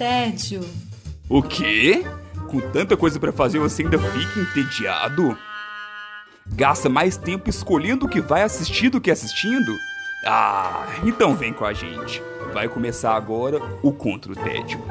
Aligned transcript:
tédio. 0.00 0.62
O 1.28 1.42
quê? 1.42 2.02
Com 2.48 2.58
tanta 2.58 2.96
coisa 2.96 3.20
pra 3.20 3.30
fazer 3.30 3.58
você 3.58 3.82
ainda 3.82 3.98
fica 3.98 4.40
entediado? 4.40 5.36
Gasta 6.46 6.88
mais 6.88 7.18
tempo 7.18 7.50
escolhendo 7.50 8.06
o 8.06 8.08
que 8.08 8.18
vai 8.18 8.42
assistir 8.42 8.88
do 8.88 8.98
que 8.98 9.10
assistindo? 9.10 9.76
Ah, 10.26 10.86
então 11.04 11.36
vem 11.36 11.52
com 11.52 11.66
a 11.66 11.74
gente. 11.74 12.22
Vai 12.54 12.66
começar 12.66 13.14
agora 13.14 13.58
o 13.82 13.92
Contra 13.92 14.32
o 14.32 14.34
Tédio. 14.34 14.82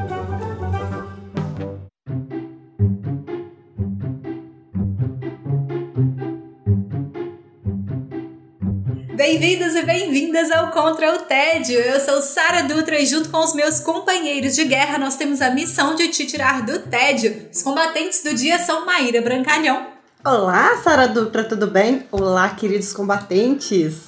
Bem-vindos 9.19 9.75
e 9.75 9.81
bem-vindas 9.81 10.49
ao 10.49 10.71
Contra 10.71 11.13
o 11.13 11.19
Tédio. 11.19 11.77
Eu 11.77 11.99
sou 11.99 12.21
Sara 12.21 12.61
Dutra 12.61 12.97
e 12.97 13.05
junto 13.05 13.29
com 13.29 13.39
os 13.39 13.53
meus 13.53 13.81
companheiros 13.81 14.55
de 14.55 14.63
guerra 14.63 14.97
nós 14.97 15.17
temos 15.17 15.41
a 15.41 15.49
missão 15.49 15.93
de 15.93 16.07
te 16.07 16.25
tirar 16.25 16.65
do 16.65 16.79
tédio. 16.79 17.49
Os 17.53 17.61
combatentes 17.61 18.23
do 18.23 18.33
dia 18.33 18.57
são 18.57 18.85
Maíra 18.85 19.21
Brancalhão. 19.21 19.87
Olá, 20.23 20.81
Sara 20.81 21.05
Dutra, 21.05 21.43
tudo 21.43 21.67
bem? 21.67 22.07
Olá, 22.13 22.47
queridos 22.51 22.93
combatentes. 22.93 24.07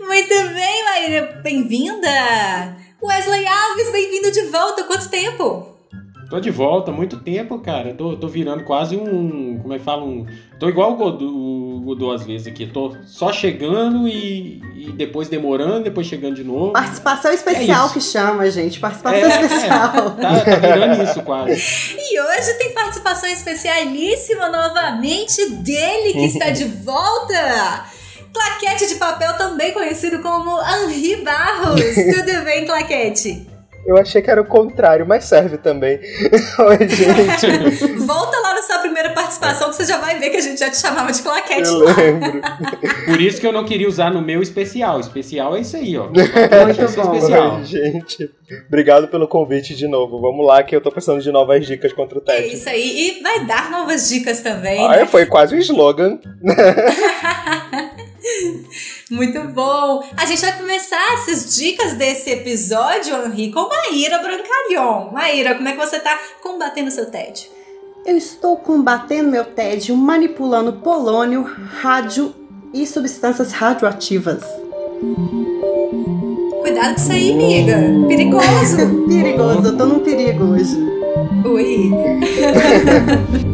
Muito 0.00 0.34
bem, 0.54 0.84
Maíra, 0.84 1.40
bem-vinda. 1.42 2.08
Wesley 3.02 3.46
Alves, 3.46 3.92
bem-vindo 3.92 4.30
de 4.30 4.46
volta. 4.46 4.84
Quanto 4.84 5.10
tempo? 5.10 5.73
Tô 6.30 6.40
de 6.40 6.50
volta, 6.50 6.90
muito 6.90 7.18
tempo, 7.18 7.58
cara. 7.58 7.94
Tô, 7.94 8.16
tô 8.16 8.28
virando 8.28 8.64
quase 8.64 8.96
um. 8.96 9.58
Como 9.60 9.74
é 9.74 9.78
que 9.78 9.84
fala? 9.84 10.04
Um, 10.04 10.26
tô 10.58 10.68
igual 10.68 10.92
o 10.92 10.96
Godot, 10.96 11.84
Godot 11.84 12.14
às 12.14 12.26
vezes 12.26 12.46
aqui. 12.46 12.66
Tô 12.66 12.94
só 13.04 13.32
chegando 13.32 14.08
e, 14.08 14.62
e 14.74 14.92
depois 14.92 15.28
demorando, 15.28 15.84
depois 15.84 16.06
chegando 16.06 16.34
de 16.36 16.44
novo. 16.44 16.72
Participação 16.72 17.32
especial 17.32 17.88
É 17.88 17.92
que 17.92 18.00
chama, 18.00 18.50
gente. 18.50 18.80
Participação 18.80 19.18
É, 19.20 19.42
especial. 19.42 19.92
Tá, 20.20 20.40
tá 20.40 20.56
virando 20.56 21.02
isso 21.02 21.22
quase. 21.22 21.52
E 21.98 22.20
hoje 22.20 22.54
tem 22.58 22.72
participação 22.72 23.28
especialíssima 23.28 24.48
novamente 24.48 25.50
dele 25.50 26.12
que 26.12 26.24
está 26.24 26.50
de 26.50 26.64
volta. 26.64 27.84
Claquete 28.32 28.88
de 28.88 28.96
papel, 28.96 29.36
também 29.36 29.72
conhecido 29.72 30.20
como 30.20 30.58
Henri 30.60 31.16
Barros. 31.22 31.80
Tudo 31.80 32.44
bem, 32.44 32.64
Claquete? 32.64 33.46
Eu 33.86 33.98
achei 33.98 34.22
que 34.22 34.30
era 34.30 34.40
o 34.40 34.46
contrário, 34.46 35.06
mas 35.06 35.24
serve 35.24 35.58
também. 35.58 35.98
Oi, 36.58 36.88
gente. 36.88 37.86
Volta 38.06 38.38
lá 38.40 38.54
na 38.54 38.62
sua 38.62 38.78
primeira 38.78 39.10
participação 39.10 39.68
que 39.70 39.76
você 39.76 39.84
já 39.84 39.98
vai 39.98 40.18
ver 40.18 40.30
que 40.30 40.36
a 40.38 40.40
gente 40.40 40.58
já 40.58 40.70
te 40.70 40.78
chamava 40.78 41.12
de 41.12 41.20
Claquete 41.22 41.68
Eu 41.68 41.78
lá. 41.80 41.94
lembro. 41.94 42.40
Por 43.06 43.20
isso 43.20 43.40
que 43.40 43.46
eu 43.46 43.52
não 43.52 43.64
queria 43.64 43.86
usar 43.88 44.10
no 44.10 44.22
meu 44.22 44.40
especial. 44.42 44.98
Especial 45.00 45.54
é 45.56 45.60
isso 45.60 45.76
aí, 45.76 45.96
ó. 45.98 46.04
Muito 46.04 46.16
bom. 46.96 47.14
Especial. 47.14 47.56
Oi, 47.58 47.64
gente. 47.64 48.30
Obrigado 48.68 49.08
pelo 49.08 49.28
convite 49.28 49.74
de 49.74 49.86
novo. 49.86 50.20
Vamos 50.20 50.46
lá, 50.46 50.62
que 50.62 50.74
eu 50.74 50.80
tô 50.80 50.90
precisando 50.90 51.20
de 51.22 51.30
novas 51.30 51.66
dicas 51.66 51.92
contra 51.92 52.18
o 52.18 52.22
É 52.22 52.36
tédio. 52.36 52.52
isso 52.54 52.68
aí. 52.68 53.18
E 53.18 53.22
vai 53.22 53.44
dar 53.44 53.70
novas 53.70 54.08
dicas 54.08 54.40
também. 54.40 54.84
Ah, 54.86 54.96
né? 54.98 55.06
foi 55.06 55.26
quase 55.26 55.54
um 55.54 55.58
slogan. 55.58 56.18
Muito 59.10 59.40
bom. 59.48 60.04
A 60.16 60.24
gente 60.24 60.40
vai 60.40 60.56
começar 60.56 61.14
essas 61.14 61.54
dicas 61.54 61.94
desse 61.94 62.30
episódio, 62.30 63.14
Henri, 63.26 63.52
com 63.52 63.68
Maíra 63.68 64.18
Brancalhon. 64.18 65.10
Maíra, 65.12 65.54
como 65.54 65.68
é 65.68 65.72
que 65.72 65.78
você 65.78 65.98
tá 66.00 66.18
combatendo 66.42 66.88
o 66.88 66.92
seu 66.92 67.06
tédio? 67.06 67.48
Eu 68.04 68.16
estou 68.16 68.56
combatendo 68.56 69.30
meu 69.30 69.44
tédio 69.44 69.96
manipulando 69.96 70.74
polônio, 70.74 71.42
rádio 71.80 72.34
e 72.72 72.86
substâncias 72.86 73.52
radioativas. 73.52 74.44
Cuidado 76.60 76.94
com 76.94 77.00
isso 77.00 77.12
aí, 77.12 77.32
amiga. 77.32 77.76
Perigoso. 78.08 79.06
Perigoso, 79.08 79.68
eu 79.68 79.76
tô 79.76 79.86
num 79.86 80.00
perigo 80.00 80.44
hoje. 80.44 80.76
Ui. 81.44 81.90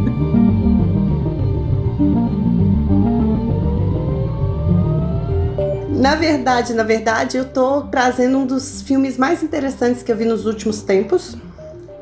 Na 6.00 6.14
verdade, 6.14 6.72
na 6.72 6.83
verdade, 6.83 7.36
eu 7.36 7.44
tô 7.44 7.83
trazendo 7.83 8.38
um 8.38 8.46
dos 8.46 8.80
filmes 8.80 9.18
mais 9.18 9.42
interessantes 9.42 10.02
que 10.02 10.11
eu 10.11 10.16
vi 10.16 10.24
nos 10.24 10.46
últimos 10.46 10.80
tempos, 10.80 11.36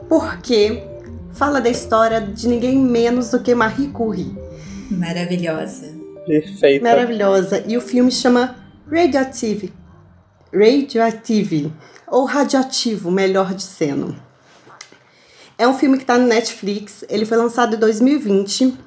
porque 0.08 0.84
fala 1.32 1.60
da 1.60 1.68
história 1.68 2.20
de 2.20 2.46
ninguém 2.46 2.78
menos 2.78 3.32
do 3.32 3.40
que 3.40 3.52
Marie 3.56 3.88
Curie. 3.88 4.38
Maravilhosa. 4.88 5.92
Perfeita. 6.24 6.84
Maravilhosa. 6.84 7.64
E 7.66 7.76
o 7.76 7.80
filme 7.80 8.12
chama 8.12 8.54
Radioactive. 8.88 9.72
Radioactive. 10.52 11.72
Ou 12.06 12.24
Radioativo, 12.24 13.10
melhor 13.10 13.52
dizendo. 13.52 14.14
É 15.58 15.66
um 15.66 15.74
filme 15.76 15.96
que 15.96 16.04
está 16.04 16.16
no 16.16 16.28
Netflix. 16.28 17.04
Ele 17.08 17.26
foi 17.26 17.36
lançado 17.36 17.74
em 17.74 17.78
2020. 17.80 18.78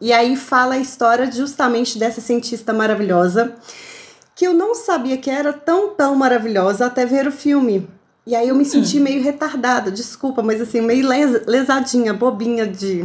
E 0.00 0.10
aí 0.10 0.36
fala 0.36 0.76
a 0.76 0.78
história 0.78 1.30
justamente 1.30 1.98
dessa 1.98 2.22
cientista 2.22 2.72
maravilhosa. 2.72 3.54
Que 4.34 4.46
eu 4.46 4.52
não 4.52 4.74
sabia 4.74 5.16
que 5.16 5.30
era 5.30 5.52
tão, 5.52 5.90
tão 5.94 6.14
maravilhosa 6.16 6.86
até 6.86 7.06
ver 7.06 7.26
o 7.26 7.32
filme. 7.32 7.88
E 8.26 8.34
aí 8.34 8.48
eu 8.48 8.54
me 8.54 8.64
senti 8.64 8.98
meio 8.98 9.22
retardada, 9.22 9.90
desculpa, 9.90 10.42
mas 10.42 10.60
assim, 10.60 10.80
meio 10.80 11.06
les- 11.06 11.46
lesadinha, 11.46 12.14
bobinha 12.14 12.66
de. 12.66 13.02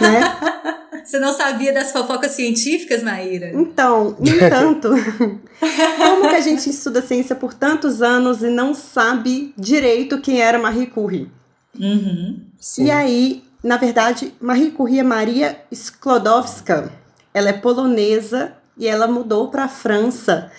Né? 0.00 0.20
Você 1.04 1.18
não 1.18 1.34
sabia 1.34 1.70
das 1.72 1.92
fofocas 1.92 2.30
científicas, 2.32 3.02
Maíra? 3.02 3.50
Então, 3.52 4.16
no 4.18 4.26
entanto, 4.26 4.88
como 5.98 6.28
que 6.30 6.34
a 6.36 6.40
gente 6.40 6.70
estuda 6.70 7.02
ciência 7.02 7.36
por 7.36 7.52
tantos 7.52 8.00
anos 8.00 8.42
e 8.42 8.48
não 8.48 8.72
sabe 8.72 9.52
direito 9.58 10.18
quem 10.20 10.40
era 10.40 10.58
Marie 10.58 10.86
Curie? 10.86 11.30
Uhum. 11.78 12.40
E 12.78 12.90
aí, 12.90 13.44
na 13.62 13.76
verdade, 13.76 14.32
Marie 14.40 14.70
Curie 14.70 15.00
é 15.00 15.02
Maria 15.02 15.60
Sklodowska. 15.70 16.90
Ela 17.34 17.50
é 17.50 17.52
polonesa 17.52 18.54
e 18.76 18.86
ela 18.86 19.06
mudou 19.06 19.48
para 19.48 19.64
a 19.64 19.68
França. 19.68 20.50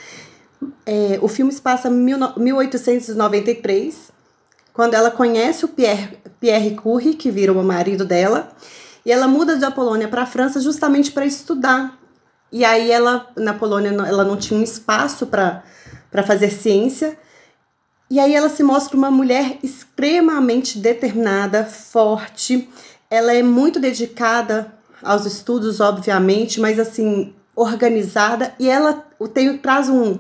É, 0.85 1.19
o 1.21 1.27
filme 1.27 1.51
se 1.51 1.61
passa 1.61 1.89
em 1.89 1.91
mil 1.91 2.17
no- 2.17 2.33
1893, 2.37 4.11
quando 4.73 4.93
ela 4.93 5.11
conhece 5.11 5.65
o 5.65 5.67
Pierre, 5.67 6.17
Pierre 6.39 6.75
Curie, 6.75 7.13
que 7.13 7.31
vira 7.31 7.51
o 7.53 7.63
marido 7.63 8.05
dela, 8.05 8.49
e 9.05 9.11
ela 9.11 9.27
muda 9.27 9.55
da 9.57 9.69
Polônia 9.69 10.07
para 10.07 10.23
a 10.23 10.25
França 10.25 10.59
justamente 10.59 11.11
para 11.11 11.25
estudar. 11.25 11.97
E 12.51 12.63
aí 12.63 12.89
ela, 12.91 13.27
na 13.35 13.53
Polônia, 13.53 13.89
ela 13.89 14.23
não 14.23 14.37
tinha 14.37 14.59
um 14.59 14.63
espaço 14.63 15.27
para 15.27 15.63
fazer 16.25 16.49
ciência. 16.49 17.17
E 18.09 18.19
aí 18.19 18.33
ela 18.33 18.49
se 18.49 18.63
mostra 18.63 18.95
uma 18.95 19.11
mulher 19.11 19.57
extremamente 19.61 20.79
determinada, 20.79 21.65
forte. 21.65 22.69
Ela 23.09 23.33
é 23.33 23.43
muito 23.43 23.79
dedicada 23.79 24.73
aos 25.03 25.25
estudos, 25.25 25.79
obviamente, 25.79 26.59
mas 26.59 26.79
assim, 26.79 27.34
organizada. 27.55 28.53
E 28.59 28.69
ela 28.69 29.05
tem, 29.33 29.57
traz 29.57 29.89
um, 29.89 30.19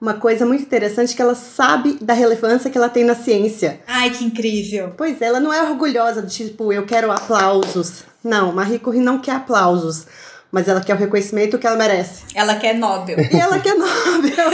uma 0.00 0.14
coisa 0.14 0.46
muito 0.46 0.62
interessante 0.62 1.14
que 1.14 1.20
ela 1.20 1.34
sabe 1.34 1.98
da 2.00 2.14
relevância 2.14 2.70
que 2.70 2.78
ela 2.78 2.88
tem 2.88 3.04
na 3.04 3.14
ciência. 3.14 3.80
Ai, 3.86 4.10
que 4.10 4.24
incrível. 4.24 4.94
Pois 4.96 5.20
é, 5.20 5.26
ela 5.26 5.40
não 5.40 5.52
é 5.52 5.62
orgulhosa 5.62 6.22
de 6.22 6.34
tipo, 6.34 6.72
eu 6.72 6.86
quero 6.86 7.12
aplausos. 7.12 8.04
Não, 8.24 8.52
Marie 8.52 8.78
Curie 8.78 9.00
não 9.00 9.18
quer 9.18 9.32
aplausos, 9.32 10.06
mas 10.50 10.68
ela 10.68 10.80
quer 10.80 10.94
o 10.94 10.98
reconhecimento 10.98 11.58
que 11.58 11.66
ela 11.66 11.76
merece. 11.76 12.24
Ela 12.34 12.56
quer 12.56 12.74
Nobel. 12.74 13.18
E 13.18 13.36
ela 13.36 13.58
quer 13.58 13.74
Nobel. 13.76 14.50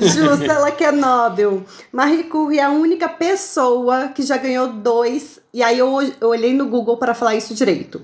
Justo, 0.00 0.50
ela 0.50 0.70
quer 0.70 0.92
Nobel. 0.92 1.62
Marie 1.92 2.24
Curie 2.24 2.58
é 2.58 2.64
a 2.64 2.70
única 2.70 3.08
pessoa 3.08 4.08
que 4.08 4.22
já 4.22 4.36
ganhou 4.36 4.68
dois. 4.68 5.40
E 5.52 5.62
aí 5.62 5.78
eu, 5.78 6.00
eu 6.20 6.28
olhei 6.28 6.52
no 6.52 6.66
Google 6.66 6.98
para 6.98 7.14
falar 7.14 7.34
isso 7.34 7.54
direito. 7.54 8.02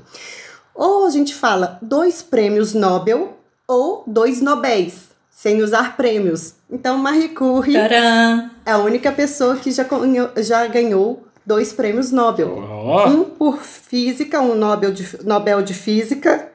Ou 0.74 1.06
a 1.06 1.10
gente 1.10 1.34
fala 1.34 1.78
dois 1.82 2.22
prêmios 2.22 2.74
Nobel 2.74 3.36
ou 3.68 4.02
dois 4.06 4.40
Nobéis, 4.40 5.10
sem 5.30 5.62
usar 5.62 5.96
prêmios. 5.96 6.54
Então 6.70 6.96
Marie 6.98 7.28
Curie 7.30 7.74
Tcharam. 7.74 8.50
é 8.64 8.72
a 8.72 8.78
única 8.78 9.12
pessoa 9.12 9.56
que 9.56 9.70
já, 9.70 9.84
ganhou- 9.84 10.30
já 10.38 10.66
ganhou 10.66 11.24
dois 11.44 11.72
prêmios 11.72 12.10
Nobel. 12.10 12.56
Ó, 12.58 13.08
Um 13.08 13.24
por 13.24 13.58
física, 13.58 14.40
um 14.40 14.54
Nobel 14.54 14.92
de, 14.92 15.18
Nobel 15.24 15.62
de 15.62 15.74
Física, 15.74 16.48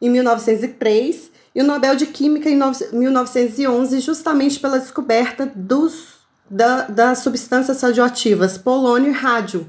em 0.00 0.08
1903, 0.08 1.30
e 1.54 1.60
o 1.60 1.64
Nobel 1.64 1.96
de 1.96 2.06
Química 2.06 2.48
em 2.48 2.56
nove- 2.56 2.88
1911, 2.92 4.00
justamente 4.00 4.58
pela 4.60 4.78
descoberta 4.78 5.50
dos, 5.54 6.14
da, 6.48 6.82
das 6.84 7.18
substâncias 7.18 7.80
radioativas, 7.82 8.56
polônio 8.56 9.10
e 9.10 9.14
rádio. 9.14 9.66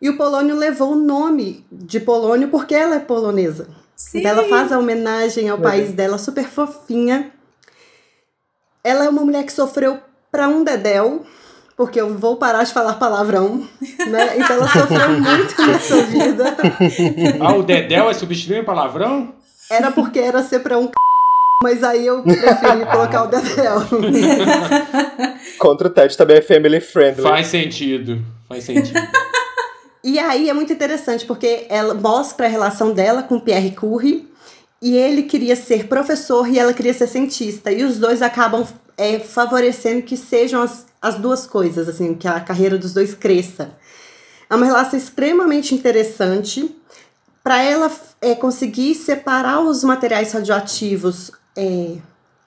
E 0.00 0.08
o 0.08 0.16
polônio 0.16 0.56
levou 0.56 0.92
o 0.92 0.96
nome 0.96 1.64
de 1.70 2.00
polônio 2.00 2.48
porque 2.48 2.74
ela 2.74 2.96
é 2.96 3.00
polonesa. 3.00 3.68
Sim. 3.94 4.20
Então 4.20 4.30
ela 4.30 4.48
faz 4.48 4.72
a 4.72 4.78
homenagem 4.78 5.48
ao 5.50 5.58
Legal. 5.58 5.72
país 5.72 5.92
dela, 5.92 6.16
super 6.16 6.44
fofinha. 6.44 7.30
Ela 8.82 9.04
é 9.04 9.08
uma 9.10 9.22
mulher 9.22 9.44
que 9.44 9.52
sofreu 9.52 9.98
pra 10.32 10.48
um 10.48 10.64
dedéu, 10.64 11.26
porque 11.76 12.00
eu 12.00 12.16
vou 12.16 12.36
parar 12.36 12.64
de 12.64 12.72
falar 12.72 12.94
palavrão, 12.94 13.68
né? 14.08 14.38
Então 14.38 14.56
ela 14.56 14.68
sofreu 14.68 15.10
muito 15.20 15.66
na 15.66 15.78
sua 15.78 16.02
vida. 16.04 16.56
ah, 17.40 17.54
o 17.54 17.62
Dedéu 17.62 18.08
é 18.08 18.14
substituir 18.14 18.64
palavrão? 18.64 19.34
Era 19.70 19.90
porque 19.90 20.18
era 20.18 20.42
ser 20.42 20.60
pra 20.60 20.78
um 20.78 20.86
c... 20.86 20.92
mas 21.62 21.84
aí 21.84 22.06
eu 22.06 22.22
preferi 22.22 22.86
colocar 22.90 23.24
o 23.24 23.26
dedéu. 23.26 23.82
Contra 25.58 25.88
o 25.88 25.90
Ted 25.90 26.16
também 26.16 26.38
é 26.38 26.42
family 26.42 26.80
friendly. 26.80 27.22
Faz 27.22 27.46
sentido. 27.48 28.20
Faz 28.48 28.64
sentido. 28.64 28.98
E 30.02 30.18
aí 30.18 30.48
é 30.48 30.52
muito 30.52 30.72
interessante, 30.72 31.26
porque 31.26 31.66
ela 31.68 31.94
mostra 31.94 32.46
a 32.46 32.48
relação 32.48 32.92
dela 32.92 33.22
com 33.22 33.38
Pierre 33.38 33.72
Curie, 33.72 34.30
e 34.82 34.96
ele 34.96 35.24
queria 35.24 35.54
ser 35.54 35.88
professor 35.88 36.48
e 36.48 36.58
ela 36.58 36.72
queria 36.72 36.94
ser 36.94 37.06
cientista. 37.06 37.70
E 37.70 37.84
os 37.84 37.98
dois 37.98 38.22
acabam 38.22 38.66
é, 38.96 39.18
favorecendo 39.18 40.02
que 40.02 40.16
sejam 40.16 40.62
as, 40.62 40.86
as 41.02 41.16
duas 41.16 41.46
coisas, 41.46 41.88
assim, 41.88 42.14
que 42.14 42.26
a 42.26 42.40
carreira 42.40 42.78
dos 42.78 42.94
dois 42.94 43.14
cresça. 43.14 43.72
É 44.48 44.54
uma 44.54 44.64
relação 44.64 44.98
extremamente 44.98 45.74
interessante. 45.74 46.74
Para 47.42 47.62
ela 47.62 47.90
é, 48.20 48.34
conseguir 48.34 48.94
separar 48.94 49.60
os 49.60 49.84
materiais 49.84 50.32
radioativos 50.32 51.30
é, 51.56 51.96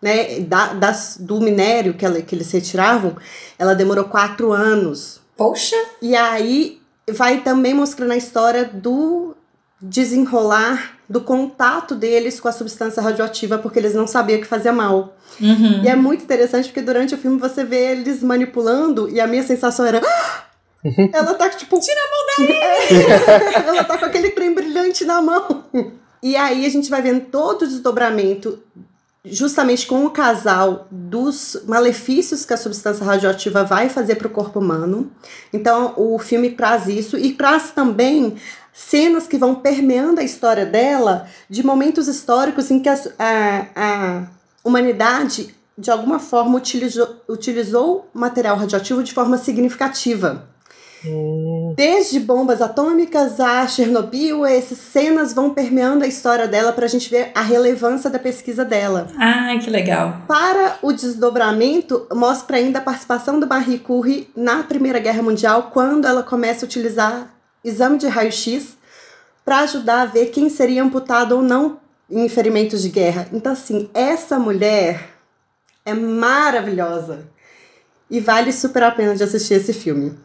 né, 0.02 0.40
da, 0.42 0.74
das, 0.74 1.18
do 1.20 1.40
minério 1.40 1.94
que, 1.94 2.06
ela, 2.06 2.22
que 2.22 2.36
eles 2.36 2.52
retiravam, 2.52 3.16
ela 3.58 3.74
demorou 3.74 4.06
quatro 4.06 4.52
anos. 4.52 5.22
Poxa! 5.38 5.76
E 6.02 6.16
aí 6.16 6.83
vai 7.12 7.42
também 7.42 7.74
mostrando 7.74 8.12
a 8.12 8.18
história 8.18 8.66
do 8.66 9.36
desenrolar 9.82 10.98
do 11.10 11.22
contato 11.22 11.94
deles 11.94 12.40
com 12.40 12.48
a 12.48 12.52
substância 12.54 13.02
radioativa, 13.04 13.58
porque 13.58 13.78
eles 13.78 13.94
não 13.94 14.08
sabiam 14.08 14.40
que 14.40 14.48
fazia 14.48 14.72
mal. 14.72 15.16
Uhum. 15.42 15.84
E 15.84 15.88
é 15.88 15.96
muito 15.96 16.24
interessante 16.24 16.70
porque 16.70 16.82
durante 16.82 17.14
o 17.14 17.18
filme 17.18 17.38
você 17.38 17.64
vê 17.64 17.92
eles 17.92 18.24
manipulando 18.24 19.10
e 19.10 19.20
a 19.20 19.28
minha 19.28 19.44
sensação 19.44 19.86
era. 19.86 20.02
"Ah!" 20.04 20.44
Ela 21.14 21.34
tá 21.34 21.50
tipo. 21.50 21.80
Tira 21.80 22.00
a 22.00 22.10
mão 22.12 22.48
daí! 22.48 23.68
Ela 23.68 23.84
tá 23.84 23.98
com 23.98 24.06
aquele 24.06 24.30
trem 24.32 24.54
brilhante 24.54 25.06
na 25.06 25.22
mão. 25.22 25.66
E 26.22 26.36
aí 26.36 26.66
a 26.66 26.70
gente 26.70 26.90
vai 26.90 27.02
vendo 27.02 27.26
todo 27.26 27.64
o 27.64 27.68
desdobramento, 27.68 28.60
justamente 29.26 29.88
com 29.88 30.06
o 30.06 30.10
casal, 30.10 30.88
dos 30.92 31.62
malefícios 31.66 32.46
que 32.46 32.54
a 32.54 32.58
substância 32.58 33.06
radioativa 33.06 33.64
vai 33.64 33.88
fazer 33.88 34.16
para 34.16 34.28
o 34.28 34.32
corpo 34.32 34.60
humano. 34.60 35.12
Então 35.52 35.94
o 35.96 36.20
filme 36.20 36.52
traz 36.52 36.88
isso 36.88 37.18
e 37.18 37.34
traz 37.34 37.72
também 37.72 38.36
cenas 38.74 39.28
que 39.28 39.38
vão 39.38 39.56
permeando 39.56 40.20
a 40.20 40.24
história 40.24 40.66
dela 40.66 41.28
de 41.50 41.64
momentos 41.64 42.08
históricos 42.08 42.70
em 42.70 42.80
que 42.80 42.90
a, 42.90 42.98
a, 43.18 43.66
a 43.76 44.28
humanidade 44.64 45.56
de 45.78 45.90
alguma 45.90 46.20
forma 46.20 46.58
utilizou, 46.58 47.24
utilizou 47.28 48.10
material 48.14 48.58
radioativo 48.58 49.04
de 49.04 49.14
forma 49.14 49.38
significativa. 49.38 50.48
Desde 51.76 52.20
bombas 52.20 52.62
atômicas 52.62 53.40
a 53.40 53.68
Chernobyl, 53.68 54.46
essas 54.46 54.78
cenas 54.78 55.34
vão 55.34 55.54
permeando 55.54 56.04
a 56.04 56.08
história 56.08 56.48
dela 56.48 56.72
para 56.72 56.86
a 56.86 56.90
gente 56.90 57.10
ver 57.10 57.32
a 57.34 57.42
relevância 57.42 58.10
da 58.10 58.20
pesquisa 58.20 58.64
dela. 58.64 59.08
Ai, 59.18 59.60
que 59.60 59.70
legal. 59.70 60.22
Para 60.28 60.78
o 60.82 60.92
desdobramento, 60.94 62.08
mostra 62.14 62.58
ainda 62.58 62.80
a 62.80 62.82
participação 62.82 63.40
do 63.40 63.48
Marie 63.48 63.80
Curie 63.80 64.30
na 64.36 64.64
Primeira 64.64 65.00
Guerra 65.00 65.22
Mundial, 65.22 65.72
quando 65.74 66.06
ela 66.06 66.24
começa 66.24 66.66
a 66.66 66.68
utilizar 66.68 67.34
exame 67.64 67.98
de 67.98 68.08
raio-x 68.08 68.78
para 69.44 69.60
ajudar 69.60 70.02
a 70.02 70.06
ver 70.06 70.28
quem 70.28 70.50
seria 70.50 70.84
amputado 70.84 71.36
ou 71.36 71.42
não 71.42 71.80
em 72.10 72.30
ferimentos 72.30 72.82
de 72.82 72.90
guerra. 72.90 73.28
Então, 73.34 73.54
assim, 73.54 73.90
essa 73.94 74.38
mulher 74.38 75.10
é 75.86 75.94
maravilhosa 75.94 77.28
e 78.10 78.20
vale 78.20 78.52
super 78.54 78.84
a 78.84 78.92
pena 78.92 79.16
de 79.16 79.24
assistir 79.24 79.56
esse 79.56 79.74
filme. 79.74 80.18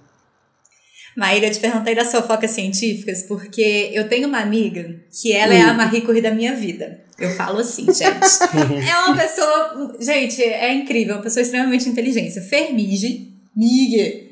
Maíra, 1.19 1.49
eu 1.49 1.51
te 1.51 1.59
perguntei 1.59 1.97
das 1.97 2.13
fofocas 2.13 2.53
científicas 2.53 3.25
porque 3.25 3.91
eu 3.93 4.09
tenho 4.09 4.29
uma 4.29 4.39
amiga 4.39 4.95
que 5.21 5.33
ela 5.33 5.53
é 5.53 5.63
a 5.63 5.75
Marie 5.75 6.03
Curie 6.03 6.23
da 6.23 6.31
minha 6.31 6.55
vida. 6.55 7.01
Eu 7.19 7.31
falo 7.31 7.59
assim, 7.59 7.87
gente. 7.87 8.07
é 8.89 8.99
uma 9.01 9.17
pessoa. 9.17 9.97
Gente, 9.99 10.41
é 10.41 10.73
incrível, 10.73 11.17
uma 11.17 11.23
pessoa 11.23 11.43
extremamente 11.43 11.89
inteligente. 11.89 12.41
Fermige, 12.43 13.33
Mige. 13.57 14.29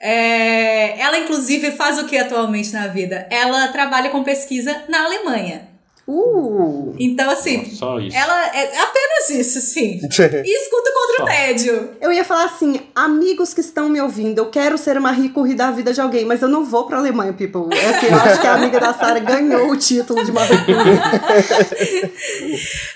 É, 0.00 0.98
ela, 0.98 1.18
inclusive, 1.18 1.72
faz 1.72 1.98
o 1.98 2.06
que 2.06 2.16
atualmente 2.16 2.72
na 2.72 2.86
vida? 2.86 3.28
Ela 3.30 3.68
trabalha 3.68 4.08
com 4.08 4.24
pesquisa 4.24 4.84
na 4.88 5.04
Alemanha. 5.04 5.68
Uh! 6.10 6.92
Então, 6.98 7.30
assim, 7.30 7.64
Só 7.64 8.00
isso. 8.00 8.16
ela 8.16 8.46
é 8.48 8.80
apenas 8.80 9.30
isso, 9.30 9.60
sim. 9.60 10.00
E 10.44 10.56
escuta 10.56 10.90
contra 10.92 11.14
o 11.14 11.18
Só. 11.18 11.24
tédio. 11.26 11.90
Eu 12.00 12.12
ia 12.12 12.24
falar 12.24 12.46
assim, 12.46 12.80
amigos 12.94 13.54
que 13.54 13.60
estão 13.60 13.88
me 13.88 14.00
ouvindo, 14.00 14.38
eu 14.38 14.50
quero 14.50 14.76
ser 14.76 14.98
uma 14.98 15.14
Curie 15.30 15.54
da 15.54 15.70
vida 15.70 15.92
de 15.92 16.00
alguém, 16.00 16.24
mas 16.24 16.42
eu 16.42 16.48
não 16.48 16.64
vou 16.64 16.86
pra 16.86 16.98
Alemanha, 16.98 17.32
people. 17.32 17.68
É 17.72 17.90
assim, 17.90 18.06
eu 18.06 18.16
acho 18.16 18.40
que 18.40 18.46
a 18.46 18.54
amiga 18.54 18.80
da 18.80 18.92
Sarah 18.92 19.20
ganhou 19.20 19.70
o 19.70 19.76
título 19.76 20.24
de 20.24 20.32
Curie. 20.32 20.50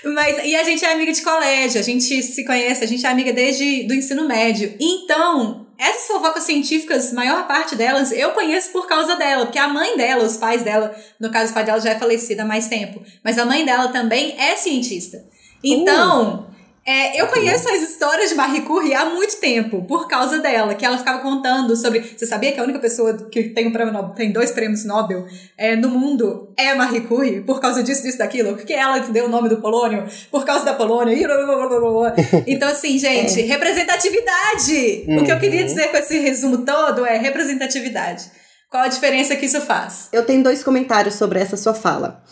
Mas, 0.13 0.45
e 0.45 0.55
a 0.55 0.63
gente 0.63 0.83
é 0.83 0.93
amiga 0.93 1.11
de 1.11 1.21
colégio, 1.21 1.79
a 1.79 1.83
gente 1.83 2.21
se 2.21 2.45
conhece, 2.45 2.83
a 2.83 2.87
gente 2.87 3.05
é 3.05 3.09
amiga 3.09 3.31
desde 3.31 3.83
do 3.83 3.93
ensino 3.93 4.27
médio. 4.27 4.73
Então, 4.79 5.64
essas 5.77 6.07
fofocas 6.07 6.43
científicas, 6.43 7.11
maior 7.13 7.47
parte 7.47 7.75
delas, 7.75 8.11
eu 8.11 8.31
conheço 8.31 8.71
por 8.71 8.87
causa 8.87 9.15
dela, 9.15 9.45
porque 9.45 9.59
a 9.59 9.67
mãe 9.67 9.97
dela, 9.97 10.23
os 10.23 10.37
pais 10.37 10.63
dela, 10.63 10.95
no 11.19 11.29
caso 11.29 11.51
o 11.51 11.53
pai 11.53 11.63
dela 11.63 11.79
já 11.79 11.91
é 11.91 11.99
falecido 11.99 12.41
há 12.41 12.45
mais 12.45 12.67
tempo, 12.67 13.01
mas 13.23 13.37
a 13.37 13.45
mãe 13.45 13.65
dela 13.65 13.89
também 13.89 14.39
é 14.39 14.55
cientista. 14.55 15.25
Então, 15.63 16.47
é, 16.87 17.19
eu 17.19 17.25
conheço 17.27 17.67
as 17.67 17.81
histórias 17.81 18.29
de 18.29 18.35
Marie 18.35 18.61
Curie 18.61 18.93
há 18.93 19.05
muito 19.05 19.37
tempo, 19.37 19.83
por 19.85 20.07
causa 20.07 20.37
dela, 20.37 20.75
que 20.75 20.85
ela 20.85 20.99
ficava 20.99 21.17
contando 21.17 21.75
sobre. 21.75 21.99
Você 22.15 22.27
sabia 22.27 22.51
que 22.51 22.59
a 22.59 22.63
única 22.63 22.77
pessoa 22.77 23.27
que 23.31 23.49
tem 23.49 23.65
um 23.65 23.71
prêmio 23.71 23.91
Nobel, 23.91 24.13
tem 24.13 24.31
dois 24.31 24.51
prêmios 24.51 24.85
Nobel 24.85 25.25
é, 25.57 25.75
no 25.75 25.89
mundo 25.89 26.53
é 26.55 26.75
Marie 26.75 27.01
Curie, 27.01 27.41
por 27.41 27.59
causa 27.59 27.81
disso, 27.81 28.03
disso, 28.03 28.19
daquilo? 28.19 28.53
Porque 28.53 28.71
ela 28.71 28.99
deu 28.99 29.25
o 29.25 29.29
nome 29.29 29.49
do 29.49 29.57
polônio, 29.57 30.05
por 30.29 30.45
causa 30.45 30.63
da 30.63 30.75
Polônia. 30.75 31.15
e 31.15 31.23
blá, 31.25 31.35
blá, 31.43 31.67
blá, 31.67 31.79
blá. 31.79 32.15
Então, 32.45 32.69
assim, 32.69 32.99
gente, 32.99 33.41
representatividade! 33.41 35.05
O 35.07 35.25
que 35.25 35.31
eu 35.31 35.39
queria 35.39 35.63
dizer 35.63 35.87
com 35.87 35.97
esse 35.97 36.19
resumo 36.19 36.59
todo 36.59 37.03
é 37.03 37.17
representatividade. 37.17 38.29
Qual 38.69 38.83
a 38.83 38.87
diferença 38.87 39.35
que 39.35 39.47
isso 39.47 39.61
faz? 39.61 40.09
Eu 40.13 40.23
tenho 40.23 40.43
dois 40.43 40.63
comentários 40.63 41.15
sobre 41.15 41.39
essa 41.39 41.57
sua 41.57 41.73
fala. 41.73 42.23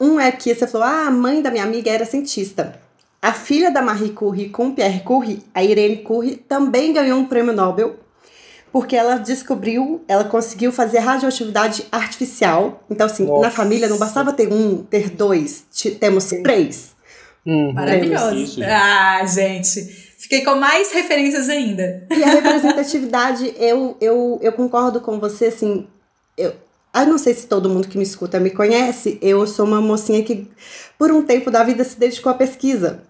Um 0.00 0.18
é 0.18 0.32
que 0.32 0.52
você 0.52 0.66
falou, 0.66 0.88
ah, 0.88 1.06
a 1.06 1.10
mãe 1.12 1.40
da 1.40 1.50
minha 1.50 1.62
amiga 1.62 1.92
era 1.92 2.04
cientista. 2.04 2.89
A 3.22 3.32
filha 3.32 3.70
da 3.70 3.82
Marie 3.82 4.10
Curie 4.10 4.48
com 4.48 4.74
Pierre 4.74 5.00
Curie, 5.00 5.42
a 5.54 5.62
Irene 5.62 5.98
Curie, 5.98 6.36
também 6.36 6.92
ganhou 6.92 7.18
um 7.18 7.26
prêmio 7.26 7.52
Nobel 7.52 7.98
porque 8.72 8.96
ela 8.96 9.16
descobriu, 9.16 10.04
ela 10.06 10.24
conseguiu 10.24 10.70
fazer 10.72 11.00
radioatividade 11.00 11.86
artificial. 11.90 12.84
Então, 12.88 13.06
assim, 13.06 13.24
na 13.24 13.32
Nossa. 13.32 13.50
família 13.50 13.88
não 13.88 13.98
bastava 13.98 14.32
ter 14.32 14.52
um, 14.52 14.82
ter 14.84 15.10
dois, 15.10 15.64
temos 15.98 16.26
três. 16.42 16.94
Uhum. 17.44 17.72
Maravilhoso. 17.72 18.34
Isso. 18.36 18.60
Ah, 18.62 19.24
gente. 19.26 20.10
Fiquei 20.18 20.44
com 20.44 20.54
mais 20.54 20.92
referências 20.92 21.48
ainda. 21.48 22.06
E 22.10 22.22
a 22.22 22.28
representatividade, 22.28 23.52
eu, 23.58 23.96
eu, 24.00 24.38
eu 24.40 24.52
concordo 24.52 25.00
com 25.00 25.18
você, 25.18 25.46
assim, 25.46 25.86
eu, 26.36 26.52
eu 26.94 27.06
não 27.06 27.18
sei 27.18 27.34
se 27.34 27.46
todo 27.46 27.68
mundo 27.68 27.88
que 27.88 27.98
me 27.98 28.04
escuta 28.04 28.38
me 28.38 28.50
conhece, 28.50 29.18
eu 29.20 29.44
sou 29.46 29.66
uma 29.66 29.80
mocinha 29.80 30.22
que, 30.22 30.48
por 30.98 31.10
um 31.10 31.22
tempo 31.22 31.50
da 31.50 31.64
vida, 31.64 31.82
se 31.82 31.98
dedicou 31.98 32.30
à 32.30 32.34
pesquisa. 32.34 33.02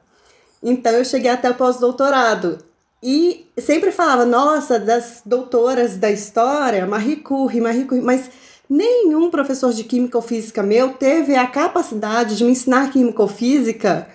Então, 0.63 0.93
eu 0.93 1.05
cheguei 1.05 1.31
até 1.31 1.51
o 1.51 1.55
pós-doutorado. 1.55 2.59
E 3.03 3.47
sempre 3.59 3.91
falava, 3.93 4.27
nossa, 4.27 4.79
das 4.79 5.23
doutoras 5.25 5.97
da 5.97 6.11
história, 6.11 6.87
Marie 6.87 7.17
Curie, 7.17 7.61
Marie 7.61 7.85
Curie, 7.87 8.03
mas 8.05 8.29
nenhum 8.69 9.31
professor 9.31 9.73
de 9.73 9.85
química 9.85 10.19
ou 10.19 10.23
física 10.23 10.63
meu 10.63 10.91
teve 10.91 11.35
a 11.35 11.47
capacidade 11.47 12.37
de 12.37 12.45
me 12.45 12.53
ensinar 12.53 12.91
química 12.93 13.23
ou 13.23 13.29
física, 13.29 14.07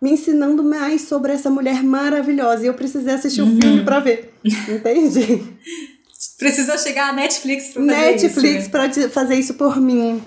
me 0.00 0.10
ensinando 0.12 0.62
mais 0.64 1.02
sobre 1.02 1.32
essa 1.32 1.50
mulher 1.50 1.82
maravilhosa. 1.82 2.64
E 2.64 2.66
eu 2.66 2.74
precisei 2.74 3.12
assistir 3.14 3.42
o 3.42 3.46
filme 3.60 3.84
pra 3.84 4.00
ver. 4.00 4.32
Entende? 4.68 5.42
Precisou 6.38 6.78
chegar 6.78 7.10
a 7.10 7.12
Netflix 7.12 7.68
pra 7.74 7.82
fazer 7.82 7.96
Netflix 7.96 8.60
isso. 8.62 8.70
pra 8.70 8.88
te- 8.88 9.08
fazer 9.08 9.34
isso 9.36 9.54
por 9.54 9.78
mim. 9.80 10.22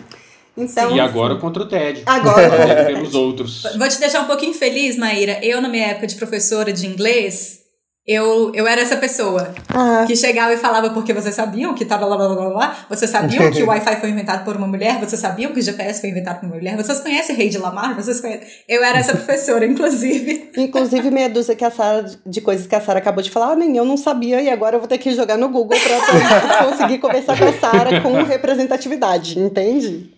Então, 0.58 0.96
E 0.96 1.00
agora 1.00 1.36
contra 1.36 1.64
o 1.64 1.68
tédio. 1.68 2.04
Agora. 2.06 2.86
Pelos 2.86 3.14
outros. 3.14 3.64
Vou 3.78 3.88
te 3.88 4.00
deixar 4.00 4.22
um 4.22 4.26
pouquinho 4.26 4.54
feliz, 4.54 4.98
Maíra. 4.98 5.40
Eu, 5.44 5.62
na 5.62 5.70
minha 5.70 5.88
época 5.88 6.08
de 6.08 6.16
professora 6.16 6.74
de 6.74 6.88
inglês, 6.88 7.60
eu, 8.08 8.54
eu 8.56 8.66
era 8.66 8.80
essa 8.80 8.96
pessoa 8.96 9.54
ah, 9.68 10.06
que 10.08 10.16
chegava 10.16 10.54
e 10.54 10.58
falava 10.58 10.92
porque 10.92 11.14
vocês 11.14 11.36
sabiam 11.36 11.74
que 11.74 11.84
tava 11.84 12.06
lá, 12.06 12.16
lá, 12.16 12.28
lá, 12.28 12.36
lá, 12.36 12.48
lá, 12.48 12.78
vocês 12.90 13.12
sabiam 13.12 13.52
que 13.52 13.62
o 13.62 13.68
Wi-Fi 13.68 13.98
foi 13.98 14.10
inventado 14.10 14.46
por 14.46 14.56
uma 14.56 14.66
mulher, 14.66 14.98
vocês 14.98 15.20
sabiam 15.20 15.52
que 15.52 15.60
o 15.60 15.62
GPS 15.62 16.00
foi 16.00 16.12
inventado 16.12 16.40
por 16.40 16.46
uma 16.46 16.56
mulher, 16.56 16.78
vocês 16.78 17.02
conhecem 17.02 17.36
Rei 17.36 17.50
de 17.50 17.58
Lamar, 17.58 17.96
vocês 17.96 18.22
conhecem... 18.22 18.48
Eu 18.66 18.82
era 18.82 19.00
essa 19.00 19.12
professora, 19.12 19.66
inclusive. 19.68 20.52
inclusive 20.56 21.12
meia 21.12 21.30
dúzia 21.30 21.54
que 21.54 21.66
a 21.66 21.70
Sarah, 21.70 22.10
de 22.26 22.40
coisas 22.40 22.66
que 22.66 22.76
a 22.76 22.80
Sara 22.80 23.00
acabou 23.00 23.22
de 23.22 23.30
falar, 23.30 23.52
ah, 23.52 23.56
nem 23.58 23.76
eu 23.76 23.84
não 23.84 23.98
sabia 23.98 24.42
e 24.42 24.50
agora 24.50 24.78
eu 24.78 24.80
vou 24.80 24.88
ter 24.88 25.00
que 25.00 25.14
jogar 25.14 25.38
no 25.38 25.50
Google 25.50 25.78
pra, 25.78 26.40
pra 26.40 26.66
conseguir 26.66 27.00
conversar 27.00 27.38
com 27.38 27.44
a 27.44 27.54
Sara 27.60 28.00
com 28.00 28.24
representatividade, 28.24 29.38
entende? 29.38 30.17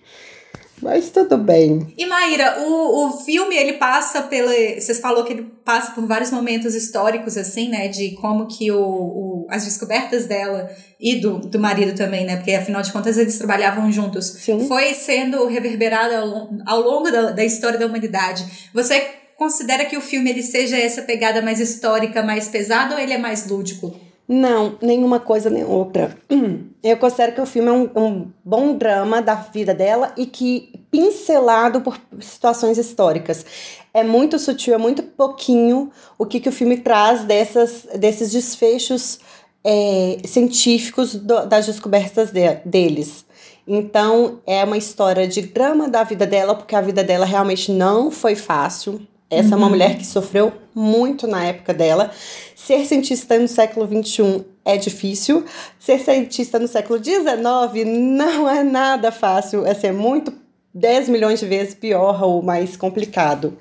Mas 0.82 1.10
tudo 1.10 1.38
bem. 1.38 1.94
E 1.98 2.06
Maíra, 2.06 2.60
o, 2.62 3.08
o 3.08 3.12
filme 3.20 3.56
ele 3.56 3.74
passa 3.74 4.24
pela. 4.24 4.52
Vocês 4.52 5.00
falou 5.00 5.24
que 5.24 5.34
ele 5.34 5.52
passa 5.64 5.92
por 5.92 6.06
vários 6.06 6.32
momentos 6.32 6.76
históricos, 6.76 7.38
assim, 7.38 7.70
né? 7.70 7.88
De 7.88 8.12
como 8.12 8.48
que 8.48 8.72
o, 8.72 8.80
o, 8.80 9.48
as 9.50 9.66
descobertas 9.66 10.26
dela 10.26 10.70
e 11.00 11.16
do, 11.16 11.40
do 11.40 11.60
marido 11.60 11.96
também, 11.96 12.26
né? 12.26 12.38
Porque 12.38 12.54
afinal 12.54 12.82
de 12.82 12.92
contas 12.92 13.18
eles 13.18 13.38
trabalhavam 13.38 13.92
juntos. 13.92 14.26
Sim. 14.26 14.68
Foi 14.68 14.94
sendo 14.94 15.46
reverberada 15.48 16.20
ao, 16.20 16.50
ao 16.66 16.82
longo 16.82 17.12
da, 17.12 17.32
da 17.32 17.44
história 17.44 17.78
da 17.78 17.86
humanidade. 17.86 18.46
Você 18.74 19.00
considera 19.38 19.86
que 19.86 19.98
o 19.98 20.02
filme 20.02 20.30
ele 20.30 20.44
seja 20.44 20.78
essa 20.78 21.02
pegada 21.02 21.42
mais 21.42 21.60
histórica, 21.60 22.22
mais 22.22 22.48
pesada, 22.48 22.96
ou 22.96 23.02
ele 23.02 23.14
é 23.14 23.18
mais 23.18 23.48
lúdico? 23.48 24.09
Não, 24.32 24.78
nenhuma 24.80 25.20
coisa 25.20 25.50
nem 25.50 25.64
outra. 25.64 26.16
Eu 26.84 26.98
considero 26.98 27.34
que 27.34 27.42
o 27.42 27.48
filme 27.48 27.68
é 27.68 27.72
um, 27.72 27.90
um, 27.96 28.32
bom 28.46 28.78
drama 28.78 29.24
da 29.24 29.34
vida 29.34 29.74
dela 29.74 30.14
e 30.16 30.28
que 30.28 30.72
pincelado 30.92 31.82
por 31.82 32.00
situações 32.20 32.78
históricas. 32.78 33.44
É 33.92 34.04
muito 34.04 34.38
sutil, 34.38 34.76
é 34.76 34.78
muito 34.78 35.02
pouquinho 35.02 35.92
o 36.16 36.28
que, 36.28 36.40
que 36.40 36.48
o 36.48 36.52
filme 36.52 36.78
traz 36.78 37.24
dessas, 37.24 37.88
desses 37.96 38.32
desfechos 38.32 39.20
é, 39.64 40.18
científicos 40.24 41.16
do, 41.16 41.48
das 41.48 41.66
descobertas 41.66 42.30
de, 42.30 42.54
deles. 42.64 43.26
Então, 43.68 44.42
é 44.46 44.64
uma 44.64 44.78
história 44.78 45.28
de 45.28 45.42
drama 45.42 45.90
da 45.90 46.04
vida 46.04 46.28
dela, 46.28 46.54
porque 46.54 46.76
a 46.76 46.82
vida 46.82 47.04
dela 47.04 47.26
realmente 47.26 47.72
não 47.72 48.12
foi 48.12 48.36
fácil. 48.36 49.02
Essa 49.30 49.50
uhum. 49.50 49.54
é 49.54 49.58
uma 49.58 49.66
uhum. 49.66 49.70
mulher 49.72 49.98
que 49.98 50.06
sofreu 50.06 50.52
muito 50.74 51.28
na 51.28 51.46
época 51.46 51.74
dela. 51.74 52.12
Ser 52.56 52.86
cientista 52.86 53.38
no 53.38 53.48
século 53.48 53.88
XXI 53.88 54.44
é 54.66 54.78
difícil. 54.78 55.46
Ser 55.80 56.00
cientista 56.00 56.58
no 56.58 56.68
século 56.68 57.04
XIX 57.04 57.86
não 57.86 58.50
é 58.50 58.64
nada 58.64 59.12
fácil. 59.12 59.66
É 59.66 59.74
ser 59.74 59.92
muito 59.94 60.34
10 60.74 61.10
milhões 61.10 61.40
de 61.40 61.46
vezes 61.46 61.76
pior 61.76 62.24
ou 62.24 62.42
mais 62.42 62.76
complicado. 62.76 63.58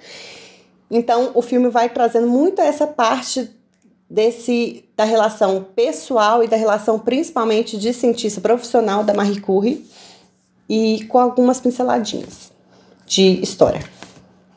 Então, 0.90 1.32
o 1.34 1.42
filme 1.42 1.68
vai 1.68 1.88
trazendo 1.88 2.26
muito 2.26 2.60
essa 2.62 2.86
parte 2.86 3.50
desse 4.08 4.84
da 4.96 5.04
relação 5.04 5.66
pessoal 5.76 6.42
e 6.42 6.48
da 6.48 6.56
relação 6.56 6.98
principalmente 6.98 7.76
de 7.76 7.92
cientista 7.92 8.40
profissional 8.40 9.04
da 9.04 9.12
Marie 9.12 9.40
Curie 9.40 9.86
e 10.68 11.04
com 11.08 11.18
algumas 11.18 11.60
pinceladinhas 11.60 12.50
de 13.06 13.40
história. 13.42 13.97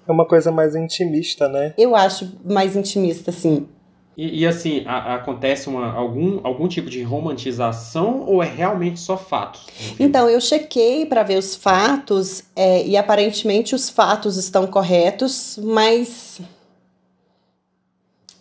É 0.08 0.12
uma 0.12 0.26
coisa 0.26 0.52
mais 0.52 0.76
intimista, 0.76 1.48
né? 1.48 1.74
Eu 1.78 1.96
acho 1.96 2.32
mais 2.44 2.76
intimista, 2.76 3.32
sim. 3.32 3.68
E, 4.18 4.42
e 4.42 4.48
assim, 4.48 4.84
a, 4.86 5.16
acontece 5.16 5.70
uma, 5.70 5.94
algum, 5.94 6.42
algum 6.44 6.68
tipo 6.68 6.90
de 6.90 7.02
romantização 7.02 8.26
ou 8.28 8.44
é 8.44 8.48
realmente 8.48 9.00
só 9.00 9.18
fatos? 9.18 9.68
Então, 10.00 10.30
eu 10.30 10.42
chequei 10.42 11.06
para 11.06 11.24
ver 11.24 11.38
os 11.38 11.56
fatos 11.56 12.44
é, 12.56 12.86
e 12.86 12.98
aparentemente 12.98 13.74
os 13.74 13.90
fatos 13.90 14.38
estão 14.38 14.68
corretos, 14.68 15.58
mas 15.64 16.42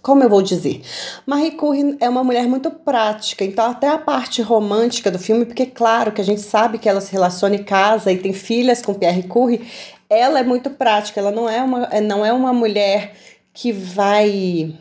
como 0.02 0.22
eu 0.22 0.30
vou 0.30 0.42
dizer? 0.42 0.82
Marie 1.26 1.52
Curie 1.52 1.96
é 2.00 2.08
uma 2.08 2.24
mulher 2.24 2.48
muito 2.48 2.70
prática, 2.70 3.44
então 3.44 3.70
até 3.70 3.86
a 3.86 3.98
parte 3.98 4.40
romântica 4.40 5.10
do 5.10 5.18
filme, 5.18 5.44
porque 5.44 5.66
claro 5.66 6.10
que 6.10 6.20
a 6.20 6.24
gente 6.24 6.40
sabe 6.40 6.78
que 6.78 6.88
ela 6.88 7.00
se 7.00 7.12
relaciona 7.12 7.54
em 7.54 7.62
casa 7.62 8.10
e 8.10 8.16
tem 8.16 8.32
filhas 8.32 8.80
com 8.82 8.94
Pierre 8.94 9.24
Curie, 9.24 9.66
ela 10.10 10.40
é 10.40 10.42
muito 10.42 10.70
prática, 10.70 11.20
ela 11.20 11.30
não 11.30 11.48
é 11.48 11.62
uma, 11.62 11.88
não 12.00 12.26
é 12.26 12.32
uma 12.32 12.52
mulher 12.52 13.14
que 13.54 13.72
vai 13.72 14.74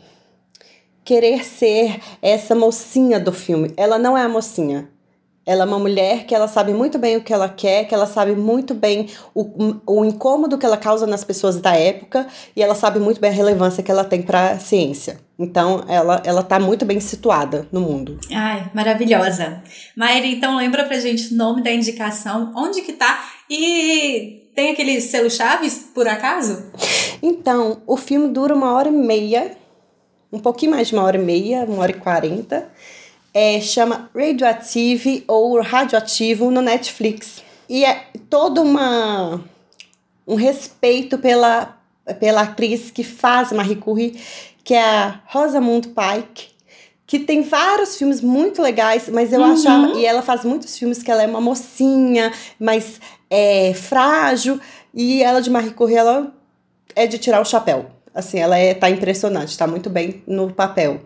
querer 1.04 1.44
ser 1.44 2.00
essa 2.20 2.54
mocinha 2.54 3.20
do 3.20 3.32
filme. 3.32 3.72
Ela 3.76 3.96
não 3.96 4.18
é 4.18 4.22
a 4.22 4.28
mocinha. 4.28 4.88
Ela 5.46 5.64
é 5.64 5.66
uma 5.66 5.78
mulher 5.78 6.26
que 6.26 6.34
ela 6.34 6.46
sabe 6.46 6.72
muito 6.72 6.98
bem 6.98 7.16
o 7.16 7.22
que 7.22 7.32
ela 7.32 7.48
quer, 7.48 7.84
que 7.84 7.94
ela 7.94 8.06
sabe 8.06 8.32
muito 8.32 8.74
bem 8.74 9.08
o, 9.34 9.80
o 9.86 10.04
incômodo 10.04 10.58
que 10.58 10.66
ela 10.66 10.76
causa 10.76 11.06
nas 11.06 11.24
pessoas 11.24 11.60
da 11.60 11.74
época 11.74 12.26
e 12.54 12.62
ela 12.62 12.74
sabe 12.74 13.00
muito 13.00 13.20
bem 13.20 13.30
a 13.30 13.34
relevância 13.34 13.82
que 13.82 13.90
ela 13.90 14.04
tem 14.04 14.22
para 14.22 14.52
a 14.52 14.58
ciência. 14.58 15.18
Então, 15.38 15.84
ela, 15.88 16.22
ela 16.24 16.42
tá 16.42 16.60
muito 16.60 16.84
bem 16.84 17.00
situada 17.00 17.66
no 17.72 17.80
mundo. 17.80 18.20
Ai, 18.32 18.70
maravilhosa. 18.74 19.62
Maíra, 19.96 20.26
então 20.26 20.56
lembra 20.56 20.84
pra 20.84 21.00
gente 21.00 21.32
o 21.32 21.36
nome 21.36 21.62
da 21.62 21.72
indicação, 21.72 22.52
onde 22.54 22.82
que 22.82 22.92
tá 22.92 23.24
e 23.48 24.39
tem 24.54 24.70
aquele 24.70 25.00
selo 25.00 25.30
Chaves, 25.30 25.90
por 25.94 26.06
acaso? 26.08 26.70
Então, 27.22 27.82
o 27.86 27.96
filme 27.96 28.28
dura 28.28 28.54
uma 28.54 28.72
hora 28.72 28.88
e 28.88 28.92
meia, 28.92 29.56
um 30.32 30.38
pouquinho 30.38 30.72
mais 30.72 30.88
de 30.88 30.94
uma 30.94 31.02
hora 31.02 31.16
e 31.16 31.24
meia, 31.24 31.64
uma 31.64 31.82
hora 31.82 31.90
e 31.90 31.94
quarenta 31.94 32.70
é, 33.32 33.60
chama 33.60 34.10
Radioactive 34.14 35.24
ou 35.26 35.60
Radioativo 35.60 36.50
no 36.50 36.60
Netflix. 36.60 37.42
E 37.68 37.84
é 37.84 38.06
todo 38.28 38.62
uma, 38.62 39.42
um 40.26 40.34
respeito 40.34 41.18
pela, 41.18 41.78
pela 42.18 42.42
atriz 42.42 42.90
que 42.90 43.04
faz 43.04 43.52
Marie 43.52 43.76
Curie, 43.76 44.20
que 44.64 44.74
é 44.74 44.82
a 44.82 45.20
Rosamund 45.26 45.88
Pike, 45.88 46.48
que 47.06 47.20
tem 47.20 47.42
vários 47.42 47.96
filmes 47.96 48.20
muito 48.20 48.62
legais, 48.62 49.08
mas 49.08 49.32
eu 49.32 49.40
uhum. 49.40 49.52
achava. 49.52 49.92
E 49.96 50.04
ela 50.04 50.22
faz 50.22 50.44
muitos 50.44 50.76
filmes 50.76 51.02
que 51.02 51.10
ela 51.10 51.22
é 51.22 51.26
uma 51.26 51.40
mocinha, 51.40 52.32
mas 52.58 53.00
é 53.30 53.72
frágil. 53.72 54.60
E 54.92 55.22
ela 55.22 55.40
de 55.40 55.48
Marie 55.48 55.70
Curie, 55.70 55.96
ela 55.96 56.32
é 56.96 57.06
de 57.06 57.16
tirar 57.16 57.40
o 57.40 57.44
chapéu. 57.44 57.86
Assim, 58.14 58.38
ela 58.38 58.58
é, 58.58 58.74
tá 58.74 58.90
impressionante, 58.90 59.56
tá 59.56 59.66
muito 59.66 59.88
bem 59.88 60.22
no 60.26 60.52
papel. 60.52 61.00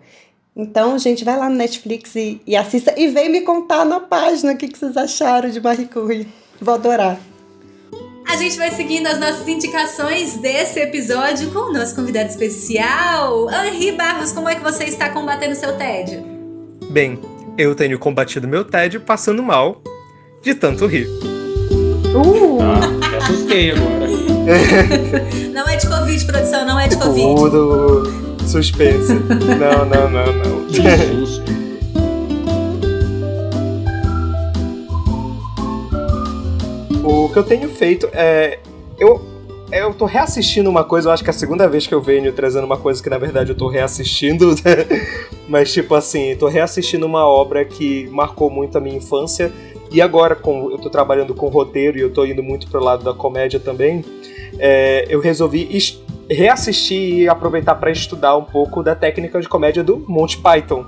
Então, 0.57 0.99
gente, 0.99 1.25
vai 1.25 1.37
lá 1.37 1.51
no 1.51 1.57
Netflix 1.57 2.15
e, 2.15 2.41
e 2.47 2.57
assista 2.57 2.95
e 2.97 3.09
vem 3.09 3.29
me 3.29 3.43
contar 3.43 3.85
na 3.85 4.01
página 4.01 4.53
o 4.53 4.57
que, 4.57 4.69
que 4.69 4.79
vocês 4.79 4.97
acharam 4.97 5.51
de 5.51 5.61
Marie 5.61 5.87
Curie. 5.87 6.29
Vou 6.61 6.75
adorar. 6.75 7.19
A 8.27 8.37
gente 8.37 8.57
vai 8.57 8.71
seguindo 8.71 9.07
as 9.07 9.21
nossas 9.21 9.47
indicações 9.47 10.39
desse 10.39 10.81
episódio 10.81 11.51
com 11.51 11.71
o 11.71 11.73
nosso 11.73 11.95
convidado 11.95 12.31
especial, 12.31 13.49
Henri 13.51 13.93
Barros. 13.93 14.33
Como 14.33 14.49
é 14.49 14.55
que 14.55 14.63
você 14.63 14.85
está 14.85 15.11
combatendo 15.11 15.55
seu 15.55 15.77
tédio? 15.77 16.25
Bem, 16.91 17.21
eu 17.59 17.75
tenho 17.75 17.99
combatido 17.99 18.49
meu 18.49 18.65
tédio 18.65 19.01
passando 19.01 19.43
mal 19.43 19.83
de 20.43 20.55
tanto 20.55 20.87
rir. 20.87 21.07
Uh! 22.15 22.59
Ah, 22.61 22.87
me 23.09 23.17
assustei 23.17 23.73
agora. 23.73 24.07
não 25.53 25.69
é 25.69 25.77
de 25.77 25.89
Covid, 25.89 26.25
produção, 26.25 26.65
não 26.65 26.79
é 26.79 26.87
de 26.87 26.97
Covid. 26.97 27.35
Tudo 27.35 28.05
Suspense. 28.47 29.13
não, 29.13 29.85
não, 29.85 30.09
não, 30.11 30.33
não. 30.33 30.65
o 37.05 37.29
que 37.29 37.37
eu 37.37 37.43
tenho 37.43 37.69
feito 37.69 38.09
é. 38.13 38.61
Eu, 38.99 39.21
eu 39.73 39.93
tô 39.93 40.05
reassistindo 40.05 40.71
uma 40.71 40.85
coisa, 40.85 41.09
eu 41.09 41.13
acho 41.13 41.25
que 41.25 41.31
é 41.31 41.33
a 41.33 41.37
segunda 41.37 41.67
vez 41.69 41.85
que 41.85 41.95
eu 41.95 42.01
venho 42.01 42.33
trazendo 42.33 42.65
uma 42.65 42.77
coisa 42.77 43.03
que 43.03 43.11
na 43.11 43.19
verdade 43.19 43.51
eu 43.51 43.57
tô 43.57 43.69
reassistindo. 43.69 44.55
Mas, 45.49 45.73
tipo 45.73 45.95
assim, 45.95 46.37
tô 46.37 46.47
reassistindo 46.47 47.05
uma 47.05 47.27
obra 47.27 47.65
que 47.65 48.09
marcou 48.11 48.49
muito 48.49 48.79
a 48.79 48.81
minha 48.81 48.97
infância. 48.97 49.53
E 49.95 50.03
agora, 50.03 50.35
com, 50.35 50.73
eu 50.73 50.79
tô 50.79 50.91
trabalhando 50.91 51.37
com 51.37 51.47
roteiro 51.47 51.97
e 51.97 52.01
eu 52.01 52.13
tô 52.13 52.25
indo 52.25 52.43
muito 52.43 52.69
pro 52.69 52.83
lado 52.83 53.05
da 53.05 53.15
comédia 53.15 53.61
também. 53.61 54.05
É, 54.59 55.07
eu 55.09 55.21
resolvi 55.21 55.69
reassistir 56.29 57.21
e 57.21 57.29
aproveitar 57.29 57.77
para 57.77 57.93
estudar 57.93 58.37
um 58.37 58.43
pouco 58.43 58.83
da 58.83 58.97
técnica 58.97 59.41
de 59.41 59.49
comédia 59.49 59.85
do 59.85 60.05
Monty 60.09 60.39
Python. 60.39 60.85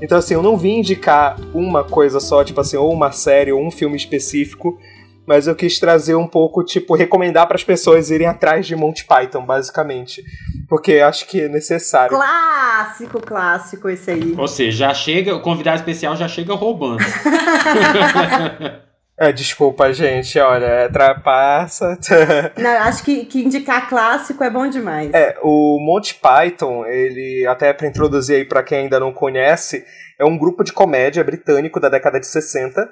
Então, 0.00 0.16
assim, 0.16 0.32
eu 0.32 0.42
não 0.42 0.56
vim 0.56 0.78
indicar 0.78 1.38
uma 1.52 1.84
coisa 1.84 2.18
só, 2.18 2.42
tipo 2.42 2.58
assim, 2.58 2.78
ou 2.78 2.90
uma 2.90 3.12
série, 3.12 3.52
ou 3.52 3.62
um 3.62 3.70
filme 3.70 3.94
específico, 3.94 4.78
mas 5.26 5.46
eu 5.46 5.54
quis 5.54 5.78
trazer 5.78 6.14
um 6.14 6.26
pouco, 6.26 6.62
tipo, 6.62 6.94
recomendar 6.94 7.46
para 7.46 7.56
as 7.56 7.64
pessoas 7.64 8.10
irem 8.10 8.26
atrás 8.26 8.66
de 8.66 8.76
Monty 8.76 9.04
Python, 9.04 9.44
basicamente. 9.44 10.22
Porque 10.68 10.94
acho 10.94 11.26
que 11.26 11.42
é 11.42 11.48
necessário. 11.48 12.16
Clássico, 12.16 13.20
clássico 13.20 13.88
esse 13.88 14.10
aí. 14.10 14.34
Ou 14.38 14.48
seja, 14.48 14.88
já 14.88 14.94
chega, 14.94 15.34
o 15.34 15.40
convidado 15.40 15.78
especial 15.78 16.16
já 16.16 16.28
chega 16.28 16.54
roubando. 16.54 17.02
É, 19.18 19.32
desculpa, 19.32 19.90
gente, 19.94 20.38
olha, 20.38 20.66
é 20.66 20.88
trapaça. 20.90 21.98
Não, 22.58 22.70
acho 22.82 23.02
que, 23.02 23.24
que 23.24 23.42
indicar 23.42 23.88
clássico 23.88 24.44
é 24.44 24.50
bom 24.50 24.68
demais. 24.68 25.10
É, 25.14 25.38
o 25.42 25.78
Monty 25.80 26.16
Python, 26.16 26.84
ele, 26.84 27.46
até 27.46 27.72
para 27.72 27.86
introduzir 27.86 28.36
aí 28.36 28.44
para 28.44 28.62
quem 28.62 28.80
ainda 28.80 29.00
não 29.00 29.14
conhece, 29.14 29.86
é 30.18 30.24
um 30.26 30.36
grupo 30.36 30.62
de 30.62 30.70
comédia 30.70 31.24
britânico 31.24 31.80
da 31.80 31.88
década 31.88 32.20
de 32.20 32.26
60 32.26 32.86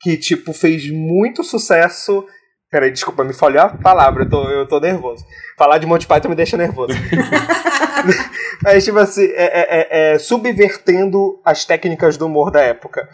que, 0.00 0.16
tipo, 0.16 0.52
fez 0.52 0.90
muito 0.90 1.42
sucesso. 1.42 2.24
Peraí, 2.70 2.90
desculpa, 2.90 3.24
me 3.24 3.32
falhou 3.32 3.62
a 3.62 3.68
palavra, 3.68 4.24
eu 4.24 4.30
tô, 4.30 4.50
eu 4.50 4.68
tô 4.68 4.78
nervoso. 4.78 5.24
Falar 5.56 5.78
de 5.78 5.86
Monty 5.86 6.06
Python 6.06 6.28
me 6.28 6.34
deixa 6.34 6.56
nervoso. 6.56 6.92
Mas, 8.62 8.84
tipo 8.84 8.98
assim, 8.98 9.24
é, 9.24 9.44
é, 9.44 9.66
é, 9.80 10.14
é 10.14 10.18
subvertendo 10.18 11.40
as 11.44 11.64
técnicas 11.64 12.16
do 12.16 12.26
humor 12.26 12.50
da 12.50 12.60
época. 12.60 13.08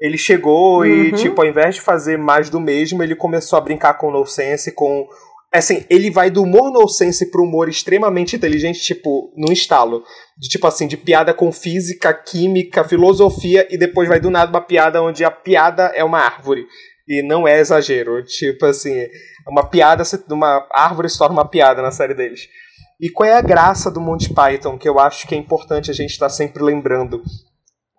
Ele 0.00 0.16
chegou 0.16 0.80
uhum. 0.80 0.86
e, 0.86 1.12
tipo, 1.12 1.40
ao 1.40 1.48
invés 1.48 1.74
de 1.76 1.80
fazer 1.80 2.16
mais 2.16 2.48
do 2.48 2.60
mesmo, 2.60 3.02
ele 3.02 3.16
começou 3.16 3.58
a 3.58 3.62
brincar 3.62 3.94
com 3.94 4.08
o 4.08 4.12
nonsense, 4.12 4.72
com. 4.72 5.08
Assim, 5.52 5.84
ele 5.88 6.10
vai 6.10 6.30
do 6.30 6.42
humor 6.42 6.70
nonsense 6.70 7.30
pro 7.30 7.42
humor 7.42 7.68
extremamente 7.68 8.36
inteligente, 8.36 8.80
tipo, 8.80 9.32
no 9.36 9.50
instalo. 9.50 10.04
De, 10.36 10.48
tipo 10.48 10.66
assim, 10.66 10.86
de 10.86 10.96
piada 10.96 11.32
com 11.32 11.50
física, 11.50 12.12
química, 12.12 12.84
filosofia, 12.84 13.66
e 13.70 13.78
depois 13.78 14.08
vai 14.08 14.20
do 14.20 14.30
nada 14.30 14.50
uma 14.50 14.60
piada 14.60 15.02
onde 15.02 15.24
a 15.24 15.30
piada 15.30 15.84
é 15.94 16.04
uma 16.04 16.20
árvore. 16.20 16.66
E 17.08 17.22
não 17.22 17.48
é 17.48 17.58
exagero. 17.58 18.22
Tipo 18.24 18.66
assim, 18.66 19.06
uma 19.48 19.64
piada, 19.64 20.02
uma 20.30 20.66
árvore 20.72 21.08
se 21.08 21.18
torna 21.18 21.32
uma 21.32 21.48
piada 21.48 21.80
na 21.80 21.90
série 21.90 22.14
deles. 22.14 22.48
E 23.00 23.08
qual 23.08 23.28
é 23.28 23.32
a 23.32 23.40
graça 23.40 23.90
do 23.90 24.00
Monty 24.00 24.34
Python, 24.34 24.76
que 24.76 24.88
eu 24.88 24.98
acho 24.98 25.26
que 25.26 25.34
é 25.34 25.38
importante 25.38 25.90
a 25.90 25.94
gente 25.94 26.10
estar 26.10 26.26
tá 26.26 26.30
sempre 26.30 26.62
lembrando? 26.62 27.22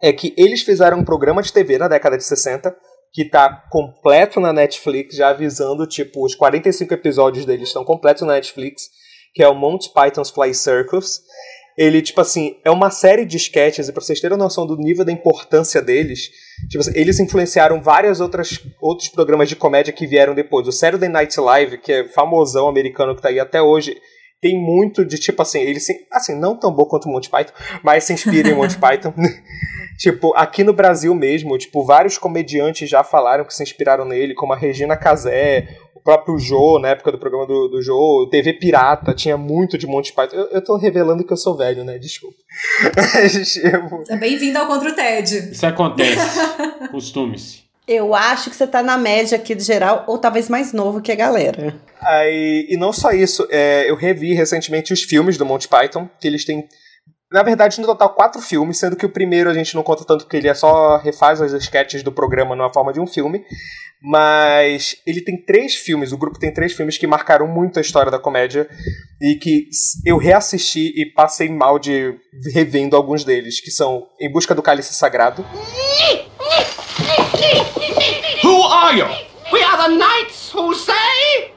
é 0.01 0.13
que 0.13 0.33
eles 0.37 0.61
fizeram 0.61 0.99
um 0.99 1.03
programa 1.03 1.41
de 1.41 1.51
TV 1.51 1.77
na 1.77 1.87
década 1.87 2.17
de 2.17 2.23
60 2.23 2.75
que 3.13 3.25
tá 3.25 3.49
completo 3.69 4.39
na 4.39 4.53
Netflix, 4.53 5.15
já 5.15 5.29
avisando, 5.29 5.87
tipo, 5.87 6.25
os 6.25 6.35
45 6.35 6.93
episódios 6.93 7.45
deles 7.45 7.69
estão 7.69 7.83
completos 7.83 8.21
na 8.23 8.33
Netflix, 8.33 8.83
que 9.33 9.43
é 9.43 9.47
o 9.47 9.55
Monty 9.55 9.91
Python's 9.93 10.29
Fly 10.29 10.53
Circus. 10.53 11.21
ele, 11.77 12.01
tipo 12.01 12.19
assim, 12.19 12.57
é 12.65 12.69
uma 12.69 12.91
série 12.91 13.25
de 13.25 13.37
sketches, 13.37 13.87
e 13.87 13.93
pra 13.93 14.01
vocês 14.01 14.19
terem 14.19 14.37
noção 14.37 14.67
do 14.67 14.75
nível 14.75 15.05
da 15.05 15.13
importância 15.13 15.81
deles, 15.81 16.29
tipo 16.69 16.81
assim, 16.81 16.91
eles 16.93 17.21
influenciaram 17.21 17.81
vários 17.81 18.19
outras, 18.19 18.59
outros 18.81 19.07
programas 19.07 19.47
de 19.47 19.55
comédia 19.55 19.93
que 19.93 20.05
vieram 20.05 20.35
depois. 20.35 20.67
O 20.67 20.73
Saturday 20.73 21.07
Night 21.07 21.39
Live, 21.39 21.77
que 21.77 21.93
é 21.93 22.07
famosão 22.09 22.67
americano 22.67 23.15
que 23.15 23.21
tá 23.21 23.29
aí 23.29 23.39
até 23.39 23.61
hoje, 23.61 23.95
tem 24.41 24.57
muito 24.57 25.03
de, 25.03 25.17
tipo 25.17 25.41
assim, 25.41 25.59
ele 25.59 25.79
se, 25.79 26.07
assim, 26.11 26.35
não 26.35 26.55
tão 26.55 26.71
bom 26.71 26.85
quanto 26.85 27.09
o 27.09 27.11
Monty 27.11 27.29
Python, 27.29 27.53
mas 27.83 28.05
se 28.05 28.13
inspira 28.13 28.49
em 28.49 28.55
Monty 28.55 28.77
Python. 28.77 29.13
tipo, 29.97 30.33
aqui 30.35 30.63
no 30.63 30.73
Brasil 30.73 31.13
mesmo, 31.13 31.57
tipo, 31.57 31.83
vários 31.83 32.17
comediantes 32.17 32.89
já 32.89 33.03
falaram 33.03 33.43
que 33.43 33.53
se 33.53 33.63
inspiraram 33.63 34.05
nele, 34.05 34.33
como 34.33 34.53
a 34.53 34.55
Regina 34.55 34.95
Casé, 34.95 35.67
o 35.93 35.99
próprio 35.99 36.39
Jô, 36.39 36.79
na 36.79 36.89
época 36.89 37.11
do 37.11 37.19
programa 37.19 37.45
do, 37.45 37.67
do 37.67 37.81
Jô, 37.81 38.27
TV 38.31 38.53
Pirata, 38.53 39.13
tinha 39.13 39.37
muito 39.37 39.77
de 39.77 39.85
Monty 39.85 40.13
Python. 40.13 40.35
Eu, 40.35 40.47
eu 40.51 40.63
tô 40.63 40.77
revelando 40.77 41.25
que 41.25 41.33
eu 41.33 41.37
sou 41.37 41.57
velho, 41.57 41.83
né? 41.83 41.97
Desculpa. 41.97 42.37
tipo... 43.43 44.03
É 44.07 44.15
bem-vindo 44.15 44.57
ao 44.57 44.67
Contra 44.67 44.89
o 44.89 44.95
TED. 44.95 45.51
Isso 45.51 45.65
acontece. 45.65 46.39
Costume-se. 46.91 47.68
Eu 47.91 48.13
acho 48.13 48.51
que 48.51 48.55
você 48.55 48.67
tá 48.67 48.83
na 48.83 48.99
média 48.99 49.35
aqui 49.35 49.55
de 49.55 49.63
geral, 49.63 50.03
ou 50.05 50.19
talvez 50.19 50.47
mais 50.47 50.71
novo 50.71 51.01
que 51.01 51.11
a 51.11 51.15
galera. 51.15 51.75
Aí, 51.99 52.67
e 52.69 52.77
não 52.77 52.93
só 52.93 53.09
isso, 53.09 53.47
é, 53.49 53.89
eu 53.89 53.95
revi 53.95 54.31
recentemente 54.35 54.93
os 54.93 55.01
filmes 55.01 55.39
do 55.39 55.45
Monty 55.45 55.67
Python, 55.67 56.07
que 56.21 56.27
eles 56.27 56.45
têm. 56.45 56.67
Na 57.31 57.41
verdade, 57.41 57.81
no 57.81 57.87
total, 57.87 58.13
quatro 58.13 58.39
filmes, 58.43 58.77
sendo 58.77 58.95
que 58.95 59.07
o 59.07 59.09
primeiro 59.09 59.49
a 59.49 59.55
gente 59.55 59.73
não 59.73 59.81
conta 59.81 60.05
tanto 60.05 60.25
porque 60.25 60.37
ele 60.37 60.47
é 60.47 60.53
só 60.53 60.97
refaz 60.97 61.41
as 61.41 61.51
sketches 61.51 62.03
do 62.03 62.11
programa 62.11 62.55
numa 62.55 62.71
forma 62.71 62.93
de 62.93 62.99
um 62.99 63.07
filme. 63.07 63.43
Mas 64.03 64.95
ele 65.05 65.21
tem 65.21 65.43
três 65.43 65.73
filmes, 65.73 66.11
o 66.11 66.17
grupo 66.17 66.37
tem 66.37 66.53
três 66.53 66.73
filmes 66.73 66.95
que 66.95 67.07
marcaram 67.07 67.47
muito 67.47 67.79
a 67.79 67.81
história 67.81 68.11
da 68.11 68.19
comédia 68.19 68.69
e 69.19 69.33
que 69.33 69.67
eu 70.05 70.17
reassisti 70.17 70.93
e 70.95 71.07
passei 71.07 71.49
mal 71.49 71.79
de 71.79 72.15
revendo 72.53 72.95
alguns 72.95 73.23
deles, 73.23 73.59
que 73.59 73.71
são 73.71 74.07
Em 74.21 74.31
Busca 74.31 74.53
do 74.53 74.61
Cálice 74.61 74.93
Sagrado. 74.93 75.43
Who 78.43 78.61
are 78.63 78.93
you? 78.95 79.05
We 79.51 79.63
are 79.63 79.89
the 79.89 79.95
knights 79.95 80.51
who 80.51 80.73
say. 80.75 81.53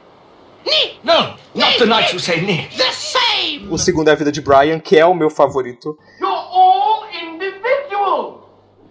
No, 1.05 1.35
not 1.55 1.79
the 1.79 1.87
knights 1.87 2.13
who 2.13 2.19
say 2.19 2.41
ni. 2.41 2.69
The 2.77 2.93
same. 2.93 3.69
O 3.71 3.77
segundo 3.77 4.09
é 4.09 4.13
A 4.13 4.15
Vida 4.15 4.31
de 4.31 4.41
Brian, 4.41 4.79
que 4.79 4.97
é 4.97 5.05
o 5.05 5.15
meu 5.15 5.29
favorito. 5.29 5.99
You're 6.21 6.31
all 6.31 7.05
individuals. 7.13 8.45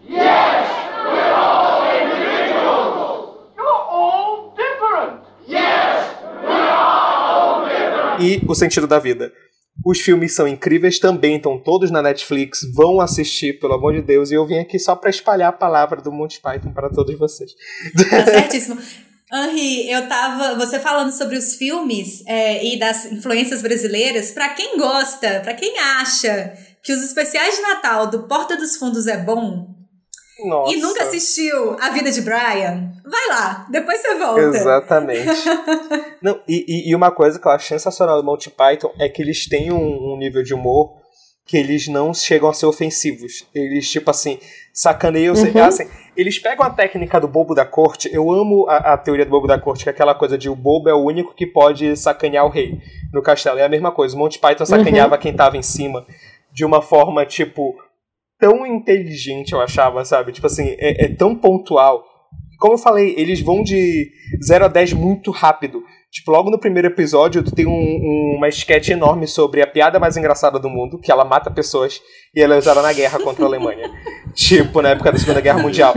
Yes, 0.08 0.68
we're 1.06 1.34
all 1.34 1.84
individuals. 2.04 3.38
You're 3.56 3.86
all 3.90 4.54
different. 4.56 5.22
Yes, 5.48 6.08
E 8.20 8.42
O 8.48 8.54
Sentido 8.54 8.86
da 8.88 9.00
Vida. 9.00 9.32
Os 9.86 10.00
filmes 10.00 10.36
são 10.36 10.48
incríveis 10.48 11.00
também, 11.00 11.38
estão 11.38 11.58
todos 11.58 11.90
na 11.90 12.02
Netflix. 12.02 12.60
Vão 12.74 13.00
assistir, 13.00 13.60
pelo 13.60 13.74
amor 13.74 13.94
de 13.94 14.02
Deus. 14.02 14.30
E 14.30 14.36
eu 14.36 14.46
vim 14.46 14.60
aqui 14.60 14.78
só 14.78 14.96
para 14.96 15.10
espalhar 15.10 15.50
a 15.50 15.54
palavra 15.54 16.02
do 16.02 16.12
Monty 16.12 16.40
Python 16.40 16.72
para 16.72 16.90
todos 16.90 17.18
vocês. 17.18 17.52
Tá 18.10 18.26
certíssimo. 18.26 18.80
Henri, 19.34 19.90
eu 19.90 20.08
tava. 20.08 20.56
Você 20.56 20.80
falando 20.80 21.12
sobre 21.12 21.38
os 21.38 21.56
filmes 21.56 22.24
é, 22.28 22.64
e 22.66 22.78
das 22.78 23.06
influências 23.06 23.62
brasileiras, 23.62 24.32
pra 24.32 24.50
quem 24.50 24.78
gosta, 24.78 25.40
pra 25.40 25.54
quem 25.54 25.80
acha 25.80 26.54
que 26.84 26.92
os 26.92 27.02
especiais 27.04 27.56
de 27.56 27.62
Natal 27.62 28.08
do 28.08 28.28
Porta 28.28 28.58
dos 28.58 28.76
Fundos 28.76 29.08
é 29.08 29.18
bom 29.18 29.81
Nossa. 30.46 30.74
e 30.74 30.80
nunca 30.82 31.04
assistiu 31.04 31.78
A 31.80 31.90
Vida 31.90 32.12
de 32.12 32.22
Brian, 32.22 32.92
vai 33.06 33.28
lá, 33.30 33.68
depois 33.70 34.02
você 34.02 34.16
volta. 34.16 34.42
Exatamente. 34.42 35.26
Não, 36.22 36.40
e, 36.48 36.66
e- 36.68 36.90
e 36.92 36.96
uma 36.96 37.12
coisa 37.12 37.40
que 37.40 37.48
eu 37.48 37.52
acho 37.52 37.68
sensacional 37.68 38.18
do 38.18 38.24
Monty 38.26 38.50
Python 38.50 38.92
é 39.00 39.08
que 39.10 39.22
eles 39.22 39.48
têm 39.48 39.72
um, 39.72 40.14
um 40.14 40.18
nível 40.18 40.44
de 40.44 40.54
humor 40.54 41.00
que 41.46 41.58
eles 41.58 41.88
não 41.88 42.14
chegam 42.14 42.48
a 42.50 42.54
ser 42.54 42.66
ofensivos. 42.68 43.46
Eles, 43.54 43.90
tipo 43.90 44.10
assim, 44.10 44.40
sacaneiam. 44.72 45.34
Assim, 45.68 45.90
eles 46.16 46.40
pegam 46.40 46.66
a 46.66 46.70
técnica 46.70 47.20
do 47.20 47.28
bobo 47.28 47.54
da 47.54 47.66
corte. 47.66 48.10
Eu 48.14 48.32
amo 48.32 48.66
a, 48.70 48.94
a 48.94 48.98
teoria 48.98 49.26
do 49.26 49.32
bobo 49.32 49.48
da 49.48 49.60
corte, 49.60 49.84
que 49.84 49.90
é 49.90 49.92
aquela 49.92 50.16
coisa 50.16 50.38
de 50.38 50.50
o 50.50 50.56
bobo 50.56 50.88
é 50.88 50.94
o 50.94 51.04
único 51.04 51.34
que 51.34 51.46
pode 51.46 51.98
sacanear 51.98 52.46
o 52.46 52.50
rei 52.50 52.78
no 53.12 53.22
castelo. 53.22 53.60
É 53.60 53.64
a 53.66 53.70
mesma 53.70 53.92
coisa. 53.92 54.16
O 54.16 54.20
Monty 54.20 54.40
Python 54.40 54.66
sacaneava 54.66 55.18
quem 55.18 55.34
tava 55.36 55.58
em 55.58 55.62
cima 55.64 56.06
de 56.54 56.64
uma 56.64 56.82
forma, 56.82 57.26
tipo, 57.26 57.76
tão 58.42 58.66
inteligente, 58.66 59.54
eu 59.54 59.62
achava, 59.62 60.04
sabe? 60.04 60.32
Tipo 60.34 60.48
assim, 60.48 60.76
é, 60.80 61.06
é 61.06 61.16
tão 61.16 61.36
pontual. 61.36 62.04
Como 62.60 62.74
eu 62.74 62.78
falei, 62.78 63.14
eles 63.18 63.40
vão 63.42 63.64
de 63.64 64.10
0 64.46 64.66
a 64.66 64.68
10 64.68 64.94
muito 64.94 65.32
rápido. 65.32 65.82
Tipo, 66.12 66.32
logo 66.32 66.50
no 66.52 66.60
primeiro 66.60 66.90
episódio, 66.90 67.42
tu 67.42 67.56
tem 67.56 67.66
um- 67.66 67.72
um- 67.72 68.36
uma 68.38 68.50
sketch 68.50 68.90
enorme 68.90 69.26
sobre 69.26 69.62
a 69.62 69.68
piada 69.68 69.98
mais 69.98 70.18
engraçada 70.18 70.60
do 70.60 70.70
mundo, 70.70 71.00
que 71.00 71.10
ela 71.10 71.24
mata 71.24 71.50
pessoas 71.50 72.02
e 72.36 72.42
ela 72.42 72.54
é 72.56 72.58
usada 72.58 72.82
na 72.82 72.92
guerra 72.92 73.18
contra 73.20 73.46
a 73.46 73.48
Alemanha. 73.48 73.90
tipo, 74.36 74.82
na 74.82 74.90
época 74.90 75.14
da 75.14 75.18
Segunda 75.18 75.40
Guerra 75.40 75.60
Mundial. 75.62 75.94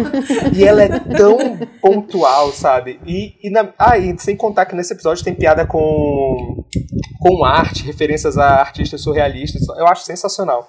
E 0.56 0.62
ela 0.64 0.84
é 0.84 0.88
tão 1.00 1.58
pontual, 1.82 2.52
sabe? 2.52 3.00
E, 3.04 3.34
e, 3.42 3.50
na, 3.50 3.74
ah, 3.76 3.98
e 3.98 4.16
sem 4.18 4.36
contar 4.36 4.66
que 4.66 4.76
nesse 4.76 4.92
episódio 4.94 5.24
tem 5.24 5.34
piada 5.34 5.66
com, 5.66 6.64
com 7.18 7.44
arte, 7.44 7.84
referências 7.84 8.38
a 8.38 8.60
artistas 8.60 9.00
surrealistas. 9.02 9.66
Eu 9.76 9.86
acho 9.88 10.04
sensacional. 10.04 10.68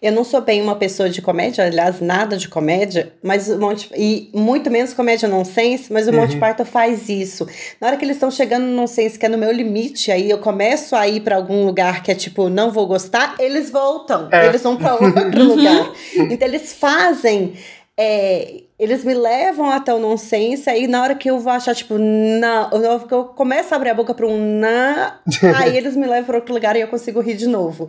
Eu 0.00 0.12
não 0.12 0.24
sou 0.24 0.40
bem 0.40 0.62
uma 0.62 0.76
pessoa 0.76 1.10
de 1.10 1.20
comédia, 1.20 1.64
aliás, 1.64 2.00
nada 2.00 2.36
de 2.36 2.48
comédia, 2.48 3.12
mas 3.22 3.48
o 3.48 3.58
Monty, 3.58 3.90
e 3.96 4.30
muito 4.32 4.70
menos 4.70 4.94
comédia 4.94 5.28
nonsense, 5.28 5.92
mas 5.92 6.06
o 6.08 6.12
Monty 6.12 6.36
Python 6.36 6.64
faz 6.64 7.08
isso. 7.08 7.46
Na 7.80 7.88
hora 7.88 7.96
que 7.96 8.04
eles 8.04 8.16
estão 8.16 8.30
chegando 8.30 8.64
no 8.64 8.74
nonsense, 8.76 9.18
que 9.18 9.26
é 9.26 9.28
no 9.28 9.36
meu 9.36 9.52
limite, 9.52 10.10
aí 10.12 10.30
eu 10.30 10.38
começo 10.38 10.94
a 10.96 11.06
ir 11.08 11.20
pra 11.20 11.36
algum 11.36 11.66
lugar 11.66 12.02
que 12.02 12.10
é 12.10 12.14
tipo, 12.14 12.48
não 12.48 12.70
vou 12.70 12.86
gostar, 12.86 13.34
eles 13.38 13.70
voltam. 13.70 14.28
É. 14.30 14.46
Eles 14.46 14.62
vão 14.62 14.76
pra 14.76 14.94
outro 14.94 15.42
lugar. 15.44 15.92
Então 16.14 16.48
eles 16.48 16.72
fazem. 16.72 17.52
é, 17.96 18.62
eles 18.78 19.04
me 19.04 19.12
levam 19.12 19.68
até 19.68 19.92
o 19.92 19.98
nonsense, 19.98 20.70
aí 20.70 20.86
na 20.86 21.02
hora 21.02 21.14
que 21.16 21.28
eu 21.28 21.40
vou 21.40 21.52
achar, 21.52 21.74
tipo, 21.74 21.98
não, 21.98 22.70
na 22.70 22.90
hora 22.90 23.00
que 23.00 23.12
eu 23.12 23.24
começo 23.24 23.74
a 23.74 23.76
abrir 23.76 23.90
a 23.90 23.94
boca 23.94 24.14
pra 24.14 24.24
um 24.24 24.38
não, 24.38 25.12
aí 25.56 25.76
eles 25.76 25.96
me 25.96 26.06
levam 26.06 26.26
pra 26.26 26.36
outro 26.36 26.54
lugar 26.54 26.76
e 26.76 26.80
eu 26.80 26.86
consigo 26.86 27.20
rir 27.20 27.36
de 27.36 27.48
novo. 27.48 27.88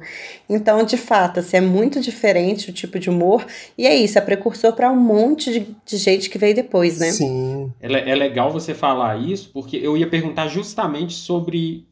Então, 0.49 0.83
de 0.83 0.97
fato, 0.97 1.41
assim, 1.41 1.57
é 1.57 1.61
muito 1.61 2.01
diferente 2.01 2.71
o 2.71 2.73
tipo 2.73 2.97
de 2.97 3.07
humor, 3.07 3.45
e 3.77 3.85
é 3.85 3.95
isso, 3.95 4.17
é 4.17 4.21
precursor 4.21 4.73
pra 4.73 4.91
um 4.91 4.99
monte 4.99 5.53
de, 5.53 5.75
de 5.85 5.97
gente 5.97 6.27
que 6.27 6.39
veio 6.39 6.55
depois, 6.55 6.97
né? 6.97 7.11
Sim. 7.11 7.71
É, 7.79 7.87
é 8.09 8.15
legal 8.15 8.51
você 8.51 8.73
falar 8.73 9.17
isso, 9.17 9.51
porque 9.53 9.77
eu 9.77 9.95
ia 9.95 10.09
perguntar 10.09 10.47
justamente 10.47 11.13
sobre 11.13 11.87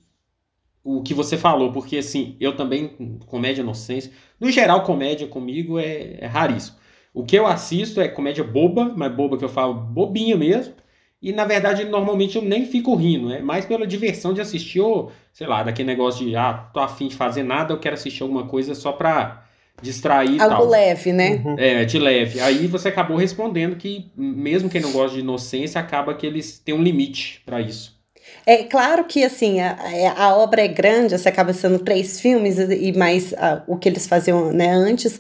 o 0.84 1.04
que 1.04 1.14
você 1.14 1.38
falou, 1.38 1.72
porque 1.72 1.98
assim, 1.98 2.36
eu 2.40 2.56
também, 2.56 2.88
comédia 3.28 3.62
inocência, 3.62 4.12
no 4.40 4.50
geral, 4.50 4.84
comédia 4.84 5.28
comigo 5.28 5.78
é, 5.78 6.16
é 6.20 6.26
raríssimo. 6.26 6.78
O 7.18 7.24
que 7.24 7.36
eu 7.36 7.48
assisto 7.48 8.00
é 8.00 8.08
comédia 8.08 8.44
boba, 8.44 8.94
mas 8.96 9.12
boba 9.12 9.40
que 9.40 9.44
eu 9.44 9.50
falo 9.50 9.74
bobinha 9.74 10.38
mesmo, 10.38 10.76
e 11.20 11.34
na 11.34 11.46
verdade, 11.46 11.84
normalmente 11.84 12.36
eu 12.36 12.44
nem 12.44 12.68
fico 12.68 12.94
rindo, 12.94 13.34
é 13.34 13.42
mais 13.42 13.66
pela 13.66 13.88
diversão 13.88 14.36
de 14.36 14.40
assistir, 14.40 14.82
ou 14.82 15.12
sei 15.34 15.48
lá, 15.48 15.64
daquele 15.64 15.88
negócio 15.88 16.24
de, 16.24 16.36
ah, 16.36 16.70
tô 16.72 16.80
afim 16.80 17.08
de 17.08 17.16
fazer 17.16 17.42
nada, 17.42 17.74
eu 17.74 17.80
quero 17.80 17.96
assistir 17.96 18.22
alguma 18.22 18.46
coisa 18.46 18.76
só 18.76 18.92
pra 18.92 19.44
distrair 19.82 20.36
e 20.36 20.40
Algo 20.40 20.58
tal. 20.58 20.68
leve, 20.68 21.12
né? 21.12 21.42
É, 21.58 21.86
de 21.86 21.98
leve. 21.98 22.40
Aí 22.40 22.68
você 22.68 22.90
acabou 22.90 23.18
respondendo 23.18 23.78
que, 23.78 24.12
mesmo 24.16 24.70
quem 24.70 24.80
não 24.80 24.92
gosta 24.92 25.16
de 25.16 25.22
inocência, 25.22 25.82
acaba 25.82 26.14
que 26.14 26.28
eles 26.28 26.60
têm 26.60 26.76
um 26.76 26.84
limite 26.84 27.42
pra 27.44 27.60
isso. 27.60 27.98
É 28.46 28.64
claro 28.64 29.06
que, 29.06 29.24
assim, 29.24 29.60
a, 29.60 29.78
a 30.18 30.36
obra 30.36 30.62
é 30.62 30.68
grande, 30.68 31.18
você 31.18 31.30
acaba 31.30 31.54
sendo 31.54 31.80
três 31.80 32.20
filmes 32.20 32.58
e 32.60 32.92
mais 32.94 33.34
ah, 33.34 33.64
o 33.68 33.78
que 33.78 33.90
eles 33.90 34.06
faziam 34.06 34.52
né, 34.52 34.70
antes. 34.70 35.20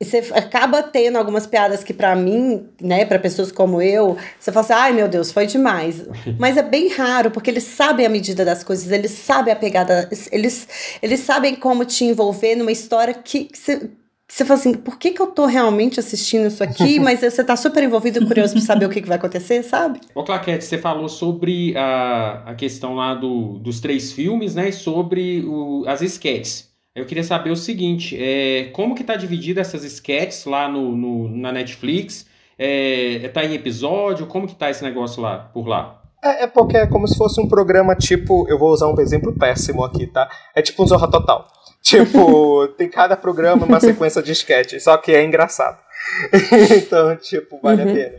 E 0.00 0.04
você 0.04 0.18
acaba 0.34 0.82
tendo 0.82 1.16
algumas 1.16 1.46
piadas 1.46 1.84
que, 1.84 1.94
pra 1.94 2.16
mim, 2.16 2.66
né, 2.80 3.04
pra 3.04 3.18
pessoas 3.18 3.52
como 3.52 3.80
eu, 3.80 4.16
você 4.38 4.50
fala 4.50 4.64
assim, 4.64 4.72
ai 4.72 4.92
meu 4.92 5.08
Deus, 5.08 5.30
foi 5.30 5.46
demais. 5.46 6.04
Mas 6.38 6.56
é 6.56 6.62
bem 6.62 6.88
raro, 6.88 7.30
porque 7.30 7.48
eles 7.48 7.62
sabem 7.62 8.04
a 8.04 8.08
medida 8.08 8.44
das 8.44 8.64
coisas, 8.64 8.90
eles 8.90 9.12
sabem 9.12 9.52
a 9.52 9.56
pegada, 9.56 10.08
eles, 10.32 10.98
eles 11.00 11.20
sabem 11.20 11.54
como 11.54 11.84
te 11.84 12.04
envolver 12.04 12.56
numa 12.56 12.72
história 12.72 13.14
que, 13.14 13.44
que 13.44 13.58
você. 13.58 13.90
Você 14.26 14.42
fala 14.44 14.58
assim, 14.58 14.72
por 14.72 14.98
que, 14.98 15.12
que 15.12 15.20
eu 15.20 15.28
tô 15.28 15.44
realmente 15.44 16.00
assistindo 16.00 16.48
isso 16.48 16.64
aqui? 16.64 16.98
Mas 16.98 17.20
você 17.20 17.44
tá 17.44 17.54
super 17.56 17.84
envolvido 17.84 18.20
e 18.20 18.26
curioso 18.26 18.54
pra 18.54 18.62
saber 18.62 18.86
o 18.86 18.88
que, 18.88 19.02
que 19.02 19.06
vai 19.06 19.18
acontecer, 19.18 19.62
sabe? 19.62 20.00
Ô, 20.14 20.24
Claquete, 20.24 20.64
você 20.64 20.78
falou 20.78 21.08
sobre 21.10 21.76
a, 21.76 22.42
a 22.46 22.54
questão 22.54 22.94
lá 22.94 23.14
do, 23.14 23.58
dos 23.58 23.80
três 23.80 24.12
filmes, 24.12 24.54
né? 24.54 24.70
E 24.70 24.72
sobre 24.72 25.44
o, 25.44 25.84
as 25.86 26.00
sketches. 26.00 26.73
Eu 26.94 27.04
queria 27.06 27.24
saber 27.24 27.50
o 27.50 27.56
seguinte, 27.56 28.16
é, 28.16 28.70
como 28.72 28.94
que 28.94 29.02
tá 29.02 29.16
dividida 29.16 29.60
essas 29.60 29.82
sketches 29.84 30.44
lá 30.44 30.68
no, 30.68 30.94
no- 30.96 31.28
na 31.28 31.50
Netflix? 31.50 32.26
É, 32.56 33.28
tá 33.34 33.44
em 33.44 33.52
episódio? 33.54 34.26
Como 34.26 34.46
que 34.46 34.54
tá 34.54 34.70
esse 34.70 34.84
negócio 34.84 35.20
lá, 35.20 35.38
por 35.52 35.66
lá? 35.66 36.00
É, 36.22 36.44
é 36.44 36.46
porque 36.46 36.76
é 36.76 36.86
como 36.86 37.08
se 37.08 37.18
fosse 37.18 37.40
um 37.40 37.48
programa 37.48 37.96
tipo. 37.96 38.46
Eu 38.48 38.58
vou 38.58 38.70
usar 38.70 38.86
um 38.88 39.00
exemplo 39.00 39.32
péssimo 39.36 39.82
aqui, 39.82 40.06
tá? 40.06 40.30
É 40.54 40.62
tipo 40.62 40.84
um 40.84 40.86
Zorra 40.86 41.10
Total. 41.10 41.46
Tipo, 41.84 42.66
tem 42.78 42.88
cada 42.88 43.14
programa 43.16 43.66
uma 43.66 43.78
sequência 43.78 44.22
de 44.22 44.32
sketches, 44.32 44.82
só 44.84 44.96
que 44.96 45.12
é 45.12 45.22
engraçado. 45.22 45.78
então, 46.76 47.14
tipo, 47.16 47.60
vale 47.62 47.82
Uhum. 47.82 47.90
a 47.90 47.94
pena. 47.94 48.14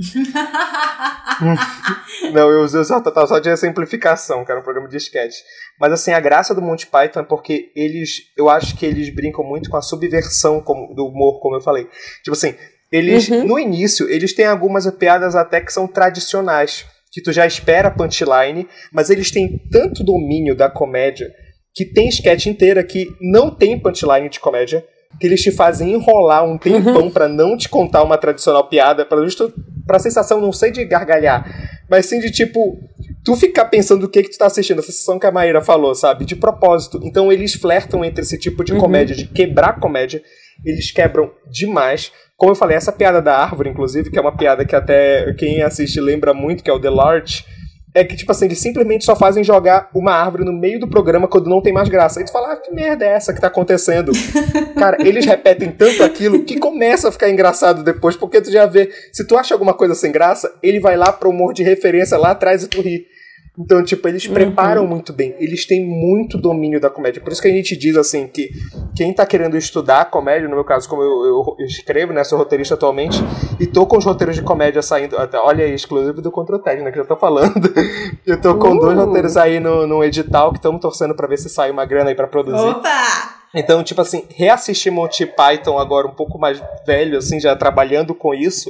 Não, 2.32 2.50
eu 2.52 2.62
usei 2.62 2.84
Total 3.02 3.28
só 3.28 3.40
de 3.40 3.50
exemplificação, 3.50 4.46
que 4.46 4.52
era 4.52 4.60
um 4.60 4.64
programa 4.64 4.88
de 4.88 4.98
sketch. 4.98 5.36
Mas 5.80 5.92
assim, 5.94 6.12
a 6.12 6.20
graça 6.20 6.54
do 6.54 6.62
Monty 6.62 6.88
Python 6.88 7.22
é 7.22 7.24
porque 7.24 7.72
eles. 7.76 8.32
Eu 8.38 8.50
acho 8.50 8.76
que 8.78 8.86
eles 8.86 9.14
brincam 9.14 9.44
muito 9.44 9.70
com 9.70 9.78
a 9.78 9.82
subversão 9.82 10.62
como- 10.62 10.94
do 10.94 11.08
humor, 11.08 11.40
como 11.42 11.56
eu 11.56 11.62
falei. 11.62 11.88
Tipo 12.24 12.32
assim, 12.34 12.56
eles. 12.92 13.28
Uhum. 13.30 13.46
No 13.46 13.60
início, 13.60 14.10
eles 14.10 14.34
têm 14.34 14.46
algumas 14.46 14.90
piadas 14.92 15.36
até 15.36 15.60
que 15.62 15.74
são 15.74 15.88
tradicionais. 15.88 16.86
Que 17.12 17.22
tu 17.22 17.32
já 17.32 17.46
espera 17.48 17.88
a 17.88 17.92
punchline, 17.92 18.68
mas 18.92 19.10
eles 19.10 19.32
têm 19.32 19.58
tanto 19.72 20.04
domínio 20.04 20.54
da 20.56 20.70
comédia 20.70 21.32
que 21.76 21.86
tem 21.86 22.08
sketch 22.08 22.46
inteira 22.46 22.84
que 22.84 23.14
não 23.20 23.52
tem 23.52 23.78
punchline 23.78 24.30
de 24.30 24.40
comédia, 24.40 24.86
que 25.20 25.28
eles 25.28 25.42
te 25.42 25.52
fazem 25.52 25.94
enrolar 25.94 26.46
um 26.46 26.58
tempão 26.58 27.10
pra 27.10 27.28
não 27.28 27.58
te 27.58 27.68
contar 27.68 28.02
uma 28.04 28.18
tradicional 28.18 28.68
piada, 28.68 29.06
pra 29.06 29.22
justo 29.24 29.54
pra 29.86 30.00
sensação 30.00 30.42
não 30.42 30.52
sei 30.52 30.72
de 30.72 30.84
gargalhar, 30.84 31.46
mas 31.90 32.08
sim 32.08 32.20
de 32.20 32.32
tipo 32.32 32.80
tu 33.24 33.36
ficar 33.36 33.66
pensando 33.66 34.06
o 34.06 34.10
que 34.10 34.24
que 34.24 34.32
tu 34.32 34.38
tá 34.38 34.46
assistindo, 34.46 34.80
essa 34.80 34.92
sensação 34.92 35.20
que 35.20 35.26
a 35.26 35.32
Maíra 35.32 35.62
falou, 35.62 35.94
sabe? 35.94 36.26
De 36.26 36.36
propósito. 36.36 37.00
Então 37.04 37.32
eles 37.32 37.54
flertam 37.54 38.04
entre 38.06 38.24
esse 38.24 38.38
tipo 38.38 38.64
de 38.64 38.76
comédia, 38.76 39.16
de 39.16 39.28
quebrar 39.28 39.70
a 39.70 39.80
comédia, 39.80 40.22
eles 40.64 40.92
quebram 40.92 41.32
demais. 41.50 42.12
Como 42.38 42.52
eu 42.52 42.56
falei, 42.56 42.78
essa 42.78 42.92
piada 42.92 43.22
da 43.22 43.38
árvore, 43.38 43.70
inclusive, 43.70 44.12
que 44.12 44.18
é 44.18 44.22
uma 44.22 44.36
piada 44.36 44.66
que 44.66 44.76
até 44.76 45.34
quem 45.34 45.62
assiste 45.62 46.00
lembra 46.00 46.34
muito, 46.34 46.64
que 46.64 46.70
é 46.70 46.74
o 46.74 46.80
The 46.80 46.90
Large, 46.90 47.46
é 47.96 48.04
que, 48.04 48.16
tipo 48.18 48.30
assim, 48.30 48.46
eles 48.46 48.60
simplesmente 48.60 49.06
só 49.06 49.16
fazem 49.16 49.42
jogar 49.42 49.90
uma 49.96 50.12
árvore 50.12 50.44
no 50.44 50.52
meio 50.52 50.78
do 50.78 50.88
programa 50.88 51.30
quando 51.30 51.50
não 51.50 51.62
tem 51.62 51.72
mais 51.72 51.88
graça. 51.88 52.20
Aí 52.20 52.26
tu 52.26 52.32
fala, 52.32 52.52
ah, 52.52 52.58
que 52.58 52.70
merda 52.74 53.06
é 53.06 53.14
essa 53.14 53.34
que 53.34 53.40
tá 53.40 53.48
acontecendo? 53.48 54.12
Cara, 54.78 54.98
eles 55.00 55.26
repetem 55.26 55.72
tanto 55.72 56.04
aquilo 56.04 56.44
que 56.44 56.60
começa 56.60 57.08
a 57.08 57.12
ficar 57.12 57.30
engraçado 57.30 57.84
depois, 57.84 58.18
porque 58.18 58.42
tu 58.42 58.52
já 58.52 58.66
vê, 58.66 58.92
se 59.14 59.26
tu 59.26 59.38
acha 59.38 59.56
alguma 59.56 59.74
coisa 59.74 59.96
sem 59.96 60.12
graça, 60.12 60.54
ele 60.62 60.82
vai 60.82 60.98
lá 60.98 61.14
pro 61.14 61.30
humor 61.30 61.54
de 61.54 61.64
referência 61.64 62.18
lá 62.18 62.32
atrás 62.32 62.64
e 62.64 62.68
tu 62.68 62.82
ri. 62.82 63.08
Então, 63.58 63.84
tipo, 63.84 64.06
eles 64.08 64.28
preparam 64.28 64.86
muito 64.86 65.14
bem. 65.14 65.34
Eles 65.40 65.66
têm 65.66 65.86
muito 65.86 66.38
domínio 66.38 66.80
da 66.80 66.90
comédia. 66.90 67.22
Por 67.22 67.32
isso 67.32 67.42
que 67.42 67.48
a 67.48 67.52
gente 67.52 67.76
diz, 67.78 67.96
assim, 67.96 68.28
que 68.28 68.50
quem 68.96 69.14
tá 69.14 69.26
querendo 69.26 69.56
estudar 69.58 70.10
comédia, 70.12 70.50
no 70.50 70.56
meu 70.56 70.66
caso, 70.66 70.90
como 70.90 71.02
eu, 71.02 71.26
eu- 71.26 71.56
eu 71.60 71.66
escrevo, 71.66 72.12
né, 72.12 72.24
sou 72.24 72.38
roteirista 72.38 72.74
atualmente, 72.76 73.18
e 73.60 73.66
tô 73.66 73.86
com 73.86 73.98
os 73.98 74.04
roteiros 74.06 74.36
de 74.36 74.42
comédia 74.42 74.82
saindo, 74.82 75.18
até- 75.18 75.38
olha 75.40 75.64
aí, 75.64 75.74
exclusivo 75.74 76.22
do 76.22 76.32
Ted, 76.60 76.82
né, 76.82 76.92
que 76.92 77.00
eu 77.00 77.06
tô 77.08 77.16
falando. 77.16 77.54
Eu 78.26 78.42
tô 78.42 78.56
com 78.56 78.72
Uh! 78.76 78.80
dois 78.80 78.98
roteiros 78.98 79.38
aí 79.38 79.60
no, 79.60 79.86
no 79.88 80.04
edital, 80.04 80.52
que 80.52 80.58
estamos 80.58 80.82
torcendo 80.82 81.16
pra 81.16 81.28
ver 81.28 81.38
se 81.38 81.48
sai 81.50 81.72
uma 81.72 81.86
grana 81.86 82.10
aí 82.10 82.16
pra 82.16 82.28
produzir. 82.28 82.58
Opa! 82.58 83.36
Então, 83.54 83.82
tipo 83.84 84.02
assim, 84.02 84.24
reassistir 84.36 84.92
Monty 84.92 85.26
Python 85.26 85.80
agora 85.80 86.06
um 86.08 86.12
pouco 86.14 86.38
mais 86.38 86.62
velho, 86.86 87.18
assim, 87.18 87.40
já 87.40 87.56
trabalhando 87.56 88.14
com 88.14 88.34
isso, 88.34 88.70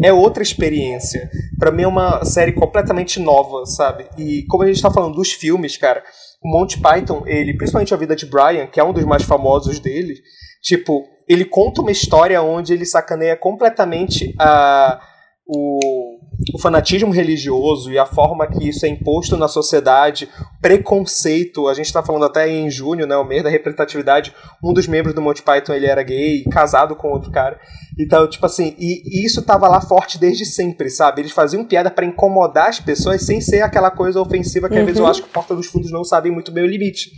é 0.00 0.12
outra 0.12 0.42
experiência. 0.42 1.30
Pra 1.58 1.70
mim 1.70 1.82
é 1.82 1.88
uma 1.88 2.24
série 2.24 2.52
completamente 2.52 3.20
nova, 3.20 3.66
sabe? 3.66 4.06
E 4.16 4.44
como 4.48 4.62
a 4.62 4.66
gente 4.66 4.82
tá 4.82 4.90
falando 4.90 5.16
dos 5.16 5.32
filmes, 5.32 5.76
cara, 5.76 6.02
o 6.42 6.48
Monty 6.48 6.80
Python, 6.80 7.22
ele, 7.26 7.56
principalmente 7.56 7.94
a 7.94 7.96
vida 7.96 8.16
de 8.16 8.26
Brian, 8.26 8.66
que 8.66 8.80
é 8.80 8.84
um 8.84 8.92
dos 8.92 9.04
mais 9.04 9.22
famosos 9.22 9.78
dele, 9.78 10.14
tipo, 10.62 11.04
ele 11.28 11.44
conta 11.44 11.80
uma 11.80 11.92
história 11.92 12.42
onde 12.42 12.72
ele 12.72 12.84
sacaneia 12.84 13.36
completamente 13.36 14.34
a 14.38 15.00
o, 15.46 16.18
o 16.54 16.58
fanatismo 16.58 17.10
religioso 17.10 17.92
e 17.92 17.98
a 17.98 18.06
forma 18.06 18.46
que 18.46 18.68
isso 18.68 18.86
é 18.86 18.88
imposto 18.88 19.36
na 19.36 19.48
sociedade, 19.48 20.28
preconceito, 20.60 21.68
a 21.68 21.74
gente 21.74 21.86
está 21.86 22.02
falando 22.02 22.24
até 22.24 22.48
em 22.48 22.70
junho, 22.70 23.06
né, 23.06 23.16
o 23.16 23.24
mês 23.24 23.42
da 23.42 23.50
representatividade, 23.50 24.32
um 24.62 24.72
dos 24.72 24.86
membros 24.86 25.14
do 25.14 25.20
Monty 25.20 25.42
Python 25.42 25.74
ele 25.74 25.86
era 25.86 26.02
gay, 26.02 26.44
casado 26.44 26.96
com 26.96 27.08
outro 27.08 27.30
cara, 27.30 27.60
então, 27.98 28.28
tipo 28.28 28.44
assim, 28.46 28.74
e, 28.78 29.02
e 29.04 29.26
isso 29.26 29.42
tava 29.42 29.68
lá 29.68 29.80
forte 29.80 30.18
desde 30.18 30.44
sempre, 30.44 30.88
sabe? 30.88 31.20
Eles 31.20 31.32
faziam 31.32 31.64
piada 31.64 31.90
para 31.90 32.06
incomodar 32.06 32.68
as 32.68 32.80
pessoas 32.80 33.22
sem 33.22 33.40
ser 33.40 33.62
aquela 33.62 33.90
coisa 33.90 34.20
ofensiva 34.20 34.68
que 34.68 34.78
às 34.78 34.84
vezes 34.84 34.98
eu 34.98 35.06
acho 35.06 35.22
que 35.22 35.28
o 35.28 35.32
Porta 35.32 35.54
dos 35.54 35.66
Fundos 35.66 35.90
não 35.90 36.04
sabem 36.04 36.32
muito 36.32 36.50
bem 36.50 36.64
o 36.64 36.66
limite. 36.66 37.10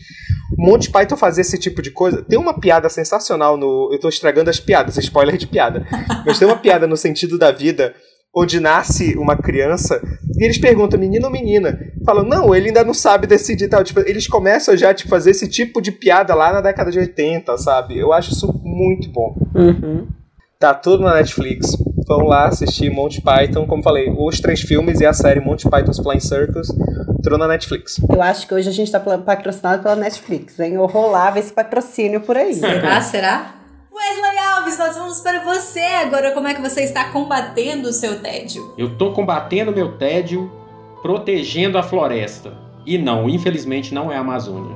Monty 0.58 0.90
Python 0.90 1.16
fazer 1.16 1.42
esse 1.42 1.58
tipo 1.58 1.80
de 1.80 1.90
coisa. 1.90 2.22
Tem 2.22 2.38
uma 2.38 2.58
piada 2.58 2.88
sensacional 2.88 3.56
no. 3.56 3.90
Eu 3.92 4.00
tô 4.00 4.08
estragando 4.08 4.50
as 4.50 4.60
piadas, 4.60 4.96
spoiler 4.98 5.36
de 5.36 5.46
piada. 5.46 5.86
Mas 6.26 6.38
tem 6.38 6.46
uma 6.46 6.56
piada 6.56 6.86
no 6.86 6.96
sentido 6.96 7.38
da 7.38 7.52
vida 7.52 7.94
onde 8.36 8.58
nasce 8.58 9.16
uma 9.16 9.36
criança 9.36 10.02
e 10.36 10.44
eles 10.44 10.58
perguntam, 10.58 10.98
menino 10.98 11.26
ou 11.26 11.32
menina? 11.32 11.78
Falam, 12.04 12.24
não, 12.24 12.52
ele 12.52 12.66
ainda 12.66 12.82
não 12.82 12.92
sabe 12.92 13.28
decidir 13.28 13.68
tal. 13.68 13.84
Tipo, 13.84 14.00
eles 14.00 14.26
começam 14.26 14.76
já 14.76 14.90
a 14.90 14.94
tipo, 14.94 15.08
fazer 15.08 15.30
esse 15.30 15.46
tipo 15.48 15.80
de 15.80 15.92
piada 15.92 16.34
lá 16.34 16.52
na 16.52 16.60
década 16.60 16.90
de 16.90 16.98
80, 16.98 17.56
sabe? 17.58 17.96
Eu 17.96 18.12
acho 18.12 18.32
isso 18.32 18.52
muito 18.64 19.08
bom. 19.12 19.36
Uhum. 19.54 20.08
Tá 20.64 20.72
tudo 20.72 21.04
na 21.04 21.16
Netflix. 21.16 21.76
Vão 22.08 22.20
lá 22.20 22.46
assistir 22.46 22.88
Monty 22.88 23.20
Python, 23.20 23.66
como 23.66 23.82
falei, 23.82 24.10
os 24.16 24.40
três 24.40 24.62
filmes 24.62 24.98
e 24.98 25.04
a 25.04 25.12
série 25.12 25.38
Monty 25.38 25.68
Python's 25.68 25.98
Flying 25.98 26.20
Circus, 26.20 26.68
tudo 27.22 27.36
na 27.36 27.46
Netflix. 27.46 28.00
Eu 28.08 28.22
acho 28.22 28.48
que 28.48 28.54
hoje 28.54 28.70
a 28.70 28.72
gente 28.72 28.90
tá 28.90 28.98
patrocinado 28.98 29.82
pela 29.82 29.94
Netflix, 29.94 30.58
hein? 30.58 30.72
Eu 30.72 30.86
rolava 30.86 31.38
esse 31.38 31.52
patrocínio 31.52 32.22
por 32.22 32.38
aí. 32.38 32.54
Será? 32.54 33.00
Será? 33.02 33.54
Wesley 33.94 34.38
Alves, 34.38 34.78
nós 34.78 34.96
vamos 34.96 35.20
para 35.20 35.44
você 35.44 35.80
agora. 35.80 36.30
Como 36.30 36.48
é 36.48 36.54
que 36.54 36.62
você 36.62 36.80
está 36.80 37.10
combatendo 37.10 37.90
o 37.90 37.92
seu 37.92 38.20
tédio? 38.20 38.72
Eu 38.78 38.96
tô 38.96 39.12
combatendo 39.12 39.70
meu 39.70 39.98
tédio, 39.98 40.50
protegendo 41.02 41.76
a 41.76 41.82
floresta. 41.82 42.54
E 42.86 42.96
não, 42.96 43.28
infelizmente 43.28 43.92
não 43.92 44.10
é 44.10 44.16
a 44.16 44.20
Amazônia. 44.20 44.74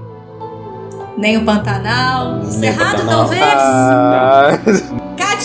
Nem 1.16 1.38
o 1.38 1.46
Pantanal? 1.46 2.36
Nem 2.36 2.46
o 2.46 2.52
Cerrado, 2.52 2.98
Pantanal. 2.98 3.20
talvez? 3.20 3.42
Ah, 3.42 4.50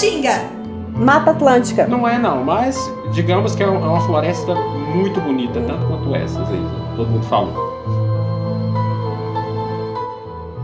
Caatinga! 0.03 0.49
Mata 0.97 1.31
Atlântica. 1.31 1.87
Não 1.87 2.05
é 2.05 2.19
não, 2.19 2.43
mas 2.43 2.77
digamos 3.13 3.55
que 3.55 3.63
é 3.63 3.65
uma 3.65 4.01
floresta 4.01 4.53
muito 4.53 5.21
bonita, 5.21 5.61
tanto 5.61 5.87
quanto 5.87 6.13
essas 6.13 6.45
aí, 6.49 6.59
né? 6.59 6.93
todo 6.97 7.07
mundo 7.09 7.25
fala. 7.25 7.53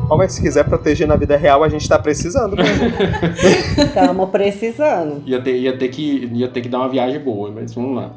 Ó, 0.10 0.18
mas 0.18 0.34
se 0.34 0.42
quiser 0.42 0.66
proteger 0.66 1.08
na 1.08 1.16
vida 1.16 1.38
real, 1.38 1.64
a 1.64 1.70
gente 1.70 1.88
tá 1.88 1.98
precisando. 1.98 2.58
né? 2.58 2.64
Estamos 3.80 4.30
precisando. 4.30 5.24
Ia 5.26 5.42
ter, 5.42 5.56
ia, 5.56 5.78
ter 5.78 5.88
que, 5.88 6.30
ia 6.34 6.50
ter 6.50 6.60
que 6.62 6.68
dar 6.68 6.80
uma 6.80 6.90
viagem 6.90 7.20
boa, 7.20 7.50
mas 7.50 7.74
vamos 7.74 7.96
lá. 7.96 8.12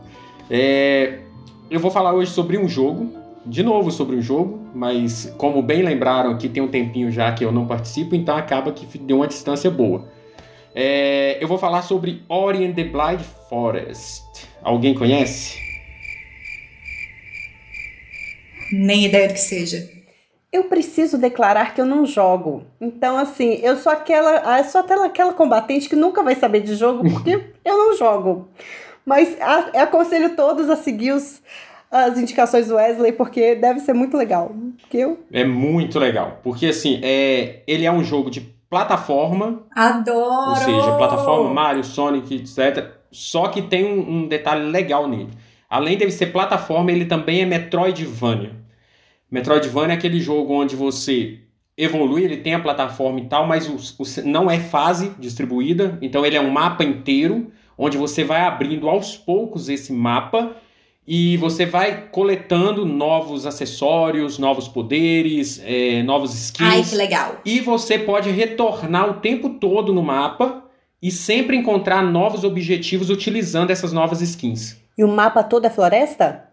É, 0.51 1.21
eu 1.71 1.79
vou 1.79 1.91
falar 1.91 2.13
hoje 2.15 2.33
sobre 2.33 2.59
um 2.59 2.69
jogo, 2.69 3.13
de 3.47 3.63
novo 3.63 3.93
sobre 3.93 4.17
um 4.17 4.23
jogo, 4.23 4.59
mas 4.75 5.33
como 5.39 5.63
bem 5.63 5.83
lembraram 5.83 6.33
aqui, 6.33 6.49
tem 6.49 6.63
um 6.63 6.69
tempinho 6.69 7.13
já 7.13 7.31
que 7.31 7.45
eu 7.45 7.53
não 7.53 7.65
participo, 7.65 8.17
então 8.17 8.37
acaba 8.37 8.73
que 8.73 8.99
deu 8.99 9.19
uma 9.19 9.29
distância 9.29 9.71
boa. 9.71 10.05
É, 10.75 11.39
eu 11.43 11.47
vou 11.49 11.59
falar 11.59 11.83
sobre 11.83 12.23
Ori 12.29 12.65
and 12.65 12.73
the 12.73 12.85
Blind 12.85 13.21
Forest. 13.49 14.23
Alguém 14.63 14.95
conhece? 14.95 15.59
Nem 18.73 19.05
ideia 19.05 19.29
do 19.29 19.35
que 19.35 19.41
seja. 19.41 19.89
Eu 20.51 20.65
preciso 20.65 21.17
declarar 21.19 21.75
que 21.75 21.81
eu 21.81 21.87
não 21.87 22.05
jogo. 22.07 22.65
Então, 22.81 23.17
assim, 23.17 23.59
eu 23.63 23.77
sou 23.77 23.91
aquela, 23.93 24.43
ah, 24.45 24.59
eu 24.61 24.65
sou 24.65 24.81
aquela, 24.81 25.07
aquela 25.07 25.33
combatente 25.33 25.89
que 25.89 25.97
nunca 25.97 26.23
vai 26.23 26.35
saber 26.35 26.61
de 26.61 26.75
jogo 26.75 27.09
porque 27.11 27.31
eu 27.65 27.77
não 27.79 27.97
jogo. 27.97 28.49
Mas 29.05 29.37
a- 29.41 29.71
eu 29.75 29.81
aconselho 29.81 30.37
todos 30.37 30.69
a 30.71 30.77
seguir 30.77 31.13
os, 31.13 31.43
as 31.91 32.19
indicações 32.19 32.69
do 32.69 32.77
Wesley 32.77 33.13
porque 33.13 33.55
deve 33.57 33.81
ser 33.81 33.93
muito 33.95 34.17
legal. 34.17 34.55
Porque 34.81 34.99
eu 34.99 35.21
É 35.33 35.45
muito 35.45 35.99
legal, 35.99 36.39
porque 36.43 36.67
assim, 36.67 37.01
é, 37.03 37.61
ele 37.67 37.85
é 37.87 37.93
um 37.93 38.05
jogo 38.05 38.31
de 38.31 38.52
plataforma, 38.77 39.65
Adoro! 39.77 40.49
Ou 40.49 40.57
seja, 40.57 40.93
plataforma 40.97 41.53
Mario, 41.53 41.85
Sonic, 41.85 42.35
etc. 42.37 42.87
Só 43.11 43.49
que 43.49 43.61
tem 43.61 43.85
um, 43.85 44.11
um 44.23 44.27
detalhe 44.27 44.65
legal 44.71 45.07
nele. 45.07 45.29
Além 45.69 45.99
dele 45.99 46.11
ser 46.11 46.29
plataforma, 46.33 46.91
ele 46.91 47.05
também 47.05 47.43
é 47.43 47.45
Metroidvania. 47.45 48.53
Metroidvania 49.31 49.95
é 49.95 49.99
aquele 49.99 50.19
jogo 50.21 50.55
onde 50.55 50.75
você 50.75 51.41
evolui, 51.77 52.25
ele 52.25 52.39
tem 52.39 52.55
a 52.55 52.61
plataforma 52.61 53.21
e 53.21 53.27
tal, 53.27 53.47
mas 53.47 53.69
o, 53.69 54.03
o- 54.03 54.27
não 54.27 54.51
é 54.51 54.59
fase 54.59 55.13
distribuída. 55.19 55.99
Então 56.01 56.25
ele 56.25 56.37
é 56.37 56.41
um 56.41 56.51
mapa 56.51 56.83
inteiro, 56.83 57.51
onde 57.77 57.99
você 57.99 58.25
vai 58.25 58.41
abrindo 58.41 58.89
aos 58.89 59.17
poucos 59.19 59.69
esse 59.69 59.93
mapa 59.93 60.53
e 61.07 61.37
você 61.37 61.67
vai 61.67 62.09
coletando 62.11 62.87
novos 62.87 63.45
acessórios, 63.45 64.39
novos 64.39 64.69
poderes, 64.69 65.61
é, 65.65 66.03
novos 66.03 66.35
skins. 66.35 66.69
Ai, 66.69 66.83
que 66.83 66.95
legal. 66.95 67.41
E 67.45 67.61
você 67.61 67.99
pode 67.99 68.31
retornar 68.31 69.11
o 69.11 69.15
tempo 69.15 69.51
todo 69.51 69.93
no 69.93 70.03
mapa 70.03 70.65
e 71.01 71.11
sempre 71.11 71.57
encontrar 71.57 72.03
novos 72.03 72.45
objetivos 72.45 73.11
utilizando 73.11 73.71
essas 73.71 73.93
novas 73.93 74.21
skins. 74.21 74.77
E 74.97 75.03
o 75.03 75.09
mapa 75.09 75.43
todo 75.43 75.67
é 75.67 75.71
floresta? 75.71 76.49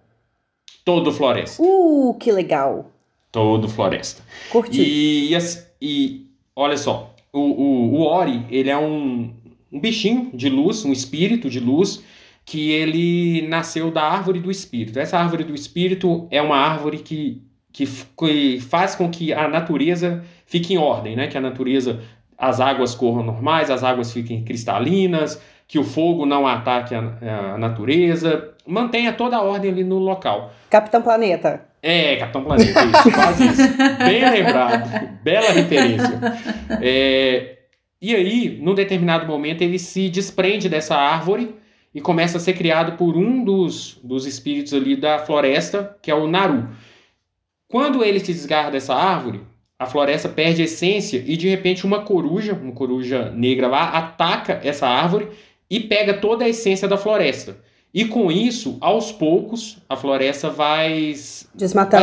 Todo 0.83 1.11
floresta. 1.11 1.61
Uh, 1.61 2.15
que 2.15 2.31
legal. 2.31 2.89
Todo 3.31 3.69
floresta. 3.69 4.23
Curti. 4.49 4.81
E, 4.81 5.37
e 5.79 6.25
olha 6.55 6.77
só, 6.77 7.13
o, 7.31 7.39
o, 7.39 7.93
o 7.93 8.01
Ori, 8.01 8.45
ele 8.49 8.71
é 8.71 8.77
um, 8.77 9.31
um 9.71 9.79
bichinho 9.79 10.31
de 10.33 10.49
luz, 10.49 10.83
um 10.83 10.91
espírito 10.91 11.47
de 11.47 11.59
luz, 11.59 12.01
que 12.49 12.71
ele 12.71 13.47
nasceu 13.47 13.91
da 13.91 14.01
árvore 14.01 14.39
do 14.39 14.49
espírito. 14.49 14.97
Essa 14.97 15.19
árvore 15.19 15.43
do 15.43 15.53
espírito 15.53 16.27
é 16.31 16.41
uma 16.41 16.57
árvore 16.57 16.97
que, 16.97 17.43
que, 17.71 17.85
que 17.85 18.59
faz 18.59 18.95
com 18.95 19.07
que 19.07 19.31
a 19.31 19.47
natureza 19.47 20.23
fique 20.47 20.73
em 20.73 20.77
ordem, 20.79 21.15
né? 21.15 21.27
Que 21.27 21.37
a 21.37 21.41
natureza, 21.41 21.99
as 22.35 22.59
águas 22.59 22.95
corram 22.95 23.21
normais, 23.21 23.69
as 23.69 23.83
águas 23.83 24.11
fiquem 24.11 24.43
cristalinas, 24.43 25.39
que 25.67 25.77
o 25.77 25.83
fogo 25.83 26.25
não 26.25 26.47
ataque 26.47 26.95
a, 26.95 27.53
a 27.53 27.57
natureza, 27.59 28.49
mantenha 28.65 29.13
toda 29.13 29.37
a 29.37 29.43
ordem 29.43 29.69
ali 29.69 29.83
no 29.83 29.99
local. 29.99 30.51
Capitão 30.71 31.03
Planeta. 31.03 31.67
É, 31.83 32.15
Capitão 32.15 32.43
Planeta, 32.43 32.83
isso, 32.83 33.11
quase 33.13 33.45
isso. 33.45 33.77
Bem 33.99 34.27
lembrado, 34.27 35.19
bela 35.21 35.51
referência. 35.51 36.19
É, 36.81 37.57
e 38.01 38.15
aí, 38.15 38.59
num 38.59 38.73
determinado 38.73 39.27
momento, 39.27 39.61
ele 39.61 39.77
se 39.77 40.09
desprende 40.09 40.67
dessa 40.67 40.95
árvore 40.95 41.59
e 41.93 41.99
começa 42.01 42.37
a 42.37 42.39
ser 42.39 42.53
criado 42.53 42.97
por 42.97 43.17
um 43.17 43.43
dos, 43.43 43.99
dos 44.03 44.25
espíritos 44.25 44.73
ali 44.73 44.95
da 44.95 45.19
floresta, 45.19 45.97
que 46.01 46.11
é 46.11 46.15
o 46.15 46.27
Naru. 46.27 46.69
Quando 47.67 48.03
ele 48.03 48.19
se 48.19 48.33
desgarra 48.33 48.71
dessa 48.71 48.93
árvore, 48.95 49.41
a 49.77 49.85
floresta 49.85 50.27
perde 50.27 50.61
a 50.61 50.65
essência 50.65 51.23
e 51.25 51.37
de 51.37 51.47
repente 51.47 51.85
uma 51.85 52.01
coruja, 52.01 52.53
uma 52.53 52.73
coruja 52.73 53.31
negra 53.31 53.67
lá, 53.67 53.89
ataca 53.89 54.59
essa 54.63 54.87
árvore 54.87 55.29
e 55.69 55.79
pega 55.79 56.15
toda 56.15 56.45
a 56.45 56.49
essência 56.49 56.87
da 56.87 56.97
floresta. 56.97 57.57
E 57.93 58.05
com 58.05 58.31
isso, 58.31 58.77
aos 58.81 59.11
poucos, 59.11 59.79
a 59.87 59.95
floresta 59.95 60.49
vai, 60.49 61.13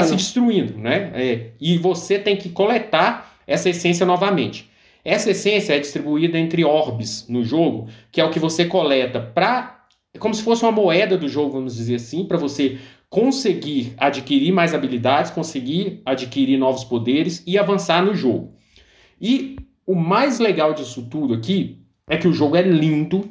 vai 0.00 0.08
se 0.08 0.16
destruindo, 0.16 0.76
né? 0.78 1.12
É, 1.14 1.50
e 1.60 1.78
você 1.78 2.18
tem 2.18 2.36
que 2.36 2.48
coletar 2.48 3.36
essa 3.46 3.70
essência 3.70 4.04
novamente. 4.04 4.68
Essa 5.04 5.30
essência 5.30 5.74
é 5.74 5.78
distribuída 5.78 6.36
entre 6.36 6.64
orbes 6.64 7.26
no 7.28 7.44
jogo, 7.44 7.88
que 8.10 8.20
é 8.20 8.24
o 8.24 8.30
que 8.30 8.40
você 8.40 8.64
coleta 8.64 9.20
para. 9.20 9.75
É 10.16 10.18
como 10.18 10.34
se 10.34 10.42
fosse 10.42 10.62
uma 10.62 10.72
moeda 10.72 11.18
do 11.18 11.28
jogo, 11.28 11.52
vamos 11.52 11.76
dizer 11.76 11.96
assim, 11.96 12.24
para 12.24 12.38
você 12.38 12.78
conseguir 13.10 13.92
adquirir 13.98 14.50
mais 14.50 14.72
habilidades, 14.72 15.30
conseguir 15.30 16.00
adquirir 16.06 16.56
novos 16.56 16.84
poderes 16.84 17.42
e 17.46 17.58
avançar 17.58 18.02
no 18.02 18.14
jogo. 18.14 18.54
E 19.20 19.56
o 19.86 19.94
mais 19.94 20.38
legal 20.38 20.72
disso 20.72 21.02
tudo 21.02 21.34
aqui 21.34 21.82
é 22.08 22.16
que 22.16 22.26
o 22.26 22.32
jogo 22.32 22.56
é 22.56 22.62
lindo, 22.62 23.28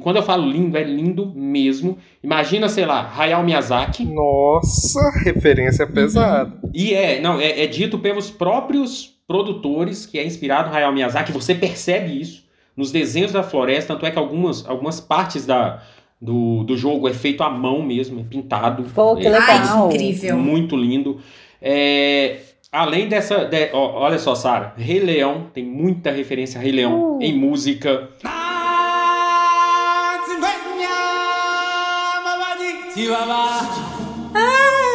quando 0.00 0.16
eu 0.16 0.22
falo 0.22 0.50
lindo, 0.50 0.74
é 0.78 0.82
lindo 0.82 1.34
mesmo. 1.34 1.98
Imagina, 2.24 2.66
sei 2.66 2.86
lá, 2.86 3.12
Hayao 3.14 3.44
Miyazaki. 3.44 4.06
Nossa, 4.06 5.00
referência 5.22 5.86
pesada. 5.86 6.58
Uhum. 6.62 6.70
E 6.72 6.94
é, 6.94 7.20
não, 7.20 7.38
é, 7.38 7.62
é, 7.62 7.66
dito 7.66 7.98
pelos 7.98 8.30
próprios 8.30 9.18
produtores 9.26 10.06
que 10.06 10.18
é 10.18 10.24
inspirado 10.24 10.70
no 10.70 10.76
Hayao 10.76 10.94
Miyazaki. 10.94 11.30
Você 11.30 11.54
percebe 11.54 12.18
isso 12.18 12.42
nos 12.74 12.90
desenhos 12.90 13.32
da 13.32 13.42
floresta, 13.42 13.92
tanto 13.92 14.06
é 14.06 14.10
que 14.10 14.18
algumas, 14.18 14.66
algumas 14.66 14.98
partes 14.98 15.44
da, 15.44 15.82
do, 16.22 16.62
do 16.62 16.76
jogo 16.76 17.08
é 17.08 17.12
feito 17.12 17.42
à 17.42 17.50
mão 17.50 17.82
mesmo, 17.82 18.20
é 18.20 18.22
pintado. 18.22 18.84
Pô, 18.94 19.16
que 19.16 19.26
é, 19.26 19.30
legal. 19.30 19.88
Ai, 19.88 19.94
incrível. 19.96 20.38
Muito 20.38 20.76
lindo. 20.76 21.20
É, 21.60 22.36
além 22.70 23.08
dessa. 23.08 23.44
De, 23.44 23.70
ó, 23.72 23.98
olha 24.04 24.20
só, 24.20 24.36
Sara, 24.36 24.72
Rei 24.76 25.00
Leão, 25.00 25.48
tem 25.52 25.64
muita 25.64 26.12
referência 26.12 26.60
a 26.60 26.62
Rei 26.62 26.70
Leão 26.70 27.16
Uh. 27.16 27.18
em 27.20 27.36
música. 27.36 28.08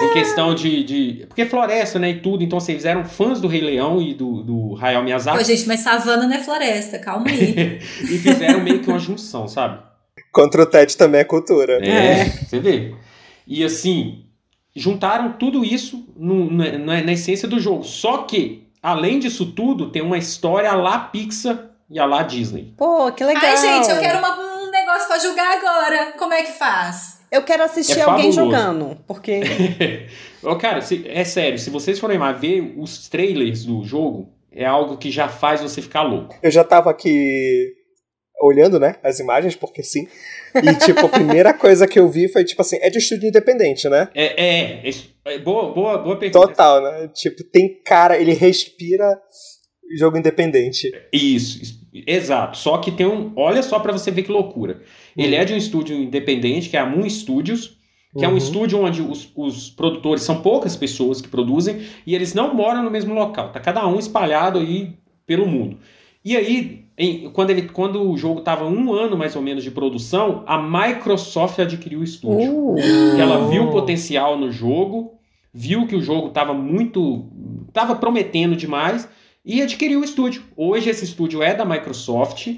Em 0.02 0.14
questão 0.14 0.56
de, 0.56 0.84
de. 0.84 1.26
Porque 1.28 1.46
floresta, 1.46 2.00
né? 2.00 2.12
E 2.12 2.20
tudo. 2.22 2.42
Então 2.42 2.60
vocês 2.60 2.86
eram 2.86 3.04
fãs 3.04 3.42
do 3.42 3.50
Rei 3.50 3.62
Leão 3.62 4.02
e 4.02 4.14
do, 4.14 4.44
do 4.44 4.78
Hayao 4.80 5.04
Miyazaki. 5.04 5.40
Pô, 5.40 5.44
gente, 5.44 5.68
mas 5.68 5.82
savana 5.82 6.26
não 6.26 6.34
é 6.34 6.40
floresta, 6.40 7.00
calma 7.00 7.28
aí. 7.28 7.80
e 8.02 8.18
fizeram 8.18 8.62
meio 8.62 8.80
que 8.80 8.90
uma 8.90 9.00
junção, 9.00 9.48
sabe? 9.48 9.87
Contra 10.42 10.62
o 10.64 10.66
Ted 10.66 10.96
também 10.98 11.22
é 11.22 11.24
cultura. 11.24 11.80
É, 11.86 12.26
você 12.26 12.60
vê. 12.60 12.94
E 13.48 13.64
assim, 13.64 14.26
juntaram 14.76 15.34
tudo 15.34 15.64
isso 15.66 16.06
no, 16.16 16.52
na, 16.52 16.72
na, 16.78 17.02
na 17.02 17.12
essência 17.14 17.48
do 17.48 17.60
jogo. 17.60 17.84
Só 17.84 18.20
que, 18.20 18.68
além 18.82 19.20
disso 19.20 19.48
tudo, 19.54 19.90
tem 19.90 20.02
uma 20.02 20.18
história 20.18 20.70
a 20.70 20.76
lá 20.76 21.00
Pixar 21.00 21.70
e 21.90 21.98
a 22.00 22.06
lá 22.06 22.24
Disney. 22.24 22.74
Pô, 22.78 23.12
que 23.12 23.24
legal. 23.24 23.44
Ai, 23.44 23.58
gente, 23.58 23.90
eu 23.90 24.00
quero 24.00 24.20
uma- 24.20 24.38
um 24.38 24.70
negócio 24.72 25.08
pra 25.08 25.18
julgar 25.20 25.58
agora. 25.58 26.12
Como 26.18 26.34
é 26.34 26.44
que 26.44 26.52
faz? 26.52 27.18
Eu 27.32 27.42
quero 27.44 27.64
assistir 27.64 28.00
É 28.00 28.04
alguém 28.04 28.32
fabuloso. 28.32 28.58
jogando, 28.58 28.98
porque 29.08 29.42
Cara, 30.62 30.82
se- 30.82 31.04
é 31.08 31.24
sério, 31.26 31.58
se 31.60 31.70
vocês 31.70 32.00
forem 32.00 32.18
lá 32.18 32.32
ver 32.32 32.74
os 32.78 33.10
trailers 33.10 33.66
do 33.66 33.84
jogo, 33.84 34.30
é 34.52 34.66
algo 34.66 34.98
que 34.98 35.12
já 35.12 35.28
faz 35.28 35.62
você 35.62 35.82
ficar 35.82 36.04
louco. 36.04 36.36
Eu 36.42 36.50
já 36.52 36.64
tava 36.64 36.90
aqui 36.90 37.74
olhando, 38.42 38.80
né, 38.80 38.96
as 39.04 39.20
imagens, 39.20 39.56
porque 39.56 39.82
sim. 39.84 40.08
E, 40.56 40.76
tipo, 40.86 41.06
a 41.06 41.10
primeira 41.10 41.54
coisa 41.54 41.88
que 41.88 42.00
eu 42.00 42.08
vi 42.10 42.28
foi, 42.28 42.44
tipo 42.44 42.62
assim, 42.62 42.78
é 42.82 42.90
de 42.90 42.98
estúdio 43.00 43.28
independente, 43.30 43.88
né? 43.90 44.10
É, 44.16 44.44
é, 44.44 44.90
é- 45.26 45.40
boa, 45.40 45.74
boa, 45.74 45.98
boa 45.98 46.16
pergunta. 46.18 46.48
Total, 46.48 46.82
né? 46.82 47.10
Tipo, 47.14 47.44
tem 47.52 47.82
cara, 47.84 48.18
ele 48.18 48.34
respira 48.34 49.20
jogo 49.98 50.18
independente. 50.18 50.92
Isso, 51.14 51.62
isso, 51.64 51.80
exato. 52.06 52.58
Só 52.58 52.78
que 52.78 52.92
tem 52.92 53.06
um. 53.06 53.32
Olha 53.36 53.64
só 53.64 53.80
pra 53.80 53.92
você 53.94 54.12
ver 54.12 54.24
que 54.24 54.32
loucura. 54.32 54.82
Ele 55.18 55.36
é 55.36 55.46
de 55.46 55.54
um 55.54 55.58
estúdio 55.58 55.96
independente, 55.96 56.70
que 56.70 56.78
é 56.78 56.80
a 56.80 56.86
Moon 56.86 57.10
Studios, 57.10 57.78
que 58.18 58.26
é 58.26 58.28
um 58.28 58.32
Uhum. 58.32 58.38
estúdio 58.38 58.80
onde 58.82 59.02
os, 59.02 59.32
os 59.36 59.70
produtores 59.70 60.24
são 60.24 60.42
poucas 60.42 60.76
pessoas 60.76 61.22
que 61.22 61.28
produzem 61.28 61.82
e 62.06 62.14
eles 62.16 62.34
não 62.34 62.54
moram 62.54 62.84
no 62.84 62.92
mesmo 62.92 63.14
local. 63.14 63.52
Tá 63.52 63.60
cada 63.60 63.88
um 63.88 63.98
espalhado 64.00 64.60
aí 64.60 64.94
pelo 65.26 65.46
mundo. 65.46 65.80
E 66.26 66.36
aí, 66.36 66.87
em- 66.98 67.30
quando, 67.30 67.52
ele, 67.52 67.64
quando 67.64 68.10
o 68.10 68.18
jogo 68.18 68.40
estava 68.40 68.66
um 68.66 68.92
ano 68.92 69.16
mais 69.16 69.36
ou 69.36 69.42
menos 69.42 69.64
de 69.64 69.70
produção, 69.70 70.44
a 70.48 70.58
Microsoft 70.58 71.60
adquiriu 71.60 72.00
o 72.00 72.04
estúdio. 72.04 72.72
Uh, 72.72 73.20
ela 73.20 73.48
viu 73.48 73.66
o 73.66 73.72
potencial 73.72 74.38
no 74.38 74.52
jogo, 74.52 75.14
viu 75.54 75.86
que 75.86 75.96
o 75.96 76.02
jogo 76.02 76.30
estava 76.30 76.54
muito. 76.54 77.30
estava 77.68 77.96
prometendo 77.96 78.56
demais 78.56 79.08
e 79.46 79.62
adquiriu 79.62 80.02
o 80.02 80.04
estúdio. 80.04 80.44
Hoje 80.56 80.90
esse 80.90 81.06
estúdio 81.06 81.44
é 81.44 81.54
da 81.54 81.64
Microsoft, 81.64 82.56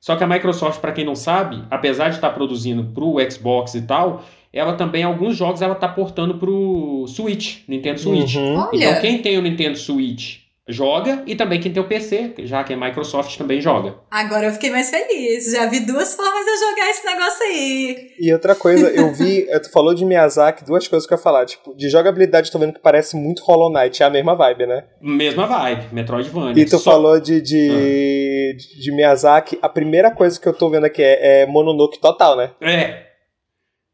só 0.00 0.14
que 0.14 0.22
a 0.22 0.26
Microsoft, 0.26 0.80
para 0.80 0.92
quem 0.92 1.04
não 1.04 1.16
sabe, 1.16 1.62
apesar 1.68 2.10
de 2.10 2.14
estar 2.14 2.30
produzindo 2.30 2.84
para 2.94 3.04
o 3.04 3.30
Xbox 3.30 3.74
e 3.74 3.82
tal, 3.82 4.24
ela 4.52 4.74
também, 4.74 5.02
alguns 5.02 5.36
jogos, 5.36 5.62
ela 5.62 5.74
está 5.74 5.88
portando 5.88 6.34
para 6.38 6.50
o 6.50 7.06
Switch, 7.06 7.58
Nintendo 7.68 7.98
Switch. 7.98 8.36
Uhum. 8.36 8.68
Então 8.72 9.00
quem 9.00 9.18
tem 9.18 9.36
o 9.36 9.42
Nintendo 9.42 9.76
Switch 9.76 10.38
joga 10.72 11.22
e 11.26 11.34
também 11.34 11.60
quem 11.60 11.72
tem 11.72 11.82
o 11.82 11.86
PC, 11.86 12.34
já 12.40 12.62
que 12.64 12.72
a 12.72 12.76
Microsoft 12.76 13.36
também 13.36 13.60
joga. 13.60 13.94
agora 14.10 14.46
eu 14.46 14.52
fiquei 14.52 14.70
mais 14.70 14.90
feliz. 14.90 15.50
Já 15.52 15.66
vi 15.66 15.80
duas 15.80 16.14
formas 16.14 16.44
de 16.44 16.50
eu 16.50 16.56
jogar 16.70 16.90
esse 16.90 17.06
negócio 17.06 17.42
aí. 17.44 18.10
E 18.18 18.32
outra 18.32 18.54
coisa, 18.54 18.88
eu 18.90 19.12
vi, 19.14 19.46
eh, 19.50 19.58
tu 19.58 19.70
falou 19.70 19.94
de 19.94 20.04
Miyazaki, 20.04 20.64
duas 20.64 20.86
coisas 20.88 21.06
que 21.06 21.14
eu 21.14 21.18
ia 21.18 21.22
falar. 21.22 21.46
Tipo, 21.46 21.74
de 21.74 21.88
jogabilidade, 21.88 22.50
tô 22.50 22.58
vendo 22.58 22.74
que 22.74 22.80
parece 22.80 23.16
muito 23.16 23.42
Hollow 23.42 23.72
Knight, 23.72 24.02
é 24.02 24.06
a 24.06 24.10
mesma 24.10 24.34
vibe, 24.34 24.66
né? 24.66 24.84
Mesma 25.00 25.46
vibe, 25.46 25.86
Metroidvania. 25.92 26.62
E 26.62 26.66
tu 26.66 26.78
Só- 26.78 26.92
falou 26.92 27.20
de, 27.20 27.40
de, 27.40 28.56
de 28.80 28.92
Miyazaki, 28.92 29.58
a 29.62 29.68
primeira 29.68 30.10
coisa 30.10 30.38
que 30.40 30.46
eu 30.46 30.52
tô 30.52 30.68
vendo 30.70 30.84
aqui 30.84 31.02
é, 31.02 31.42
é 31.42 31.46
Mononoke 31.46 32.00
total, 32.00 32.36
né? 32.36 32.50
É. 32.60 33.10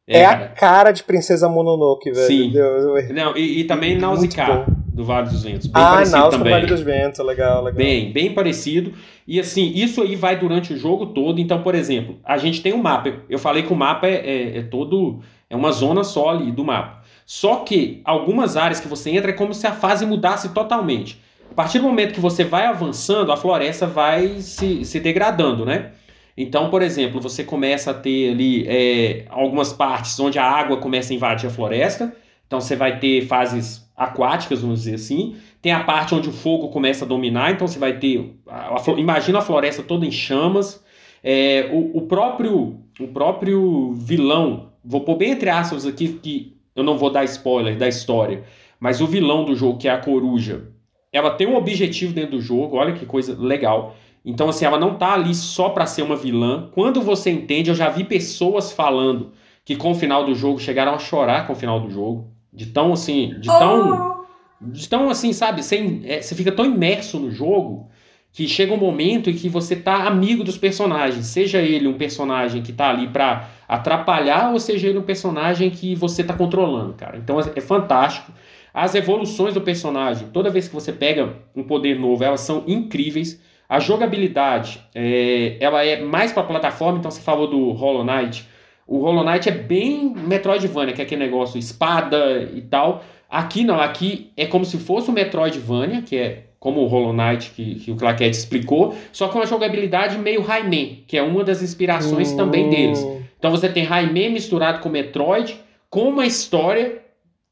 É, 0.08 0.24
a 0.24 0.48
cara. 0.50 0.92
de 0.92 1.02
Princesa 1.02 1.48
Mononoke, 1.48 2.12
velho. 2.12 2.26
Sim. 2.26 2.50
Deus. 2.52 3.08
Não, 3.10 3.36
e, 3.36 3.60
e 3.60 3.64
também 3.64 3.98
Nausicaa. 3.98 4.64
Do 4.96 5.04
Vale 5.04 5.28
dos 5.28 5.42
Ventos. 5.44 5.66
Bem 5.66 5.82
Ah, 5.82 5.90
parecido 5.90 6.16
Náusea 6.18 6.38
também. 6.38 6.52
Vale 6.54 6.66
dos 6.66 6.80
Ventos, 6.80 7.24
legal, 7.24 7.62
legal. 7.62 7.76
Bem, 7.78 8.12
bem 8.12 8.32
parecido. 8.32 8.92
E 9.28 9.38
assim, 9.38 9.70
isso 9.74 10.00
aí 10.02 10.16
vai 10.16 10.38
durante 10.38 10.72
o 10.72 10.76
jogo 10.78 11.06
todo. 11.06 11.38
Então, 11.40 11.62
por 11.62 11.74
exemplo, 11.74 12.16
a 12.24 12.36
gente 12.38 12.62
tem 12.62 12.72
um 12.72 12.78
mapa. 12.82 13.12
Eu 13.28 13.38
falei 13.38 13.62
que 13.62 13.72
o 13.72 13.76
mapa 13.76 14.06
é, 14.06 14.14
é- 14.14 14.58
é 14.58 14.62
todo. 14.62 15.20
É 15.50 15.54
uma 15.54 15.70
zona 15.70 16.02
só 16.02 16.30
ali 16.30 16.50
do 16.50 16.64
mapa. 16.64 17.02
Só 17.26 17.56
que 17.56 18.00
algumas 18.04 18.56
áreas 18.56 18.80
que 18.80 18.88
você 18.88 19.10
entra 19.10 19.30
é 19.30 19.34
como 19.34 19.52
se 19.52 19.66
a 19.66 19.72
fase 19.72 20.06
mudasse 20.06 20.48
totalmente. 20.54 21.20
A 21.50 21.54
partir 21.54 21.78
do 21.78 21.84
momento 21.84 22.12
que 22.14 22.20
você 22.20 22.42
vai 22.42 22.66
avançando, 22.66 23.30
a 23.30 23.36
floresta 23.36 23.86
vai 23.86 24.40
se, 24.40 24.84
se 24.84 24.98
degradando, 24.98 25.64
né? 25.64 25.90
Então, 26.36 26.68
por 26.70 26.82
exemplo, 26.82 27.20
você 27.20 27.44
começa 27.44 27.90
a 27.92 27.94
ter 27.94 28.30
ali 28.32 28.64
é, 28.68 29.24
algumas 29.30 29.72
partes 29.72 30.18
onde 30.20 30.38
a 30.38 30.44
água 30.44 30.76
começa 30.78 31.12
a 31.12 31.16
invadir 31.16 31.46
a 31.46 31.50
floresta. 31.50 32.14
Então 32.46 32.60
você 32.60 32.76
vai 32.76 32.98
ter 32.98 33.26
fases 33.26 33.85
aquáticas, 33.96 34.60
vamos 34.60 34.80
dizer 34.80 34.94
assim. 34.94 35.36
Tem 35.62 35.72
a 35.72 35.82
parte 35.84 36.14
onde 36.14 36.28
o 36.28 36.32
fogo 36.32 36.68
começa 36.68 37.04
a 37.04 37.08
dominar, 37.08 37.52
então 37.52 37.66
você 37.66 37.78
vai 37.78 37.98
ter. 37.98 38.34
a- 38.46 38.76
a 38.76 38.90
imagina 39.00 39.38
a 39.38 39.42
floresta 39.42 39.82
toda 39.82 40.04
em 40.06 40.10
chamas. 40.10 40.84
É, 41.22 41.70
o, 41.72 41.98
o 41.98 42.02
próprio 42.02 42.80
o 43.00 43.08
próprio 43.08 43.92
vilão, 43.94 44.70
vou 44.84 45.00
pôr 45.02 45.16
bem 45.16 45.32
entre 45.32 45.50
aspas 45.50 45.84
aqui, 45.86 46.08
que 46.22 46.56
eu 46.74 46.82
não 46.82 46.96
vou 46.96 47.10
dar 47.10 47.24
spoiler 47.24 47.76
da 47.76 47.88
história, 47.88 48.44
mas 48.80 49.00
o 49.00 49.06
vilão 49.06 49.44
do 49.44 49.54
jogo, 49.54 49.78
que 49.78 49.88
é 49.88 49.90
a 49.90 49.98
coruja, 49.98 50.68
ela 51.12 51.30
tem 51.30 51.46
um 51.46 51.56
objetivo 51.56 52.12
dentro 52.12 52.32
do 52.32 52.40
jogo, 52.40 52.76
olha 52.76 52.92
que 52.92 53.06
coisa 53.06 53.36
legal. 53.38 53.96
Então, 54.24 54.48
assim, 54.48 54.64
ela 54.64 54.78
não 54.78 54.96
tá 54.96 55.14
ali 55.14 55.34
só 55.34 55.68
pra 55.68 55.86
ser 55.86 56.02
uma 56.02 56.16
vilã. 56.16 56.68
Quando 56.72 57.00
você 57.00 57.30
entende, 57.30 57.70
eu 57.70 57.74
já 57.76 57.88
vi 57.88 58.02
pessoas 58.04 58.72
falando 58.72 59.32
que 59.64 59.76
com 59.76 59.92
o 59.92 59.94
final 59.94 60.24
do 60.24 60.34
jogo 60.34 60.58
chegaram 60.58 60.92
a 60.94 60.98
chorar 60.98 61.46
com 61.46 61.52
o 61.52 61.56
final 61.56 61.78
do 61.80 61.90
jogo. 61.90 62.30
De 62.56 62.66
tão 62.66 62.92
assim, 62.92 63.38
de 63.38 63.46
tão 63.46 64.10
Oh, 64.12 64.16
de 64.60 64.88
tão 64.88 65.10
assim, 65.10 65.32
sabe? 65.32 65.62
Sem, 65.62 66.02
é, 66.04 66.22
você 66.22 66.34
fica 66.34 66.50
tão 66.50 66.64
imerso 66.64 67.20
no 67.20 67.30
jogo 67.30 67.88
que 68.32 68.46
chega 68.46 68.74
um 68.74 68.76
momento 68.76 69.30
em 69.30 69.34
que 69.34 69.48
você 69.48 69.74
tá 69.74 70.06
amigo 70.06 70.44
dos 70.44 70.58
personagens, 70.58 71.26
seja 71.26 71.58
ele 71.58 71.86
um 71.88 71.96
personagem 71.96 72.62
que 72.62 72.72
tá 72.72 72.90
ali 72.90 73.08
para 73.08 73.48
atrapalhar 73.66 74.52
ou 74.52 74.60
seja 74.60 74.88
ele 74.88 74.98
um 74.98 75.02
personagem 75.02 75.70
que 75.70 75.94
você 75.94 76.22
tá 76.22 76.34
controlando, 76.34 76.92
cara. 76.94 77.16
Então 77.16 77.38
é 77.40 77.60
fantástico. 77.60 78.32
As 78.74 78.94
evoluções 78.94 79.54
do 79.54 79.60
personagem, 79.62 80.28
toda 80.28 80.50
vez 80.50 80.68
que 80.68 80.74
você 80.74 80.92
pega 80.92 81.34
um 81.54 81.62
poder 81.62 81.98
novo, 81.98 82.22
elas 82.22 82.40
são 82.42 82.62
incríveis. 82.66 83.40
A 83.66 83.80
jogabilidade, 83.80 84.80
é, 84.94 85.56
ela 85.58 85.82
é 85.82 86.02
mais 86.02 86.30
para 86.30 86.42
plataforma, 86.42 86.98
então 86.98 87.10
você 87.10 87.22
falou 87.22 87.48
do 87.48 87.70
Hollow 87.72 88.04
Knight. 88.04 88.46
O 88.86 88.98
Hollow 88.98 89.24
Knight 89.24 89.48
é 89.48 89.52
bem 89.52 90.14
Metroidvania, 90.14 90.94
que 90.94 91.00
é 91.00 91.04
aquele 91.04 91.24
negócio 91.24 91.58
espada 91.58 92.48
e 92.54 92.60
tal. 92.62 93.04
Aqui 93.28 93.64
não, 93.64 93.80
aqui 93.80 94.30
é 94.36 94.46
como 94.46 94.64
se 94.64 94.78
fosse 94.78 95.10
o 95.10 95.12
Metroidvania, 95.12 96.02
que 96.02 96.16
é 96.16 96.42
como 96.60 96.80
o 96.80 96.86
Hollow 96.86 97.12
Knight 97.12 97.50
que, 97.50 97.74
que 97.76 97.90
o 97.90 97.96
Claquette 97.96 98.36
explicou, 98.36 98.94
só 99.12 99.28
com 99.28 99.38
uma 99.38 99.46
jogabilidade 99.46 100.16
meio 100.18 100.40
Rayman, 100.42 101.02
que 101.06 101.16
é 101.16 101.22
uma 101.22 101.42
das 101.44 101.62
inspirações 101.62 102.32
também 102.32 102.70
deles. 102.70 102.98
Então 103.38 103.50
você 103.50 103.68
tem 103.68 103.84
Rayman 103.84 104.30
misturado 104.30 104.80
com 104.80 104.88
Metroid, 104.88 105.56
com 105.90 106.08
uma 106.08 106.24
história 106.26 106.98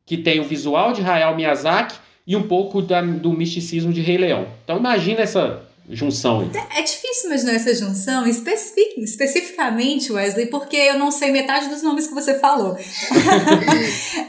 que 0.07 0.16
tem 0.16 0.40
o 0.40 0.44
visual 0.44 0.92
de 0.92 1.03
Hayao 1.03 1.35
Miyazaki 1.37 1.97
e 2.27 2.35
um 2.37 2.42
pouco 2.44 2.81
da- 2.81 3.03
do 3.03 3.33
misticismo 3.33 3.92
de 3.92 4.01
Rei 4.01 4.16
Leão. 4.18 4.47
Então 4.64 4.77
imagina 4.79 5.20
essa 5.23 5.62
junção 5.90 6.40
aí. 6.40 6.51
É 6.77 6.83
difícil 6.83 7.29
imaginar 7.29 7.53
essa 7.55 7.75
junção, 7.75 8.27
especi- 8.27 8.94
especificamente, 8.99 10.12
Wesley, 10.12 10.47
porque 10.47 10.77
eu 10.77 10.99
não 10.99 11.11
sei 11.11 11.31
metade 11.31 11.68
dos 11.68 11.83
nomes 11.83 12.07
que 12.07 12.14
você 12.14 12.38
falou. 12.38 12.77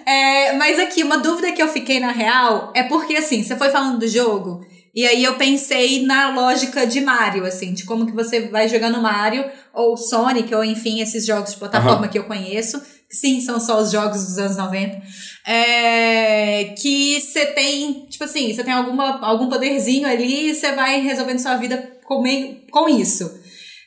É, 0.07 0.53
mas 0.53 0.77
aqui, 0.79 1.03
uma 1.03 1.17
dúvida 1.17 1.51
que 1.51 1.61
eu 1.61 1.67
fiquei 1.67 1.99
na 1.99 2.11
real 2.11 2.71
é 2.75 2.83
porque, 2.83 3.15
assim, 3.15 3.41
você 3.43 3.55
foi 3.55 3.69
falando 3.69 3.97
do 3.99 4.07
jogo, 4.07 4.63
e 4.93 5.05
aí 5.05 5.23
eu 5.23 5.33
pensei 5.35 6.05
na 6.05 6.29
lógica 6.33 6.85
de 6.85 7.01
Mario, 7.01 7.43
assim, 7.45 7.73
de 7.73 7.83
como 7.85 8.05
que 8.05 8.13
você 8.13 8.41
vai 8.41 8.67
jogando 8.69 9.01
Mario, 9.01 9.45
ou 9.73 9.97
Sonic, 9.97 10.53
ou 10.53 10.63
enfim, 10.63 11.01
esses 11.01 11.25
jogos 11.25 11.51
de 11.53 11.57
plataforma 11.57 12.07
que 12.07 12.17
eu 12.19 12.23
conheço. 12.25 12.81
Sim, 13.09 13.41
são 13.41 13.59
só 13.59 13.81
os 13.81 13.91
jogos 13.91 14.23
dos 14.25 14.37
anos 14.37 14.57
90. 14.57 15.01
É, 15.47 16.73
que 16.77 17.19
você 17.21 17.45
tem, 17.47 18.05
tipo 18.09 18.23
assim, 18.23 18.53
você 18.53 18.63
tem 18.63 18.73
alguma, 18.73 19.19
algum 19.25 19.47
poderzinho 19.47 20.07
ali 20.07 20.49
e 20.49 20.55
você 20.55 20.71
vai 20.71 20.99
resolvendo 21.01 21.39
sua 21.39 21.55
vida 21.55 21.77
com, 22.03 22.21
meio- 22.21 22.61
com 22.71 22.89
isso. 22.89 23.29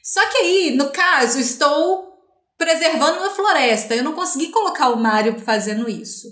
Só 0.03 0.25
que 0.31 0.37
aí, 0.39 0.71
no 0.77 0.91
caso, 0.91 1.39
estou 1.41 2.07
preservando 2.57 3.19
uma 3.19 3.31
floresta. 3.31 3.95
Eu 3.95 4.05
não 4.05 4.13
consegui 4.15 4.49
colocar 4.49 4.89
o 4.91 4.97
Mario 4.97 5.39
fazendo 5.41 5.89
isso. 5.91 6.29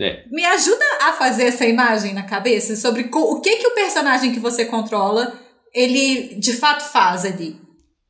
É. 0.00 0.24
Me 0.30 0.44
ajuda 0.44 0.84
a 1.02 1.12
fazer 1.12 1.44
essa 1.44 1.64
imagem 1.66 2.14
na 2.14 2.24
cabeça 2.24 2.74
sobre 2.74 3.08
o 3.12 3.40
que 3.40 3.56
que 3.56 3.66
o 3.66 3.74
personagem 3.74 4.32
que 4.32 4.40
você 4.40 4.64
controla 4.64 5.38
ele 5.72 6.34
de 6.36 6.52
fato 6.52 6.82
faz 6.90 7.24
ali. 7.24 7.56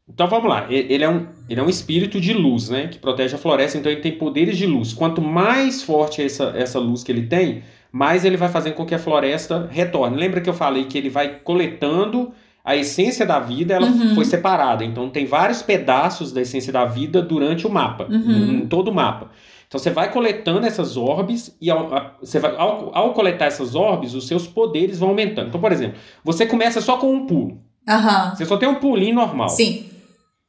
Então 0.08 0.26
vamos 0.28 0.50
lá, 0.50 0.66
ele 0.70 1.02
é, 1.02 1.08
um, 1.08 1.26
ele 1.48 1.58
é 1.60 1.62
um 1.62 1.68
espírito 1.68 2.20
de 2.20 2.34
luz, 2.34 2.68
né? 2.68 2.88
Que 2.88 2.98
protege 2.98 3.34
a 3.34 3.38
floresta, 3.38 3.78
então 3.78 3.90
ele 3.90 4.02
tem 4.02 4.12
poderes 4.12 4.56
de 4.58 4.66
luz. 4.66 4.92
Quanto 4.92 5.22
mais 5.22 5.82
forte 5.82 6.20
é 6.20 6.26
essa, 6.26 6.52
essa 6.54 6.78
luz 6.78 7.02
que 7.02 7.10
ele 7.10 7.22
tem, 7.26 7.62
mais 7.90 8.22
ele 8.24 8.36
vai 8.36 8.50
fazendo 8.50 8.74
com 8.74 8.84
que 8.84 8.94
a 8.94 8.98
floresta 8.98 9.66
retorne. 9.72 10.16
Lembra 10.18 10.42
que 10.42 10.50
eu 10.50 10.54
falei 10.54 10.84
que 10.84 10.98
ele 10.98 11.08
vai 11.08 11.38
coletando 11.38 12.32
a 12.62 12.76
essência 12.76 13.24
da 13.24 13.40
vida, 13.40 13.74
ela 13.74 13.86
Uhum. 13.86 14.14
foi 14.14 14.26
separada. 14.26 14.84
Então 14.84 15.08
tem 15.08 15.24
vários 15.24 15.62
pedaços 15.62 16.32
da 16.32 16.42
essência 16.42 16.72
da 16.72 16.84
vida 16.84 17.22
durante 17.22 17.66
o 17.66 17.70
mapa, 17.70 18.06
Uhum. 18.10 18.62
em 18.62 18.66
todo 18.66 18.88
o 18.88 18.94
mapa. 18.94 19.30
Então 19.66 19.78
você 19.78 19.90
vai 19.90 20.10
coletando 20.12 20.66
essas 20.66 20.98
orbes 20.98 21.56
e 21.60 21.70
ao, 21.70 21.94
a- 21.94 22.14
você 22.20 22.38
vai, 22.38 22.54
ao, 22.58 22.90
ao 22.94 23.14
coletar 23.14 23.46
essas 23.46 23.74
orbes, 23.74 24.12
os 24.14 24.26
seus 24.28 24.46
poderes 24.46 24.98
vão 24.98 25.08
aumentando. 25.10 25.48
Então, 25.48 25.60
por 25.60 25.72
exemplo, 25.72 25.96
você 26.22 26.44
começa 26.44 26.82
só 26.82 26.98
com 26.98 27.10
um 27.12 27.26
pulo. 27.26 27.58
Aham. 27.88 28.34
Você 28.34 28.44
só 28.44 28.56
tem 28.58 28.68
um 28.68 28.76
pulinho 28.76 29.14
normal. 29.14 29.48
Sim. 29.48 29.86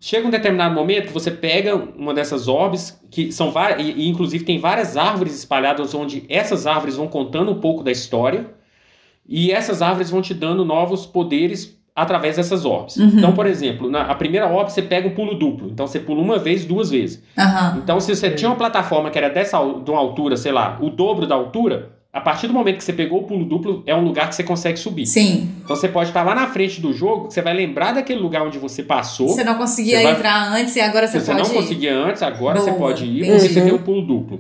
Chega 0.08 0.28
um 0.28 0.30
determinado 0.30 0.76
momento 0.76 1.08
que 1.08 1.12
você 1.12 1.32
pega 1.32 1.76
uma 1.76 2.13
dessas 2.13 2.48
orbes, 2.48 3.02
que 3.10 3.32
são 3.32 3.50
várias, 3.50 3.88
e, 3.88 3.91
e 3.91 4.08
inclusive 4.08 4.46
tem 4.46 4.60
várias 4.60 4.96
árvores 4.96 5.36
espalhadas 5.36 5.96
onde 5.96 6.24
essas 6.30 6.68
árvores 6.68 6.96
vão 6.96 7.08
contando 7.08 7.50
um 7.52 7.60
pouco 7.60 7.84
da 7.84 7.91
história, 7.91 8.46
e 9.28 9.52
essas 9.52 9.82
árvores 9.82 10.12
vão 10.12 10.22
te 10.22 10.32
dando 10.32 10.63
novos 10.63 11.08
poderes 11.08 11.76
através 11.96 12.36
dessas 12.36 12.65
orbes. 12.65 12.98
Uhum. 12.98 13.13
Então, 13.15 13.34
por 13.34 13.48
exemplo, 13.48 13.89
na 13.89 14.04
a 14.04 14.13
primeira 14.13 14.46
orbe 14.46 14.72
você 14.72 14.84
pega 14.84 15.08
um 15.08 15.15
pulo 15.15 15.34
duplo, 15.39 15.72
então 15.72 15.88
você 15.88 16.00
pula 16.00 16.22
uma 16.22 16.38
vez, 16.38 16.65
duas 16.65 16.91
vezes. 16.91 17.24
Aham. 17.36 17.80
Então, 17.84 18.00
se 18.00 18.15
você 18.15 18.30
tinha 18.30 18.48
uma 18.48 18.58
plataforma 18.58 19.10
que 19.10 19.18
era 19.18 19.32
dessa 19.32 19.58
de 19.58 19.89
uma 19.89 20.00
altura, 20.00 20.38
sei 20.38 20.52
lá, 20.52 20.78
o 20.80 20.91
dobro 20.91 21.26
da 21.26 21.34
altura, 21.34 21.94
a 22.15 22.21
partir 22.21 22.47
do 22.47 22.54
momento 22.54 22.78
que 22.78 22.84
você 22.86 22.93
pegou 22.93 23.19
o 23.19 23.23
pulo 23.23 23.43
duplo, 23.43 23.84
é 23.86 23.93
um 23.93 23.99
lugar 24.01 24.30
que 24.30 24.36
você 24.36 24.43
consegue 24.43 24.80
subir. 24.80 25.06
Sim. 25.06 25.51
Então 25.62 25.75
você 25.75 25.89
pode 25.89 26.12
estar 26.12 26.23
lá 26.23 26.34
na 26.34 26.47
frente 26.47 26.80
do 26.80 26.93
jogo, 26.93 27.25
você 27.30 27.41
vai 27.41 27.54
lembrar 27.54 27.91
daquele 27.91 28.21
lugar 28.21 28.41
onde 28.43 28.58
você 28.58 28.82
passou. 28.82 29.28
Você 29.28 29.43
não 29.43 29.56
conseguia 29.56 29.97
Você 29.97 30.04
vai- 30.04 30.13
entrar 30.13 30.47
antes 30.54 30.73
e 30.78 30.80
agora 30.80 31.08
você 31.08 31.19
Se 31.19 31.25
você 31.25 31.34
pode 31.34 31.47
não 31.49 31.54
conseguia 31.54 31.93
antes, 31.93 32.23
agora 32.23 32.58
Boa, 32.58 32.71
você 32.71 32.78
pode 32.78 33.04
ir, 33.06 33.25
porque 33.25 33.39
você 33.49 33.62
tem 33.62 33.73
um 33.73 33.80
pulo 33.80 34.01
duplo. 34.01 34.39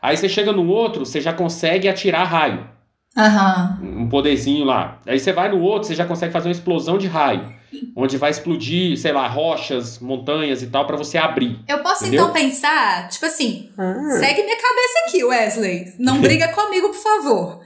Aí 0.00 0.16
você 0.16 0.30
chega 0.30 0.50
no 0.50 0.66
outro, 0.66 1.04
você 1.04 1.20
já 1.20 1.30
consegue 1.34 1.86
atirar 1.90 2.24
raio. 2.24 2.66
Aham. 3.14 3.78
Um 3.82 4.08
poderzinho 4.08 4.64
lá. 4.64 4.98
Aí 5.06 5.18
você 5.20 5.30
vai 5.30 5.50
no 5.50 5.60
outro, 5.60 5.88
você 5.88 5.94
já 5.94 6.06
consegue 6.06 6.32
fazer 6.32 6.48
uma 6.48 6.52
explosão 6.52 6.96
de 6.96 7.06
raio. 7.06 7.52
Onde 7.96 8.16
vai 8.16 8.30
explodir, 8.30 8.96
sei 8.98 9.12
lá, 9.12 9.26
rochas, 9.28 9.98
montanhas 9.98 10.62
e 10.62 10.66
tal, 10.68 10.86
pra 10.86 10.96
você 10.96 11.16
abrir. 11.18 11.58
Eu 11.68 11.78
posso 11.78 12.04
Entendeu? 12.04 12.24
então 12.24 12.32
pensar, 12.32 13.08
tipo 13.08 13.26
assim, 13.26 13.68
Ah. 13.78 14.16
segue 14.18 14.42
minha 14.42 14.56
cabeça 14.56 14.98
aqui, 15.06 15.24
Wesley. 15.24 15.92
Não 15.98 16.18
briga 16.22 16.48
comigo, 16.48 16.88
por 16.88 17.02
favor. 17.02 17.60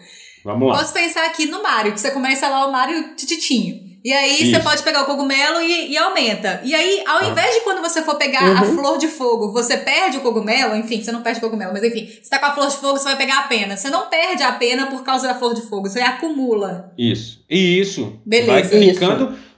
Vamos 0.45 0.69
lá. 0.69 0.79
Posso 0.79 0.93
pensar 0.93 1.25
aqui 1.27 1.47
no 1.47 1.63
Mario, 1.63 1.93
que 1.93 2.01
você 2.01 2.11
começa 2.11 2.49
lá 2.49 2.67
o 2.67 2.73
Mario 2.73 3.15
tititinho. 3.17 3.95
E 4.05 4.13
aí 4.13 4.37
você 4.37 4.45
Isso. 4.59 4.63
pode 4.63 4.83
pegar 4.83 5.01
o 5.05 5.07
cogumelo 5.07 5.63
e, 5.63 5.93
e 5.93 5.97
aumenta. 5.97 6.61
E 6.63 6.75
aí, 6.75 7.03
ao 7.07 7.21
Ah. 7.21 7.25
invés 7.31 7.55
de 7.55 7.61
quando 7.63 7.81
você 7.81 8.03
for 8.03 8.17
pegar 8.17 8.53
a 8.59 8.63
flor 8.63 8.99
de 8.99 9.09
fogo, 9.09 9.51
você 9.51 9.79
perde 9.79 10.19
o 10.19 10.21
cogumelo, 10.21 10.77
enfim, 10.77 11.03
você 11.03 11.11
não 11.11 11.23
perde 11.23 11.39
o 11.39 11.41
cogumelo, 11.41 11.73
mas 11.73 11.83
enfim, 11.83 12.07
você 12.23 12.29
tá 12.29 12.39
com 12.39 12.45
a 12.45 12.53
flor 12.55 12.67
de 12.69 12.77
fogo, 12.77 12.99
você 12.99 13.05
vai 13.05 13.17
pegar 13.17 13.39
a 13.39 13.43
pena. 13.45 13.79
Você 13.79 13.89
não 13.89 14.11
perde 14.11 14.43
a 14.43 14.53
pena 14.53 14.89
por 14.89 15.03
causa 15.03 15.27
da 15.29 15.35
flor 15.35 15.55
de 15.55 15.63
fogo, 15.63 15.89
você 15.89 16.01
acumula. 16.03 16.93
Isso. 16.99 17.43
E 17.49 17.81
isso. 17.81 18.21
Beleza. 18.27 18.69
Vai 18.69 18.81
Isso. 18.85 19.01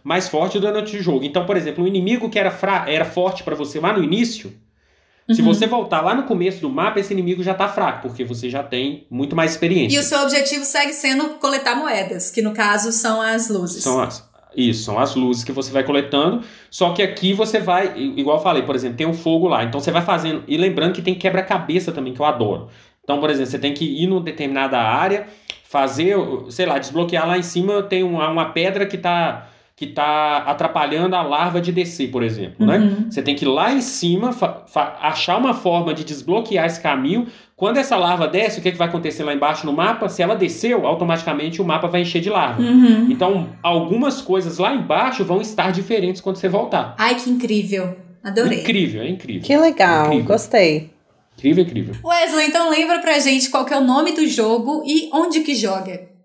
Mais 0.07 0.29
forte 0.29 0.61
durante 0.61 0.97
o 0.97 1.03
jogo. 1.03 1.25
Então, 1.25 1.45
por 1.45 1.57
exemplo, 1.57 1.83
um 1.83 1.87
inimigo 1.87 2.31
que 2.31 2.39
era, 2.39 2.51
fra 2.53 2.85
era 2.87 3.05
forte 3.05 3.43
pra 3.43 3.57
você 3.57 3.81
lá 3.81 3.93
no 3.93 4.05
início, 4.05 4.53
se 5.29 5.43
Uhum. 5.43 5.53
você 5.53 5.67
voltar 5.67 6.01
lá 6.01 6.15
no 6.15 6.23
começo 6.23 6.61
do 6.61 6.71
mapa, 6.71 7.01
esse 7.01 7.13
inimigo 7.13 7.43
já 7.43 7.53
tá 7.53 7.67
fraco, 7.67 8.03
porque 8.03 8.23
você 8.25 8.49
já 8.49 8.63
tem 8.63 9.05
muito 9.11 9.35
mais 9.35 9.51
experiência. 9.51 9.97
E 9.97 9.99
o 9.99 10.03
seu 10.05 10.21
objetivo 10.23 10.65
segue 10.65 10.93
sendo 10.93 11.31
coletar 11.41 11.75
moedas, 11.75 12.31
que 12.31 12.41
no 12.41 12.53
caso 12.53 12.93
são 12.93 13.21
as 13.21 13.51
luzes. 13.51 13.83
São 13.83 14.01
as, 14.01 14.25
isso, 14.57 14.85
são 14.85 14.97
as 14.97 15.17
luzes 15.17 15.43
que 15.43 15.51
você 15.51 15.73
vai 15.73 15.83
coletando. 15.83 16.45
Só 16.71 16.93
que 16.93 17.03
aqui 17.03 17.33
você 17.33 17.59
vai, 17.59 17.99
igual 17.99 18.37
eu 18.37 18.43
falei, 18.45 18.63
por 18.63 18.77
exemplo, 18.77 18.97
tem 18.97 19.09
um 19.09 19.13
fogo 19.13 19.49
lá. 19.49 19.65
Então 19.65 19.81
você 19.81 19.91
vai 19.91 20.03
fazendo. 20.03 20.45
E 20.47 20.57
lembrando 20.57 20.93
que 20.93 21.03
tem 21.03 21.17
quebra-cabeça 21.17 21.91
também, 21.91 22.15
que 22.15 22.21
eu 22.21 22.27
adoro. 22.27 22.69
Então, 23.03 23.19
por 23.19 23.29
exemplo, 23.29 23.51
você 23.51 23.59
tem 23.59 23.75
que 23.75 23.85
ir 23.85 24.07
numa 24.07 24.21
determinada 24.21 24.79
área, 24.79 25.27
fazer, 25.65 26.15
sei 26.51 26.67
lá, 26.67 26.79
desbloquear 26.79 27.27
lá 27.27 27.37
em 27.37 27.43
cima, 27.43 27.83
tem 27.83 28.05
uma, 28.05 28.31
uma 28.31 28.45
pedra 28.53 28.87
que 28.87 28.97
tá, 28.97 29.49
que 29.77 29.87
tá 29.87 30.39
atrapalhando 30.39 31.15
a 31.15 31.23
larva 31.23 31.61
de 31.61 31.71
descer, 31.71 32.11
por 32.11 32.23
exemplo, 32.23 32.65
né? 32.65 32.79
Uhum. 32.79 33.11
Você 33.11 33.21
tem 33.21 33.35
que 33.37 33.45
ir 33.45 33.49
lá 33.49 33.75
em 33.75 33.83
cima, 33.83 34.35
achar 35.03 35.37
uma 35.37 35.53
forma 35.53 35.93
de 35.93 36.03
desbloquear 36.03 36.65
esse 36.65 36.81
caminho. 36.81 37.27
Quando 37.55 37.77
essa 37.77 37.95
larva 37.95 38.27
desce, 38.27 38.59
o 38.59 38.63
que, 38.63 38.73
que 38.73 38.79
vai 38.79 38.89
acontecer 38.89 39.23
lá 39.23 39.35
embaixo 39.35 39.67
no 39.67 39.75
mapa? 39.75 40.09
Se 40.09 40.23
ela 40.23 40.35
desceu, 40.35 40.87
automaticamente 40.87 41.61
o 41.61 41.65
mapa 41.65 41.89
vai 41.89 42.01
encher 42.01 42.23
de 42.23 42.31
larva. 42.31 42.63
Uhum. 42.63 43.09
Então, 43.11 43.51
algumas 43.63 44.23
coisas 44.23 44.57
lá 44.57 44.75
embaixo 44.75 45.23
vão 45.25 45.43
estar 45.43 45.71
diferentes 45.73 46.23
quando 46.23 46.37
você 46.37 46.49
voltar. 46.49 46.95
Ai, 46.97 47.15
que 47.15 47.29
incrível. 47.29 47.99
Adorei. 48.25 48.61
Incrível, 48.61 49.03
é 49.03 49.09
incrível. 49.11 49.43
Que 49.43 49.57
legal, 49.59 50.07
Incrível. 50.07 50.27
gostei. 50.27 50.91
Incrível, 51.37 51.65
incrível. 51.65 51.95
Wesley, 52.03 52.47
então 52.47 52.71
lembra 52.71 52.99
pra 53.01 53.19
gente 53.19 53.51
qual 53.51 53.67
que 53.67 53.75
é 53.75 53.79
o 53.79 53.85
nome 53.85 54.13
do 54.13 54.27
jogo 54.27 54.83
e 54.87 55.11
onde 55.13 55.41
que 55.41 55.55
joga. 55.55 56.16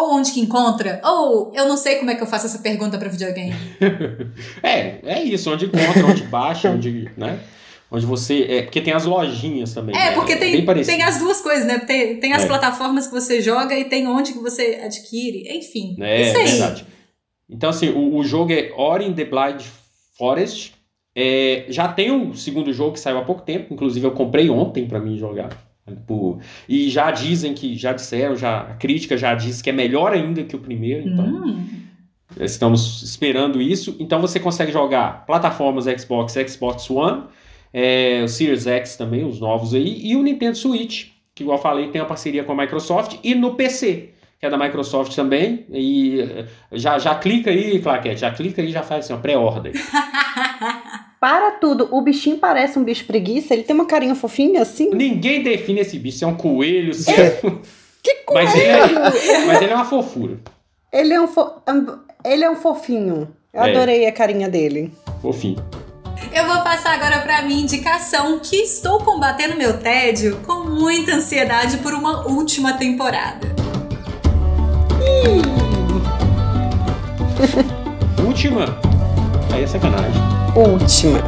Ou 0.00 0.14
onde 0.14 0.32
que 0.32 0.40
encontra. 0.40 1.00
Ou 1.04 1.52
eu 1.54 1.66
não 1.68 1.76
sei 1.76 1.96
como 1.96 2.10
é 2.10 2.14
que 2.14 2.22
eu 2.22 2.26
faço 2.26 2.46
essa 2.46 2.58
pergunta 2.58 2.96
pra 2.98 3.08
videogame. 3.08 3.54
É, 4.62 4.98
é 5.04 5.22
isso, 5.22 5.52
onde 5.52 5.66
encontra, 5.66 6.06
onde 6.06 6.22
baixa, 6.24 6.70
onde, 6.70 7.10
né? 7.16 7.38
Onde 7.90 8.06
você. 8.06 8.44
É, 8.48 8.62
porque 8.62 8.80
tem 8.80 8.92
as 8.92 9.04
lojinhas 9.04 9.74
também. 9.74 9.96
É, 9.96 10.10
né? 10.10 10.12
porque 10.12 10.36
bem 10.36 10.64
tem, 10.64 10.84
tem 10.84 11.02
as 11.02 11.18
duas 11.18 11.40
coisas, 11.40 11.66
né? 11.66 11.78
Tem, 11.80 12.20
tem 12.20 12.32
as 12.32 12.44
É. 12.44 12.46
plataformas 12.46 13.06
que 13.08 13.12
você 13.12 13.40
joga 13.40 13.76
e 13.76 13.84
tem 13.86 14.06
onde 14.06 14.32
que 14.32 14.38
você 14.38 14.80
adquire. 14.84 15.48
Enfim. 15.56 15.96
É, 16.00 16.22
isso 16.22 16.36
aí. 16.38 16.44
verdade. 16.46 16.86
Então, 17.48 17.68
assim, 17.70 17.88
o, 17.90 18.16
o 18.16 18.22
jogo 18.22 18.52
é 18.52 18.70
Ori 18.76 19.06
in 19.06 19.12
the 19.12 19.24
Blind 19.24 19.62
Forest. 20.16 20.74
É, 21.16 21.64
já 21.68 21.88
tem 21.88 22.12
o 22.12 22.32
segundo 22.34 22.72
jogo 22.72 22.92
que 22.92 23.00
saiu 23.00 23.18
há 23.18 23.24
pouco 23.24 23.42
tempo, 23.42 23.74
inclusive 23.74 24.06
eu 24.06 24.12
comprei 24.12 24.48
ontem 24.48 24.86
pra 24.86 25.00
mim 25.00 25.18
jogar. 25.18 25.50
E 26.68 26.88
já 26.90 27.10
dizem 27.10 27.54
que, 27.54 27.76
já 27.76 27.92
disseram, 27.92 28.36
já, 28.36 28.60
a 28.60 28.74
crítica 28.74 29.16
já 29.16 29.34
diz 29.34 29.60
que 29.62 29.70
é 29.70 29.72
melhor 29.72 30.12
ainda 30.12 30.42
que 30.44 30.56
o 30.56 30.58
primeiro, 30.58 31.08
então 31.08 31.24
Hum. 31.26 31.66
estamos 32.40 33.02
esperando 33.02 33.60
isso. 33.60 33.96
Então 33.98 34.20
você 34.20 34.38
consegue 34.38 34.72
jogar 34.72 35.24
plataformas 35.26 35.84
Xbox, 35.86 36.34
Xbox 36.48 36.88
One, 36.90 37.24
é, 37.72 38.22
o 38.24 38.28
Series 38.28 38.66
X 38.66 38.96
também, 38.96 39.24
os 39.24 39.40
novos 39.40 39.74
aí, 39.74 40.00
e 40.04 40.16
o 40.16 40.22
Nintendo 40.22 40.56
Switch, 40.56 41.08
que 41.34 41.42
igual 41.42 41.58
eu 41.58 41.62
falei, 41.62 41.88
tem 41.88 42.00
uma 42.00 42.06
parceria 42.08 42.44
com 42.44 42.52
a 42.52 42.56
Microsoft, 42.56 43.16
e 43.22 43.34
no 43.34 43.54
PC, 43.54 44.10
que 44.38 44.46
é 44.46 44.50
da 44.50 44.56
Microsoft 44.58 45.14
também. 45.14 45.66
E 45.70 46.20
eh, 46.20 46.46
já, 46.72 46.98
já 46.98 47.14
clica 47.14 47.50
aí, 47.50 47.78
Claquete, 47.78 48.20
já 48.22 48.30
clica 48.30 48.62
aí 48.62 48.68
e 48.68 48.72
já 48.72 48.82
faz 48.82 49.04
assim, 49.04 49.12
ó, 49.12 49.18
pré-ordem. 49.18 49.72
Para 51.20 51.50
tudo, 51.52 51.86
o 51.92 52.00
bichinho 52.00 52.38
parece 52.38 52.78
um 52.78 52.82
bicho 52.82 53.04
preguiça, 53.04 53.52
ele 53.52 53.62
tem 53.62 53.74
uma 53.76 53.84
carinha 53.84 54.14
fofinha 54.14 54.62
assim. 54.62 54.88
Ninguém 54.90 55.42
define 55.42 55.80
esse 55.80 55.98
bicho, 55.98 56.16
se 56.18 56.24
é 56.24 56.26
um 56.26 56.34
coelho, 56.34 56.94
se 56.94 57.10
É. 57.10 57.20
é. 57.26 57.40
Que 58.02 58.14
coelho! 58.24 58.46
Mas 58.48 58.54
ele 58.54 58.70
é, 58.72 59.46
mas 59.46 59.60
ele 59.62 59.72
é 59.72 59.74
uma 59.76 59.84
fofura. 59.84 60.38
Ele 60.90 61.12
é 61.12 61.20
um, 61.20 61.28
fo- 61.28 61.52
ele 62.24 62.42
é 62.42 62.50
um 62.50 62.56
fofinho. 62.56 63.28
Eu 63.52 63.62
É. 63.62 63.70
adorei 63.70 64.06
a 64.06 64.12
carinha 64.12 64.48
dele. 64.48 64.90
Fofinho. 65.20 65.62
Eu 66.32 66.46
vou 66.46 66.62
passar 66.62 66.94
agora 66.94 67.18
pra 67.20 67.42
minha 67.42 67.60
indicação 67.62 68.38
que 68.38 68.56
estou 68.56 69.00
combatendo 69.04 69.56
meu 69.56 69.78
tédio 69.78 70.38
com 70.46 70.64
muita 70.64 71.12
ansiedade 71.16 71.76
por 71.78 71.92
uma 71.92 72.26
última 72.26 72.72
temporada. 72.74 73.48
Última. 78.26 78.78
Aí 79.52 79.64
é 79.64 79.66
sacanagem. 79.66 80.20
Última. 80.54 81.18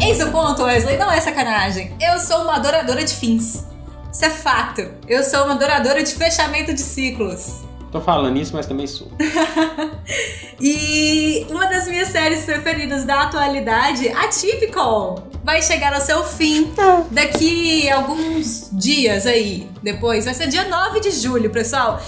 Eis 0.00 0.20
o 0.20 0.30
ponto, 0.30 0.62
Wesley, 0.64 0.96
não 0.96 1.10
é 1.10 1.20
sacanagem. 1.20 1.92
Eu 2.00 2.18
sou 2.18 2.42
uma 2.42 2.56
adoradora 2.56 3.04
de 3.04 3.14
fins. 3.14 3.66
Isso 4.12 4.24
é 4.24 4.30
fato. 4.30 4.82
Eu 5.06 5.22
sou 5.22 5.44
uma 5.44 5.54
adoradora 5.54 6.02
de 6.02 6.12
fechamento 6.14 6.72
de 6.72 6.80
ciclos. 6.80 7.64
Tô 7.92 8.00
falando 8.00 8.36
isso, 8.38 8.54
mas 8.54 8.66
também 8.66 8.86
sou. 8.86 9.08
E 10.58 11.46
uma 11.50 11.66
das 11.66 11.86
minhas 11.86 12.08
séries 12.08 12.44
preferidas 12.44 13.04
da 13.04 13.22
atualidade, 13.22 14.08
Atypical, 14.08 15.28
vai 15.44 15.60
chegar 15.60 15.92
ao 15.92 16.00
seu 16.00 16.24
fim 16.24 16.72
daqui 17.10 17.88
a 17.90 17.96
alguns 17.96 18.70
dias 18.72 19.26
aí. 19.26 19.68
Depois, 19.82 20.24
vai 20.24 20.32
ser 20.32 20.48
dia 20.48 20.64
9 20.64 21.00
de 21.00 21.10
julho, 21.10 21.50
pessoal. 21.50 22.00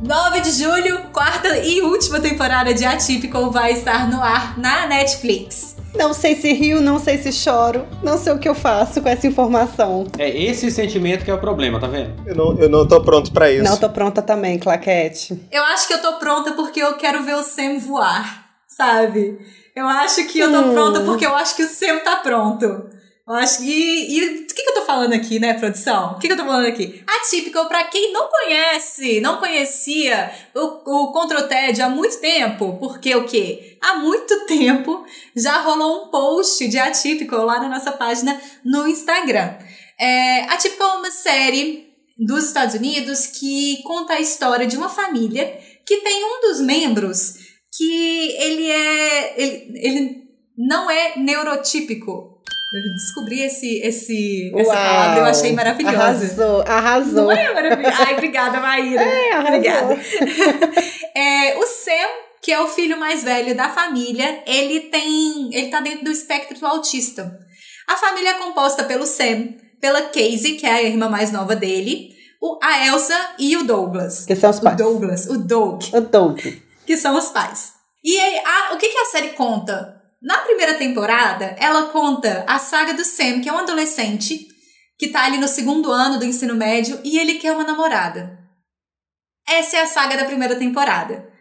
9 0.00 0.40
de 0.40 0.50
julho, 0.52 1.04
quarta 1.12 1.56
e 1.58 1.80
última 1.80 2.20
temporada 2.20 2.74
de 2.74 2.84
Atypical 2.84 3.50
vai 3.50 3.72
estar 3.72 4.08
no 4.10 4.22
ar 4.22 4.58
na 4.58 4.86
Netflix. 4.86 5.74
Não 5.94 6.12
sei 6.12 6.36
se 6.36 6.52
rio, 6.52 6.82
não 6.82 6.98
sei 6.98 7.16
se 7.16 7.32
choro. 7.32 7.86
Não 8.02 8.18
sei 8.18 8.34
o 8.34 8.38
que 8.38 8.46
eu 8.48 8.54
faço 8.54 9.00
com 9.00 9.08
essa 9.08 9.26
informação. 9.26 10.06
É 10.18 10.28
esse 10.28 10.70
sentimento 10.70 11.24
que 11.24 11.30
é 11.30 11.34
o 11.34 11.38
problema, 11.40 11.80
tá 11.80 11.86
vendo? 11.86 12.12
Eu 12.26 12.34
não, 12.34 12.58
eu 12.58 12.68
não 12.68 12.86
tô 12.86 13.00
pronto 13.00 13.32
pra 13.32 13.50
isso. 13.50 13.64
Não 13.64 13.78
tô 13.78 13.88
pronta 13.88 14.20
também, 14.20 14.58
Claquete. 14.58 15.40
Eu 15.50 15.64
acho 15.64 15.88
que 15.88 15.94
eu 15.94 16.02
tô 16.02 16.12
pronta 16.18 16.52
porque 16.52 16.80
eu 16.82 16.94
quero 16.98 17.22
ver 17.24 17.34
o 17.36 17.42
Sam 17.42 17.78
voar, 17.78 18.44
sabe? 18.68 19.38
Eu 19.74 19.88
acho 19.88 20.26
que 20.26 20.38
eu 20.38 20.52
tô 20.52 20.58
Hum. 20.58 20.72
pronta 20.74 21.00
porque 21.00 21.24
eu 21.24 21.34
acho 21.34 21.56
que 21.56 21.62
o 21.62 21.68
Sam 21.68 22.00
tá 22.04 22.16
pronto. 22.16 22.90
Eu 23.28 23.34
acho 23.34 23.58
que. 23.58 23.64
E 23.64 24.24
o 24.24 24.46
que, 24.46 24.54
que 24.54 24.70
eu 24.70 24.74
tô 24.74 24.82
falando 24.82 25.12
aqui, 25.12 25.40
né, 25.40 25.54
produção? 25.54 26.12
O 26.12 26.18
que, 26.18 26.28
que 26.28 26.32
eu 26.32 26.36
tô 26.36 26.44
falando 26.44 26.66
aqui? 26.66 27.02
Atípico, 27.06 27.66
pra 27.66 27.84
quem 27.84 28.12
não 28.12 28.28
conhece, 28.28 29.20
não 29.20 29.38
conhecia 29.38 30.32
o, 30.54 31.10
o 31.10 31.48
Tédio 31.48 31.84
há 31.84 31.88
muito 31.88 32.20
tempo, 32.20 32.76
porque 32.78 33.14
o 33.16 33.26
quê? 33.26 33.76
Há 33.82 33.96
muito 33.96 34.32
tempo 34.46 35.04
já 35.34 35.60
rolou 35.62 36.04
um 36.04 36.10
post 36.10 36.68
de 36.68 36.78
Atípico 36.78 37.34
lá 37.36 37.58
na 37.58 37.68
nossa 37.68 37.90
página 37.90 38.40
no 38.64 38.86
Instagram. 38.86 39.58
É, 39.98 40.42
Atípico 40.44 40.84
é 40.84 40.86
uma 40.86 41.10
série 41.10 41.86
dos 42.16 42.46
Estados 42.46 42.76
Unidos 42.76 43.26
que 43.26 43.82
conta 43.82 44.14
a 44.14 44.20
história 44.20 44.68
de 44.68 44.76
uma 44.76 44.88
família 44.88 45.60
que 45.84 45.96
tem 45.98 46.24
um 46.24 46.40
dos 46.42 46.60
membros 46.60 47.34
que 47.76 48.36
ele 48.38 48.70
é. 48.70 49.34
Ele, 49.36 49.78
ele 49.78 50.22
não 50.56 50.88
é 50.88 51.18
neurotípico. 51.18 52.35
Eu 52.74 52.92
descobri 52.92 53.40
esse, 53.42 53.78
esse, 53.78 54.52
essa 54.56 54.72
palavra, 54.72 55.20
eu 55.20 55.24
achei 55.26 55.52
maravilhosa. 55.52 55.96
Arrasou, 55.98 56.62
arrasou. 56.66 57.12
Não 57.24 57.32
é 57.32 57.54
maravilhosa? 57.54 57.96
Ai, 58.04 58.12
obrigada, 58.14 58.60
Maíra. 58.60 59.02
É, 59.02 59.32
arrasou. 59.32 59.54
Obrigada. 59.56 59.98
É, 61.18 61.56
o 61.58 61.66
Sam, 61.66 62.08
que 62.42 62.52
é 62.52 62.60
o 62.60 62.68
filho 62.68 62.98
mais 63.00 63.24
velho 63.24 63.56
da 63.56 63.70
família, 63.70 64.42
ele 64.46 64.80
tem. 64.80 65.48
ele 65.54 65.68
tá 65.68 65.80
dentro 65.80 66.04
do 66.04 66.10
espectro 66.10 66.66
autista. 66.66 67.38
A 67.88 67.96
família 67.96 68.30
é 68.32 68.34
composta 68.34 68.84
pelo 68.84 69.06
Sam, 69.06 69.54
pela 69.80 70.02
Casey, 70.02 70.56
que 70.58 70.66
é 70.66 70.72
a 70.72 70.82
irmã 70.82 71.08
mais 71.08 71.32
nova 71.32 71.56
dele, 71.56 72.10
o, 72.42 72.58
a 72.62 72.86
Elsa 72.88 73.18
e 73.38 73.56
o 73.56 73.64
Douglas. 73.64 74.26
Que 74.26 74.36
são 74.36 74.50
os 74.50 74.58
O 74.58 74.62
pais. 74.62 74.76
Douglas, 74.76 75.26
o 75.26 75.38
Doug, 75.38 75.82
O 75.94 76.00
Doug. 76.02 76.38
que 76.86 76.96
são 76.98 77.16
os 77.16 77.28
pais. 77.30 77.72
E 78.04 78.14
aí, 78.20 78.38
a- 78.44 78.74
o 78.74 78.76
que, 78.76 78.88
que 78.90 78.98
a 78.98 79.06
série 79.06 79.28
conta? 79.30 79.95
Na 80.26 80.38
primeira 80.38 80.74
temporada, 80.74 81.54
ela 81.56 81.84
conta 81.90 82.44
a 82.48 82.58
saga 82.58 82.92
do 82.94 83.04
Sam, 83.04 83.40
que 83.40 83.48
é 83.48 83.52
um 83.52 83.58
adolescente 83.58 84.48
que 84.98 85.06
tá 85.06 85.24
ali 85.24 85.38
no 85.38 85.46
segundo 85.46 85.92
ano 85.92 86.18
do 86.18 86.24
ensino 86.24 86.56
médio 86.56 87.00
e 87.04 87.16
ele 87.16 87.34
quer 87.34 87.52
uma 87.52 87.62
namorada. 87.62 88.36
Essa 89.48 89.76
é 89.76 89.82
a 89.82 89.86
saga 89.86 90.16
da 90.16 90.24
primeira 90.24 90.56
temporada. 90.56 91.32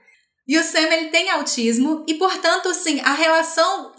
E 0.47 0.55
o 0.55 0.63
Sam, 0.63 0.81
ele 0.81 1.09
tem 1.09 1.31
autismo 1.31 2.05
e, 2.07 2.13
portanto, 2.13 2.69
assim, 2.69 3.01
a 3.01 3.13
relação 3.13 3.91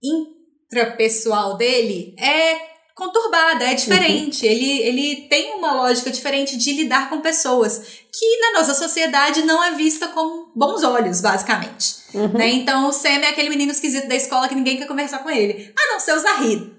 intrapessoal 0.00 1.56
dele 1.56 2.14
é 2.16 2.60
conturbada, 2.94 3.64
é 3.64 3.74
diferente. 3.74 4.46
Ele, 4.46 4.82
ele 4.82 5.28
tem 5.28 5.54
uma 5.54 5.72
lógica 5.72 6.12
diferente 6.12 6.56
de 6.56 6.74
lidar 6.74 7.10
com 7.10 7.20
pessoas 7.20 7.78
que 8.12 8.38
na 8.38 8.60
nossa 8.60 8.74
sociedade 8.74 9.42
não 9.42 9.64
é 9.64 9.72
vista 9.72 10.06
com 10.06 10.52
bons 10.54 10.84
olhos, 10.84 11.20
basicamente. 11.20 11.97
Né? 12.14 12.48
Então 12.50 12.88
o 12.88 12.92
Sam 12.92 13.20
é 13.22 13.28
aquele 13.28 13.50
menino 13.50 13.70
esquisito 13.70 14.08
da 14.08 14.14
escola 14.14 14.48
que 14.48 14.54
ninguém 14.54 14.76
quer 14.76 14.86
conversar 14.86 15.18
com 15.18 15.30
ele. 15.30 15.72
A 15.78 15.92
não 15.92 16.00
ser 16.00 16.12
o 16.12 16.18
Zahid. 16.18 16.72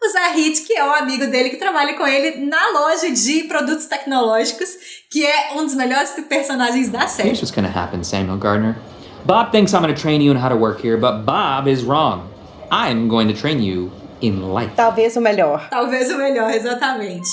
O 0.00 0.08
Zahid, 0.08 0.60
que 0.60 0.74
é 0.74 0.84
o 0.84 0.94
amigo 0.94 1.26
dele 1.26 1.50
que 1.50 1.56
trabalha 1.56 1.94
com 1.94 2.06
ele 2.06 2.46
na 2.46 2.70
loja 2.70 3.10
de 3.10 3.44
produtos 3.44 3.86
tecnológicos, 3.86 4.68
que 5.10 5.26
é 5.26 5.54
um 5.56 5.64
dos 5.64 5.74
melhores 5.74 6.10
personagens 6.28 6.88
da 6.88 7.08
série. 7.08 7.36
Gonna 7.52 7.68
happen, 7.68 8.04
Samuel 8.04 8.38
Gardner. 8.38 8.76
Bob 9.24 9.50
thinks 9.50 9.72
I'm 9.72 9.80
gonna 9.80 9.94
train 9.94 10.22
you 10.22 10.32
in 10.32 10.38
how 10.38 10.48
to 10.48 10.56
work 10.56 10.80
here, 10.80 10.96
but 10.96 11.24
Bob 11.24 11.68
is 11.68 11.82
wrong. 11.82 12.28
I'm 12.70 13.08
going 13.08 13.26
to 13.28 13.34
train 13.34 13.60
you 13.60 13.90
in 14.20 14.52
life. 14.52 14.74
Talvez 14.76 15.16
o 15.16 15.20
melhor. 15.20 15.68
Talvez 15.68 16.10
o 16.10 16.18
melhor, 16.18 16.50
exatamente. 16.50 17.30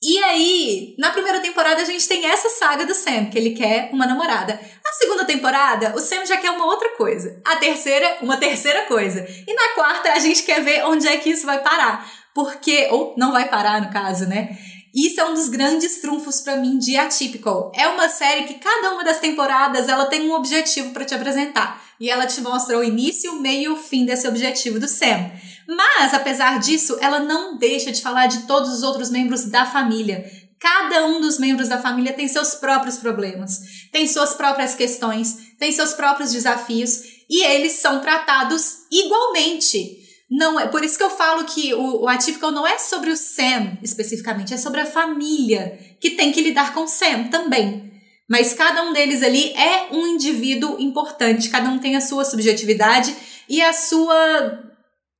E 0.00 0.16
aí, 0.22 0.94
na 0.96 1.10
primeira 1.10 1.40
temporada, 1.40 1.82
a 1.82 1.84
gente 1.84 2.06
tem 2.06 2.24
essa 2.24 2.48
saga 2.50 2.86
do 2.86 2.94
Sam, 2.94 3.26
que 3.26 3.36
ele 3.36 3.50
quer 3.50 3.90
uma 3.92 4.06
namorada. 4.06 4.52
Na 4.84 4.92
segunda 4.92 5.24
temporada, 5.24 5.92
o 5.96 6.00
Sam 6.00 6.24
já 6.24 6.36
quer 6.36 6.52
uma 6.52 6.66
outra 6.66 6.90
coisa. 6.90 7.40
A 7.44 7.56
terceira, 7.56 8.18
uma 8.22 8.36
terceira 8.36 8.82
coisa. 8.82 9.26
E 9.46 9.52
na 9.52 9.74
quarta, 9.74 10.12
a 10.12 10.18
gente 10.20 10.44
quer 10.44 10.62
ver 10.62 10.84
onde 10.84 11.08
é 11.08 11.16
que 11.16 11.30
isso 11.30 11.44
vai 11.44 11.60
parar. 11.62 12.08
Porque, 12.32 12.86
ou 12.92 13.14
não 13.18 13.32
vai 13.32 13.48
parar, 13.48 13.80
no 13.80 13.90
caso, 13.90 14.28
né? 14.28 14.56
Isso 14.94 15.20
é 15.20 15.24
um 15.24 15.34
dos 15.34 15.48
grandes 15.48 16.00
trunfos 16.00 16.40
pra 16.40 16.56
mim 16.56 16.78
de 16.78 16.96
Atypical. 16.96 17.72
É 17.74 17.88
uma 17.88 18.08
série 18.08 18.44
que 18.44 18.54
cada 18.54 18.92
uma 18.92 19.02
das 19.02 19.18
temporadas 19.18 19.88
ela 19.88 20.06
tem 20.06 20.30
um 20.30 20.34
objetivo 20.34 20.92
pra 20.92 21.04
te 21.04 21.14
apresentar. 21.14 21.87
E 22.00 22.10
ela 22.10 22.26
te 22.26 22.40
mostra 22.40 22.78
o 22.78 22.84
início, 22.84 23.32
o 23.32 23.40
meio 23.40 23.62
e 23.62 23.68
o 23.68 23.76
fim 23.76 24.04
desse 24.04 24.28
objetivo 24.28 24.78
do 24.78 24.88
Sam. 24.88 25.30
Mas, 25.66 26.14
apesar 26.14 26.58
disso, 26.60 26.96
ela 27.00 27.20
não 27.20 27.58
deixa 27.58 27.92
de 27.92 28.00
falar 28.00 28.26
de 28.26 28.46
todos 28.46 28.72
os 28.72 28.82
outros 28.82 29.10
membros 29.10 29.44
da 29.44 29.66
família. 29.66 30.24
Cada 30.58 31.06
um 31.06 31.20
dos 31.20 31.38
membros 31.38 31.68
da 31.68 31.78
família 31.80 32.12
tem 32.12 32.26
seus 32.26 32.54
próprios 32.54 32.96
problemas, 32.96 33.60
tem 33.92 34.08
suas 34.08 34.34
próprias 34.34 34.74
questões, 34.74 35.54
tem 35.58 35.70
seus 35.70 35.92
próprios 35.92 36.32
desafios 36.32 37.02
e 37.30 37.44
eles 37.44 37.72
são 37.72 38.00
tratados 38.00 38.78
igualmente. 38.90 39.98
Não 40.30 40.58
é, 40.58 40.66
por 40.66 40.84
isso 40.84 40.98
que 40.98 41.04
eu 41.04 41.10
falo 41.10 41.44
que 41.44 41.72
o, 41.74 42.02
o 42.02 42.08
Atypical 42.08 42.50
não 42.50 42.66
é 42.66 42.76
sobre 42.78 43.10
o 43.10 43.16
Sam 43.16 43.78
especificamente, 43.82 44.52
é 44.52 44.56
sobre 44.56 44.80
a 44.80 44.86
família 44.86 45.78
que 46.00 46.10
tem 46.10 46.32
que 46.32 46.42
lidar 46.42 46.74
com 46.74 46.84
o 46.84 46.88
Sam 46.88 47.24
também. 47.24 47.87
Mas 48.28 48.52
cada 48.52 48.82
um 48.82 48.92
deles 48.92 49.22
ali 49.22 49.52
é 49.54 49.88
um 49.90 50.06
indivíduo 50.06 50.78
importante, 50.78 51.48
cada 51.48 51.70
um 51.70 51.78
tem 51.78 51.96
a 51.96 52.00
sua 52.00 52.24
subjetividade 52.24 53.16
e 53.48 53.62
a 53.62 53.72
sua 53.72 54.64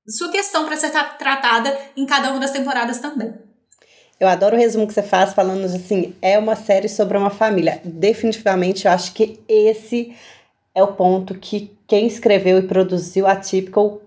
sua 0.07 0.31
questão 0.31 0.65
para 0.65 0.77
ser 0.77 0.91
tra- 0.91 1.05
tratada 1.05 1.79
em 1.97 2.07
cada 2.07 2.31
uma 2.31 2.41
das 2.41 2.51
temporadas 2.51 2.99
também. 2.99 3.35
Eu 4.19 4.27
adoro 4.27 4.57
o 4.57 4.59
resumo 4.59 4.87
que 4.87 4.95
você 4.95 5.03
faz 5.03 5.33
falando 5.33 5.65
assim, 5.65 6.15
é 6.21 6.39
uma 6.39 6.57
série 6.57 6.89
sobre 6.89 7.17
uma 7.17 7.31
família. 7.31 7.81
Definitivamente, 7.85 8.87
eu 8.87 8.93
acho 8.93 9.13
que 9.13 9.39
esse 9.47 10.17
é 10.75 10.83
o 10.83 10.95
ponto 10.95 11.35
que 11.35 11.77
quem 11.87 12.07
escreveu 12.07 12.59
e 12.59 12.63
produziu 12.63 13.27
a 13.27 13.37
Typical 13.37 14.01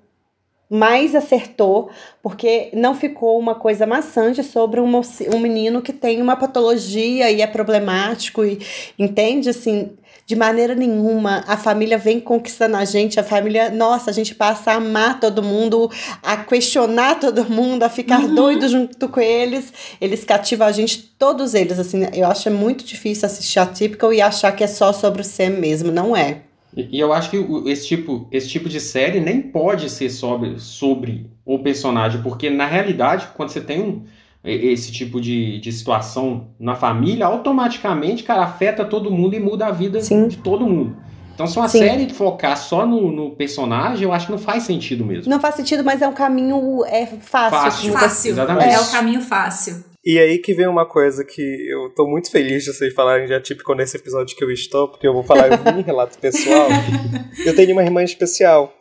mais 0.72 1.14
acertou, 1.14 1.90
porque 2.24 2.70
não 2.74 2.96
ficou 2.96 3.38
uma 3.38 3.56
coisa 3.56 3.86
maçante 3.86 4.42
sobre 4.42 4.80
um, 4.80 4.88
moci- 4.88 5.28
um 5.30 5.38
menino 5.38 5.82
que 5.82 5.92
tem 5.92 6.22
uma 6.22 6.38
patologia 6.38 7.30
e 7.30 7.42
é 7.42 7.48
problemático 7.48 8.46
e 8.46 8.58
entende 8.98 9.50
assim, 9.50 9.92
de 10.26 10.34
maneira 10.34 10.74
nenhuma 10.74 11.44
a 11.46 11.58
família 11.58 11.98
vem 11.98 12.22
conquistando 12.22 12.78
a 12.78 12.86
gente, 12.86 13.20
a 13.20 13.24
família, 13.24 13.70
nossa, 13.70 14.10
a 14.10 14.14
gente 14.14 14.34
passa 14.34 14.72
a 14.72 14.76
amar 14.76 15.20
todo 15.20 15.44
mundo, 15.44 15.92
a 16.24 16.38
questionar 16.38 17.20
todo 17.20 17.44
mundo, 17.50 17.84
a 17.84 17.90
ficar 17.90 18.26
doido 18.30 18.70
junto 18.70 19.10
com 19.10 19.20
eles. 19.20 19.74
Eles 20.00 20.24
cativam 20.24 20.68
a 20.68 20.72
gente, 20.72 21.00
todos 21.20 21.54
eles, 21.54 21.80
assim, 21.80 22.08
eu 22.14 22.28
acho 22.28 22.50
muito 22.50 22.86
difícil 22.86 23.26
assistir 23.26 23.60
a 23.60 23.66
Typical 23.66 24.14
e 24.14 24.22
achar 24.22 24.54
que 24.54 24.64
é 24.64 24.68
só 24.68 24.94
sobre 24.94 25.22
o 25.22 25.26
Sam 25.26 25.50
mesmo, 25.50 25.92
não 25.92 26.16
é. 26.16 26.44
E, 26.76 26.98
e 26.98 27.00
eu 27.00 27.12
acho 27.14 27.30
que 27.30 27.38
o- 27.38 27.68
esse 27.68 27.88
tipo, 27.88 28.28
esse 28.32 28.48
tipo 28.50 28.70
de 28.70 28.80
série 28.80 29.20
nem 29.20 29.42
pode 29.42 29.90
ser 29.90 30.10
sobre, 30.10 30.60
sobre 30.60 31.30
o 31.46 31.60
personagem, 31.60 32.22
porque 32.22 32.50
na 32.50 32.66
realidade, 32.66 33.28
quando 33.36 33.50
você 33.50 33.62
tem 33.62 33.82
um, 33.82 34.04
esse 34.44 34.92
tipo 34.92 35.20
de, 35.22 35.60
de 35.60 35.72
situação 35.72 36.48
na 36.60 36.74
família, 36.76 37.26
automaticamente, 37.26 38.24
cara, 38.24 38.44
afeta 38.44 38.84
todo 38.86 39.12
mundo 39.12 39.36
e 39.36 39.40
muda 39.40 39.68
a 39.68 39.72
vida 39.72 40.02
Sim. 40.02 40.28
de 40.28 40.38
todo 40.38 40.66
mundo. 40.66 40.96
Então, 41.34 41.48
se 41.48 41.58
uma 41.58 41.68
Sim. 41.68 41.80
série 41.80 42.10
focar 42.14 42.58
só 42.58 42.86
no, 42.86 43.12
no 43.12 43.32
personagem, 43.32 44.04
eu 44.04 44.14
acho 44.14 44.28
que 44.28 44.32
não 44.32 44.40
faz 44.40 44.64
sentido 44.64 45.04
mesmo. 45.06 45.30
Não 45.30 45.40
faz 45.40 45.56
sentido, 45.56 45.84
mas 45.84 46.02
é 46.02 46.08
um 46.08 46.14
caminho 46.14 46.84
é 46.86 47.06
fácil. 47.06 47.50
Fácil. 47.60 47.94
Fácil. 47.94 48.32
Exatamente. 48.32 48.74
É 48.74 48.80
o 48.80 48.92
caminho 48.92 49.22
fácil. 49.22 49.84
E 50.04 50.18
aí 50.18 50.40
que 50.40 50.54
vem 50.54 50.68
uma 50.68 50.86
coisa 50.86 51.24
que 51.24 51.42
eu 51.70 51.94
tô 51.94 52.08
muito 52.08 52.32
feliz 52.32 52.64
de 52.64 52.74
vocês 52.74 52.92
falarem 52.94 53.28
de 53.28 53.34
atípico 53.36 53.76
nesse 53.76 53.98
episódio 53.98 54.36
que 54.36 54.44
eu 54.44 54.50
estou, 54.52 54.88
porque 54.88 55.08
eu 55.08 55.14
vou 55.14 55.22
falar 55.24 55.48
em 55.78 55.82
relato 55.84 56.18
pessoal. 56.18 56.68
Eu 57.46 57.56
tenho 57.56 57.72
uma 57.74 57.84
irmã 57.84 58.04
especial. 58.04 58.74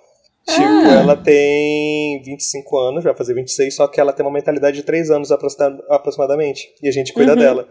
Tipo, 0.49 0.63
Ah. 0.63 1.01
ela 1.03 1.17
tem 1.17 2.23
25 2.25 2.79
anos, 2.79 3.05
vai 3.05 3.15
fazer 3.15 3.35
26, 3.35 3.75
só 3.75 3.87
que 3.87 4.01
ela 4.01 4.13
tem 4.13 4.25
uma 4.25 4.33
mentalidade 4.33 4.77
de 4.79 4.83
3 4.83 5.11
anos 5.11 5.31
aproxima- 5.31 5.79
aproximadamente. 5.91 6.69
E 6.83 6.89
a 6.89 6.93
gente 6.93 7.13
cuida 7.13 7.33
Uhum. 7.33 7.39
dela. 7.39 7.69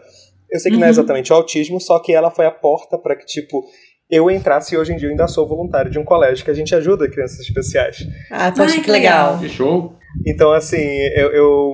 Eu 0.50 0.60
sei 0.60 0.70
que 0.70 0.76
não 0.78 0.84
é 0.84 0.86
Uhum. 0.86 0.90
exatamente 0.92 1.32
o 1.32 1.36
autismo, 1.36 1.80
só 1.80 1.98
que 1.98 2.12
ela 2.14 2.30
foi 2.30 2.46
a 2.46 2.50
porta 2.52 2.96
para 2.96 3.16
que, 3.16 3.26
tipo, 3.26 3.64
eu 4.08 4.30
entrasse 4.30 4.74
e 4.74 4.78
hoje 4.78 4.92
em 4.92 4.96
dia 4.96 5.08
eu 5.08 5.10
ainda 5.10 5.26
sou 5.28 5.46
voluntário 5.46 5.90
de 5.90 5.98
um 5.98 6.04
colégio 6.04 6.44
que 6.44 6.50
a 6.50 6.54
gente 6.54 6.72
ajuda 6.74 7.10
crianças 7.10 7.40
especiais. 7.40 7.98
Ah, 8.30 8.50
poxa, 8.52 8.70
Ai, 8.74 8.76
que 8.78 8.84
que 8.84 8.90
legal. 8.90 9.38
Fechou? 9.40 9.96
Então, 10.26 10.52
assim, 10.52 10.78
eu, 11.16 11.30
eu- 11.32 11.72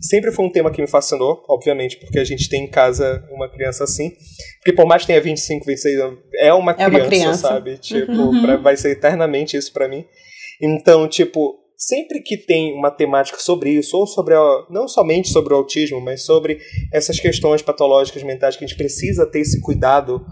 sempre 0.00 0.30
foi 0.32 0.44
um 0.44 0.50
tema 0.50 0.70
que 0.70 0.80
me 0.80 0.88
fascinou, 0.88 1.44
obviamente, 1.48 1.96
porque 1.98 2.18
a 2.18 2.24
gente 2.24 2.48
tem 2.48 2.64
em 2.64 2.70
casa 2.70 3.24
uma 3.30 3.48
criança 3.50 3.84
assim. 3.84 4.12
Porque 4.58 4.72
por 4.72 4.86
mais 4.86 5.02
que 5.02 5.08
tenha 5.08 5.20
25, 5.20 5.64
26 5.66 6.00
anos, 6.00 6.18
é 6.36 6.52
uma 6.52 6.72
É 6.72 6.74
criança, 6.74 6.96
uma 6.98 7.06
criança. 7.06 7.48
sabe? 7.48 7.78
Tipo, 7.78 8.12
Uhum. 8.12 8.42
pra- 8.42 8.56
vai 8.56 8.76
ser 8.76 8.90
eternamente 8.90 9.56
isso 9.56 9.72
pra 9.72 9.88
mim. 9.88 10.04
Então, 10.60 11.06
tipo, 11.08 11.54
sempre 11.76 12.20
que 12.20 12.36
tem 12.36 12.72
uma 12.74 12.90
temática 12.90 13.38
sobre 13.38 13.70
isso, 13.70 13.96
ou 13.96 14.06
sobre, 14.06 14.34
a- 14.34 14.66
não 14.70 14.88
somente 14.88 15.28
sobre 15.28 15.52
o 15.52 15.56
autismo, 15.56 16.00
mas 16.00 16.22
sobre 16.22 16.58
essas 16.92 17.20
questões 17.20 17.60
patológicas 17.62 18.22
mentais 18.22 18.56
que 18.56 18.64
a 18.64 18.66
gente 18.66 18.76
precisa 18.76 19.26
ter 19.26 19.40
esse 19.40 19.60
cuidado, 19.60 20.24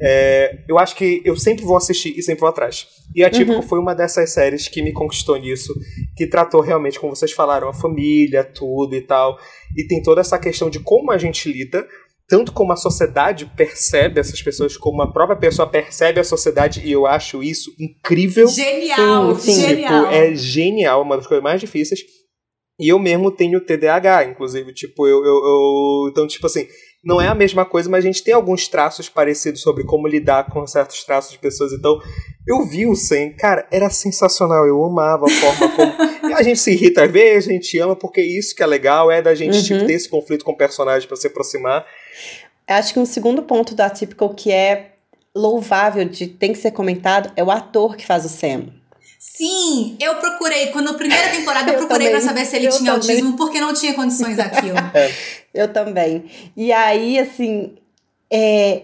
é, 0.00 0.64
eu 0.68 0.78
acho 0.78 0.96
que 0.96 1.20
eu 1.24 1.36
sempre 1.36 1.64
vou 1.64 1.76
assistir 1.76 2.16
e 2.16 2.22
sempre 2.22 2.40
vou 2.40 2.48
atrás. 2.48 2.86
E 3.14 3.22
a 3.22 3.28
Típico 3.30 3.62
foi 3.62 3.78
uma 3.78 3.94
dessas 3.94 4.30
séries 4.30 4.68
que 4.68 4.82
me 4.82 4.92
conquistou 4.92 5.36
nisso, 5.36 5.74
que 6.16 6.26
tratou 6.26 6.60
realmente, 6.60 6.98
como 6.98 7.14
vocês 7.14 7.32
falaram, 7.32 7.68
a 7.68 7.74
família, 7.74 8.42
tudo 8.42 8.94
e 8.96 9.00
tal. 9.02 9.38
E 9.76 9.86
tem 9.86 10.02
toda 10.02 10.20
essa 10.20 10.38
questão 10.38 10.70
de 10.70 10.80
como 10.80 11.10
a 11.12 11.18
gente 11.18 11.50
lida, 11.52 11.86
tanto 12.32 12.50
como 12.50 12.72
a 12.72 12.76
sociedade 12.76 13.44
percebe 13.54 14.18
essas 14.18 14.40
pessoas, 14.40 14.74
como 14.74 15.02
a 15.02 15.12
própria 15.12 15.36
pessoa 15.36 15.68
percebe 15.68 16.18
a 16.18 16.24
sociedade, 16.24 16.80
e 16.82 16.90
eu 16.90 17.06
acho 17.06 17.42
isso 17.42 17.70
incrível. 17.78 18.48
Genial, 18.48 19.34
Sim, 19.34 19.52
sim. 19.52 19.60
genial. 19.68 20.04
Tipo, 20.04 20.14
é 20.14 20.34
genial, 20.34 21.02
uma 21.02 21.16
das 21.18 21.26
coisas 21.26 21.44
mais 21.44 21.60
difíceis. 21.60 22.00
E 22.80 22.88
eu 22.88 22.98
mesmo 22.98 23.30
tenho 23.30 23.60
TDAH, 23.60 24.24
inclusive, 24.30 24.72
tipo, 24.72 25.06
eu, 25.06 25.18
eu, 25.22 25.26
eu- 25.26 26.08
Então, 26.10 26.26
tipo 26.26 26.46
assim, 26.46 26.66
não 27.04 27.20
é 27.20 27.26
a 27.28 27.34
mesma 27.34 27.64
coisa, 27.64 27.88
mas 27.90 28.04
a 28.04 28.06
gente 28.06 28.22
tem 28.22 28.32
alguns 28.32 28.68
traços 28.68 29.08
parecidos 29.08 29.60
sobre 29.60 29.84
como 29.84 30.06
lidar 30.06 30.48
com 30.50 30.66
certos 30.66 31.02
traços 31.04 31.32
de 31.32 31.38
pessoas. 31.38 31.72
Então, 31.72 31.98
eu 32.46 32.64
vi 32.66 32.86
o 32.86 32.94
Sen, 32.94 33.32
cara, 33.32 33.66
era 33.72 33.90
sensacional. 33.90 34.66
Eu 34.66 34.84
amava 34.84 35.26
a 35.26 35.28
forma 35.30 35.68
como. 35.76 36.12
E 36.32 36.34
a 36.34 36.42
gente 36.42 36.60
se 36.60 36.70
irrita 36.72 37.04
às 37.04 37.10
vezes, 37.10 37.50
a 37.50 37.52
gente 37.52 37.78
ama, 37.78 37.94
porque 37.96 38.22
isso 38.22 38.54
que 38.54 38.62
é 38.62 38.66
legal, 38.66 39.10
é 39.10 39.20
da 39.20 39.34
gente, 39.34 39.56
Uhum. 39.56 39.62
tipo, 39.62 39.86
ter 39.86 39.92
esse 39.94 40.08
conflito 40.08 40.44
com 40.44 40.52
o 40.52 40.56
personagem 40.56 41.06
pra 41.06 41.16
se 41.16 41.26
aproximar. 41.26 41.84
Acho 42.66 42.94
que 42.94 43.00
um 43.00 43.04
segundo 43.04 43.42
ponto 43.42 43.74
da 43.74 43.90
Typical 43.90 44.30
que 44.32 44.50
é 44.50 44.92
louvável, 45.34 46.04
de 46.08 46.26
tem 46.28 46.52
que 46.52 46.58
ser 46.58 46.70
comentado, 46.70 47.30
é 47.36 47.42
o 47.42 47.50
ator 47.50 47.96
que 47.96 48.06
faz 48.06 48.24
o 48.24 48.28
Sam. 48.28 48.68
Sim, 49.24 49.96
eu 50.00 50.16
procurei, 50.16 50.66
quando 50.72 50.86
na 50.90 50.94
primeira 50.94 51.28
temporada 51.30 51.70
eu 51.70 51.78
procurei 51.78 52.10
pra 52.10 52.18
também, 52.18 52.28
saber 52.28 52.44
se 52.44 52.56
ele 52.56 52.66
eu 52.66 52.70
tinha 52.72 52.92
também. 52.92 53.08
autismo, 53.10 53.36
porque 53.36 53.60
não 53.60 53.72
tinha 53.72 53.94
condições 53.94 54.36
daquilo. 54.36 54.76
Eu 55.54 55.70
também. 55.72 56.24
E 56.56 56.72
aí, 56.72 57.18
assim, 57.18 57.76
é, 58.32 58.82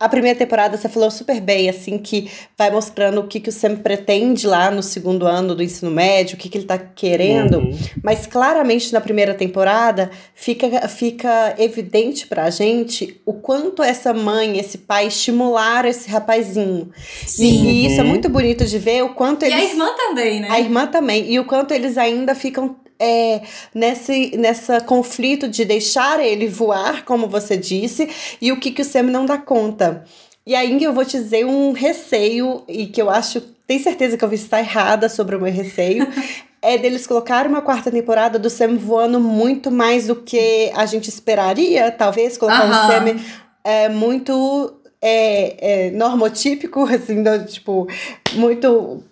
a 0.00 0.08
primeira 0.08 0.38
temporada 0.38 0.76
você 0.76 0.88
falou 0.88 1.10
super 1.10 1.40
bem, 1.40 1.68
assim, 1.68 1.98
que 1.98 2.30
vai 2.56 2.70
mostrando 2.70 3.20
o 3.20 3.26
que, 3.26 3.40
que 3.40 3.48
o 3.48 3.52
Sam 3.52 3.76
pretende 3.76 4.46
lá 4.46 4.70
no 4.70 4.80
segundo 4.82 5.26
ano 5.26 5.56
do 5.56 5.62
ensino 5.62 5.90
médio, 5.90 6.36
o 6.36 6.38
que, 6.38 6.48
que 6.48 6.56
ele 6.58 6.66
tá 6.66 6.78
querendo. 6.78 7.58
Uhum. 7.58 7.76
Mas 8.02 8.24
claramente 8.26 8.92
na 8.92 9.00
primeira 9.00 9.34
temporada 9.34 10.08
fica, 10.34 10.86
fica 10.88 11.54
evidente 11.58 12.28
pra 12.28 12.48
gente 12.48 13.20
o 13.26 13.32
quanto 13.34 13.82
essa 13.82 14.14
mãe, 14.14 14.56
esse 14.58 14.78
pai 14.78 15.08
estimularam 15.08 15.88
esse 15.88 16.08
rapazinho. 16.08 16.90
E, 17.24 17.28
Sim. 17.28 17.66
e 17.66 17.86
isso 17.86 18.00
é 18.00 18.04
Uhum. 18.04 18.08
muito 18.10 18.28
bonito 18.28 18.64
de 18.64 18.78
ver 18.78 19.02
o 19.02 19.14
quanto 19.14 19.44
E 19.44 19.48
eles. 19.52 19.58
a 19.60 19.64
irmã 19.72 19.88
também, 19.96 20.40
né? 20.40 20.48
A 20.50 20.60
irmã 20.60 20.86
também. 20.86 21.32
E 21.32 21.40
o 21.40 21.44
quanto 21.44 21.72
eles 21.74 21.98
ainda 21.98 22.34
ficam 22.36 22.76
é, 23.00 23.42
nesse 23.74 24.36
nessa 24.36 24.80
conflito 24.80 25.48
de 25.48 25.64
deixar 25.64 26.20
ele 26.20 26.48
voar, 26.48 27.04
como 27.04 27.28
você 27.28 27.56
disse, 27.56 28.08
e 28.40 28.50
o 28.52 28.58
que, 28.58 28.70
que 28.70 28.82
o 28.82 28.84
Sam 28.84 29.04
não 29.04 29.24
dá 29.24 29.38
conta. 29.38 30.04
E 30.46 30.54
aí 30.54 30.82
eu 30.82 30.92
vou 30.92 31.04
te 31.04 31.18
dizer 31.18 31.44
um 31.44 31.72
receio, 31.72 32.64
e 32.66 32.86
que 32.86 33.00
eu 33.00 33.10
acho, 33.10 33.40
tenho 33.66 33.82
certeza 33.82 34.16
que 34.16 34.24
eu 34.24 34.28
vi 34.28 34.36
estar 34.36 34.60
errada 34.60 35.08
sobre 35.08 35.36
o 35.36 35.40
meu 35.40 35.52
receio. 35.52 36.06
É 36.60 36.76
deles 36.76 37.06
colocarem 37.06 37.48
uma 37.48 37.62
quarta 37.62 37.88
temporada 37.88 38.36
do 38.36 38.50
Sam 38.50 38.76
voando 38.78 39.20
muito 39.20 39.70
mais 39.70 40.08
do 40.08 40.16
que 40.16 40.72
a 40.74 40.86
gente 40.86 41.08
esperaria, 41.08 41.88
talvez, 41.92 42.36
colocar 42.36 42.66
um. 42.66 42.72
Sam 42.72 43.16
é, 43.62 43.88
muito 43.88 44.74
é, 45.00 45.86
é, 45.86 45.90
normotípico, 45.92 46.82
assim, 46.92 47.22
do, 47.22 47.44
tipo, 47.44 47.86
muito 48.34 49.04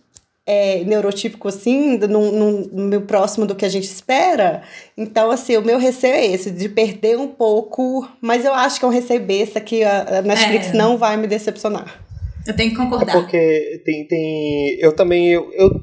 é, 0.47 0.84
neurotípico, 0.84 1.49
assim, 1.49 1.99
no, 1.99 2.30
no, 2.30 2.51
no 2.68 3.01
próximo 3.03 3.44
do 3.47 3.55
que 3.55 3.64
a 3.64 3.68
gente 3.68 3.84
espera. 3.84 4.62
Então, 4.97 5.30
assim, 5.30 5.57
o 5.57 5.62
meu 5.62 5.78
receio 5.78 6.14
é 6.14 6.24
esse, 6.26 6.51
de 6.53 6.68
perder 6.68 7.18
um 7.18 7.26
pouco, 7.28 8.09
mas 8.20 8.44
eu 8.44 8.55
acho 8.55 8.78
que 8.78 8.84
é 8.84 8.88
um 8.88 8.92
receio 8.92 9.20
besta 9.20 9.61
que 9.61 9.82
a 9.82 10.18
a 10.18 10.22
Netflix 10.22 10.68
É. 10.68 10.72
não 10.74 10.97
vai 10.97 11.16
me 11.16 11.26
decepcionar. 11.26 12.01
Eu 12.47 12.55
tenho 12.55 12.70
que 12.70 12.76
É 12.80 12.84
concordar. 12.84 13.12
porque 13.12 13.82
tem, 13.84 14.07
tem. 14.07 14.78
Eu 14.78 14.92
também. 14.92 15.26
Eu, 15.32 15.51
eu- 15.55 15.80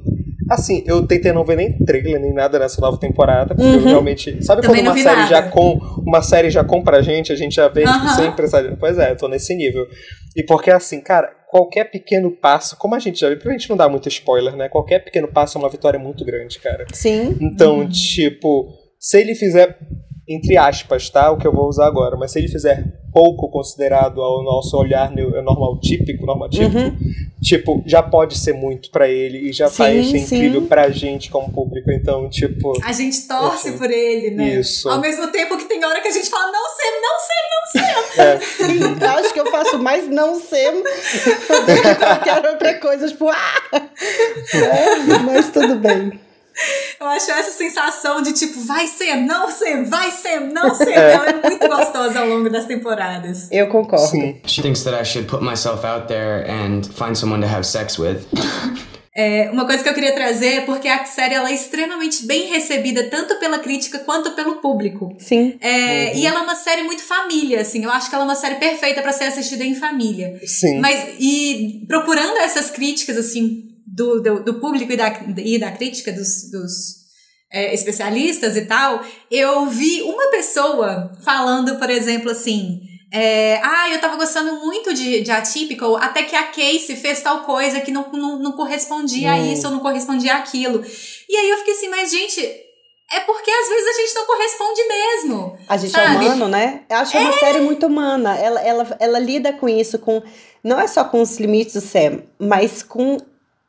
assim, 0.54 0.84
eu 0.86 1.06
tentei 1.08 1.32
não 1.32 1.44
ver 1.44 1.58
nem 1.58 1.78
trailer 1.86 2.20
nem 2.20 2.34
nada 2.34 2.58
nessa 2.60 2.80
nova 2.82 2.98
temporada, 3.00 3.54
porque 3.56 3.62
eu 3.70 3.80
Uhum. 3.80 3.86
realmente. 3.88 4.44
Sabe 4.44 4.62
Também 4.62 4.84
quando 4.84 4.96
uma 4.96 5.04
série 5.04 5.16
nada. 5.22 5.30
já 5.30 5.44
com. 5.50 5.74
Uma 6.06 6.22
série 6.22 6.50
já 6.50 6.64
compra 6.64 6.98
a 6.98 7.02
gente, 7.02 7.32
a 7.32 7.36
gente 7.36 7.56
já 7.56 7.68
vê 7.68 7.82
tipo, 7.82 7.94
Aham. 7.94 8.16
sem 8.16 8.32
precisar. 8.32 8.62
de- 8.62 8.76
Pois 8.78 8.98
é, 8.98 9.12
eu 9.12 9.18
tô 9.18 9.28
nesse 9.28 9.56
nível. 9.56 9.86
E 10.36 10.44
porque 10.44 10.72
assim, 10.72 11.00
cara, 11.02 11.30
qualquer 11.50 11.86
pequeno 11.92 12.32
passo, 12.32 12.76
como 12.78 12.96
a 12.96 13.00
gente 13.00 13.20
já 13.20 13.30
viu, 13.30 13.38
pra 13.38 13.52
gente 13.52 13.70
não 13.70 13.78
dar 13.78 13.88
muito 13.90 14.08
spoiler, 14.10 14.56
né? 14.56 14.68
Qualquer 14.70 15.00
pequeno 15.04 15.28
passo 15.28 15.58
é 15.58 15.62
uma 15.62 15.70
vitória 15.70 16.00
muito 16.00 16.26
grande, 16.26 16.60
cara. 16.60 16.86
Sim. 16.94 17.38
Então, 17.42 17.80
Uhum. 17.80 17.90
tipo, 17.90 18.68
se 19.00 19.20
ele 19.20 19.36
fizer, 19.36 19.78
entre 20.28 20.56
aspas, 20.58 21.10
tá? 21.10 21.32
O 21.32 21.38
que 21.38 21.46
eu 21.46 21.52
vou 21.54 21.68
usar 21.68 21.86
agora, 21.88 22.16
mas 22.16 22.32
se 22.32 22.40
ele 22.40 22.48
fizer 22.48 22.86
pouco 23.12 23.50
considerado 23.50 24.22
ao 24.22 24.42
nosso 24.44 24.76
olhar 24.78 25.12
neo- 25.12 25.42
normal 25.44 25.78
típico, 25.80 26.26
normatípico, 26.26 26.78
Uhum. 26.78 26.98
tipo, 27.42 27.84
já 27.86 28.02
pode 28.02 28.38
ser 28.38 28.54
muito 28.54 28.90
pra 28.90 29.08
ele 29.08 29.50
e 29.50 29.54
já 29.54 29.68
Sim, 29.68 29.78
vai 29.84 30.04
ser 30.04 30.20
sim. 30.20 30.36
incrível 30.38 30.62
pra 30.64 30.90
gente 30.90 31.30
como 31.30 31.52
público. 31.52 31.92
Então, 31.92 32.28
tipo, 32.30 32.74
A 32.84 32.92
gente 32.94 33.28
torce 33.28 33.70
Isso. 33.70 33.78
por 33.78 33.92
ele, 33.92 34.32
né? 34.32 34.56
Isso. 34.56 34.90
Ao 34.90 35.00
mesmo 35.00 35.28
tempo 35.28 35.58
que 35.58 35.66
tem 35.66 35.84
hora 35.84 36.02
que 36.02 36.08
a 36.08 36.12
gente 36.12 36.30
fala, 36.30 36.52
não 36.52 36.70
sei, 36.70 36.92
não 37.02 37.20
sei, 37.20 37.84
não 37.84 38.08
sei. 38.08 38.24
é, 38.24 38.40
Sim, 39.00 39.06
acho 39.06 39.34
que 39.34 39.40
eu 39.40 39.52
faço 39.52 39.78
mais 39.78 40.10
não 40.10 40.40
ser 40.40 40.72
do 40.72 40.84
que 40.84 41.96
qualquer 42.00 42.50
outra 42.50 42.74
coisa, 42.80 43.08
tipo, 43.08 43.28
ah! 43.30 43.62
É, 44.54 45.18
mas 45.24 45.50
tudo 45.52 45.76
bem. 45.76 46.20
Eu 47.00 47.08
acho 47.08 47.32
essa 47.32 47.52
sensação 47.52 48.22
de 48.22 48.32
tipo, 48.34 48.60
vai 48.62 48.88
ser, 48.88 49.16
não 49.16 49.50
ser, 49.52 49.84
vai 49.86 50.12
ser, 50.12 50.40
não 50.40 50.74
ser. 50.74 50.94
Ela 50.94 51.26
é 51.30 51.50
muito 51.50 51.68
gostosa 51.68 52.20
ao 52.20 52.28
longo 52.28 52.50
das 52.50 52.66
temporadas. 52.66 53.50
Eu 53.52 53.68
concordo. 53.68 54.08
sim. 54.08 54.40
She 54.46 54.62
thinks 54.62 54.84
that 54.84 54.96
I 55.00 55.04
should 55.06 55.28
put 55.28 55.44
myself 55.44 55.86
out 55.86 56.08
there 56.08 56.46
and 56.50 56.82
find 56.94 57.16
someone 57.18 57.42
to 57.42 57.48
have 57.54 57.66
sex 57.66 57.98
with. 57.98 58.18
É, 59.16 59.48
uma 59.52 59.66
coisa 59.68 59.84
que 59.84 59.90
eu 59.90 59.94
queria 59.94 60.12
trazer 60.14 60.54
é 60.54 60.62
porque 60.62 60.88
a 60.88 61.06
série 61.06 61.36
ela 61.36 61.52
é 61.52 61.54
extremamente 61.54 62.26
bem 62.26 62.48
recebida, 62.48 63.04
tanto 63.12 63.36
pela 63.40 63.60
crítica 63.60 64.00
quanto 64.00 64.32
pelo 64.32 64.56
público. 64.56 65.16
Sim. 65.20 65.56
É, 65.62 66.18
E 66.18 66.26
ela 66.26 66.40
é 66.40 66.42
uma 66.44 66.56
série 66.56 66.82
muito 66.82 67.04
família, 67.04 67.62
assim. 67.62 67.84
Eu 67.84 67.92
acho 67.92 68.10
que 68.10 68.16
ela 68.16 68.24
é 68.24 68.28
uma 68.28 68.34
série 68.36 68.56
perfeita 68.56 69.04
pra 69.04 69.12
ser 69.12 69.26
assistida 69.26 69.64
em 69.64 69.76
família. 69.76 70.40
Sim. 70.46 70.80
Mas, 70.80 71.10
e 71.20 71.84
procurando 71.88 72.38
essas 72.38 72.72
críticas, 72.72 73.16
assim, 73.16 73.66
do, 73.96 74.22
do, 74.22 74.44
do 74.44 74.54
público 74.56 74.92
e 74.92 74.98
da, 74.98 75.10
e 75.38 75.60
da 75.60 75.72
crítica 75.72 76.12
dos, 76.12 76.50
dos 76.52 77.04
é, 77.52 77.74
especialistas 77.74 78.58
e 78.58 78.66
tal, 78.66 79.04
eu 79.30 79.68
vi 79.68 80.02
uma 80.02 80.32
pessoa 80.32 81.12
falando, 81.24 81.78
por 81.78 81.90
exemplo, 81.90 82.32
assim. 82.32 82.82
é, 83.14 83.60
ah, 83.62 83.90
eu 83.92 84.02
tava 84.02 84.16
gostando 84.16 84.54
muito 84.66 84.92
de, 84.94 85.22
de 85.22 85.30
Atypical, 85.30 85.96
até 85.98 86.24
que 86.24 86.36
a 86.36 86.48
Casey 86.48 86.96
fez 86.96 87.22
tal 87.22 87.42
coisa 87.44 87.80
que 87.82 87.92
não, 87.92 88.12
não, 88.12 88.40
não 88.40 88.52
correspondia 88.54 89.32
a 89.34 89.36
Hum. 89.36 89.54
isso 89.54 89.68
ou 89.68 89.74
não 89.74 89.80
correspondia 89.82 90.34
àquilo. 90.36 90.84
E 91.30 91.36
aí 91.36 91.50
eu 91.52 91.58
fiquei 91.60 91.74
assim, 91.76 91.90
mas 91.90 92.10
gente, 92.10 92.42
é 93.12 93.20
porque 93.20 93.52
às 93.52 93.70
vezes 93.70 93.88
a 93.88 94.02
gente 94.02 94.16
não 94.16 94.26
corresponde 94.26 94.82
mesmo. 94.88 95.58
A 95.70 95.78
gente 95.78 95.92
Sabe? 95.92 96.26
é 96.26 96.30
humano, 96.30 96.48
né? 96.48 96.82
Eu 96.90 96.98
acho 96.98 97.12
que 97.12 97.18
é 97.18 97.22
uma 97.22 97.34
série 97.34 97.60
muito 97.60 97.86
humana. 97.86 98.36
Ela, 98.36 98.60
ela, 98.62 98.98
ela 99.00 99.20
lida 99.20 99.54
com 99.54 99.70
isso, 99.70 100.00
com 100.00 100.24
não 100.64 100.80
é 100.80 100.88
só 100.88 101.04
com 101.04 101.22
os 101.22 101.38
limites 101.38 101.74
do 101.76 101.82
Sam, 101.82 102.24
mas 102.40 102.82
com 102.82 103.18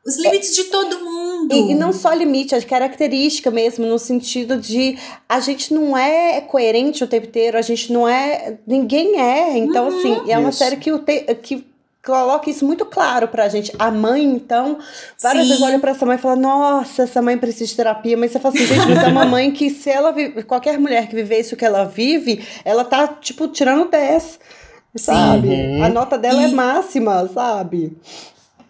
Os 0.05 0.17
limites 0.17 0.55
de 0.55 0.65
todo 0.65 0.99
mundo. 1.03 1.53
E, 1.53 1.71
e 1.71 1.75
não 1.75 1.91
só 1.91 2.13
limite, 2.13 2.53
a 2.53 2.61
característica 2.61 3.49
mesmo, 3.49 3.85
no 3.85 3.97
sentido 3.99 4.57
de 4.57 4.97
a 5.27 5.39
gente 5.39 5.73
não 5.73 5.97
é 5.97 6.41
coerente 6.41 7.03
o 7.03 7.07
tempo 7.07 7.27
inteiro, 7.27 7.57
a 7.57 7.61
gente 7.61 7.91
não 7.91 8.07
é. 8.07 8.57
Ninguém 8.67 9.19
é. 9.19 9.57
Então, 9.57 9.89
Uhum. 9.89 9.97
assim, 9.99 10.31
é 10.31 10.37
uma 10.37 10.49
Isso. 10.49 10.59
série 10.59 10.77
que, 10.77 10.91
o 10.91 10.99
te, 10.99 11.21
que 11.41 11.65
coloca 12.05 12.49
isso 12.51 12.63
muito 12.65 12.85
claro 12.85 13.27
pra 13.27 13.49
gente. 13.49 13.71
A 13.79 13.89
mãe, 13.89 14.23
então, 14.23 14.77
várias 15.19 15.43
Sim. 15.43 15.49
vezes 15.49 15.63
olha 15.63 15.79
pra 15.79 15.89
essa 15.91 16.05
mãe 16.05 16.17
e 16.17 16.19
fala: 16.19 16.35
Nossa, 16.35 17.01
essa 17.03 17.19
mãe 17.21 17.35
precisa 17.37 17.65
de 17.65 17.75
terapia. 17.75 18.15
Mas 18.15 18.31
você 18.31 18.39
fala 18.39 18.53
assim, 18.53 18.65
gente, 18.67 18.87
mas 18.87 19.03
é 19.03 19.07
uma 19.07 19.25
mãe 19.25 19.49
que, 19.51 19.71
se 19.71 19.89
ela 19.89 20.11
vive, 20.11 20.43
qualquer 20.43 20.77
mulher 20.79 21.07
que 21.09 21.15
viver 21.15 21.39
isso 21.39 21.55
que 21.55 21.65
ela 21.65 21.83
vive, 21.85 22.45
ela 22.63 22.83
tá, 22.85 23.07
tipo, 23.07 23.47
tirando 23.47 23.89
10. 23.89 24.39
Sabe? 24.97 25.47
Uhum. 25.49 25.83
A 25.83 25.89
nota 25.89 26.15
dela 26.17 26.43
é 26.43 26.47
E- 26.47 26.53
máxima, 26.53 27.27
sabe? 27.33 27.97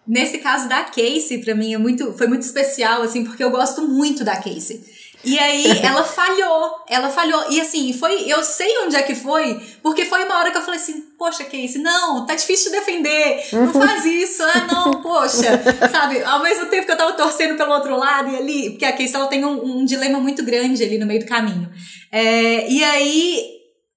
Nesse 0.08 0.38
caso 0.38 0.70
da 0.70 0.84
Casey, 0.84 1.40
pra 1.44 1.56
mim, 1.56 1.74
é 1.74 1.78
muito, 1.78 2.14
foi 2.14 2.28
muito 2.28 2.44
especial, 2.44 3.02
assim, 3.02 3.24
porque 3.24 3.44
eu 3.44 3.50
gosto 3.50 3.88
muito 3.88 4.24
da 4.24 4.36
Casey. 4.36 4.84
E 5.24 5.40
aí, 5.40 5.66
ela 5.84 6.04
falhou, 6.04 6.84
ela 6.88 7.10
falhou. 7.10 7.44
E 7.50 7.60
assim, 7.60 7.92
foi, 7.92 8.30
eu 8.30 8.44
sei 8.44 8.78
onde 8.86 8.96
é 8.96 9.02
que 9.02 9.16
foi, 9.16 9.60
porque 9.82 10.06
foi 10.06 10.24
uma 10.24 10.38
hora 10.38 10.52
que 10.52 10.58
eu 10.58 10.62
falei 10.62 10.80
assim, 10.80 11.02
poxa, 11.18 11.44
Casey, 11.44 11.82
não, 11.82 12.26
tá 12.26 12.36
difícil 12.36 12.72
de 12.72 12.78
defender, 12.78 13.44
não 13.52 13.74
faz 13.74 14.06
isso, 14.06 14.44
ah, 14.44 14.68
não, 14.72 15.02
poxa, 15.02 15.60
sabe? 15.92 16.24
Ao 16.24 16.44
mesmo 16.44 16.68
tempo 16.68 16.86
que 16.86 16.92
eu 16.92 16.98
tava 16.98 17.14
torcendo 17.14 17.58
pelo 17.58 17.74
outro 17.74 17.98
lado 17.98 18.32
e 18.32 18.38
ali, 18.38 18.70
porque 18.70 18.86
a 18.86 18.92
Casey, 18.92 19.16
ela 19.16 19.28
tem 19.28 19.44
um, 19.44 19.80
um 19.80 19.86
dilema 19.86 20.20
muito 20.20 20.44
grande 20.44 20.84
ali 20.84 21.00
no 21.00 21.08
meio 21.08 21.22
do 21.22 21.26
caminho. 21.26 21.68
É, 22.12 22.70
e 22.70 22.84
aí, 22.84 23.44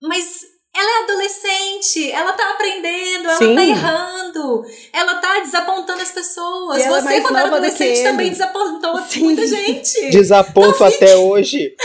mas 0.03 0.41
ela 0.75 0.91
é 0.91 1.03
adolescente, 1.05 2.11
ela 2.13 2.33
tá 2.33 2.51
aprendendo, 2.51 3.25
ela 3.25 3.39
Sim. 3.39 3.55
tá 3.55 3.65
errando, 3.65 4.65
ela 4.93 5.15
tá 5.17 5.41
desapontando 5.41 6.03
as 6.03 6.11
pessoas. 6.11 6.79
E 6.79 6.83
é 6.83 6.89
Você, 6.89 7.05
mais 7.05 7.23
quando 7.23 7.37
era 7.37 7.49
adolescente, 7.49 8.03
também 8.03 8.31
desapontou 8.31 9.01
Sim. 9.03 9.25
muita 9.25 9.47
gente. 9.47 10.11
Desaponto 10.11 10.83
até 10.85 11.17
hoje. 11.17 11.75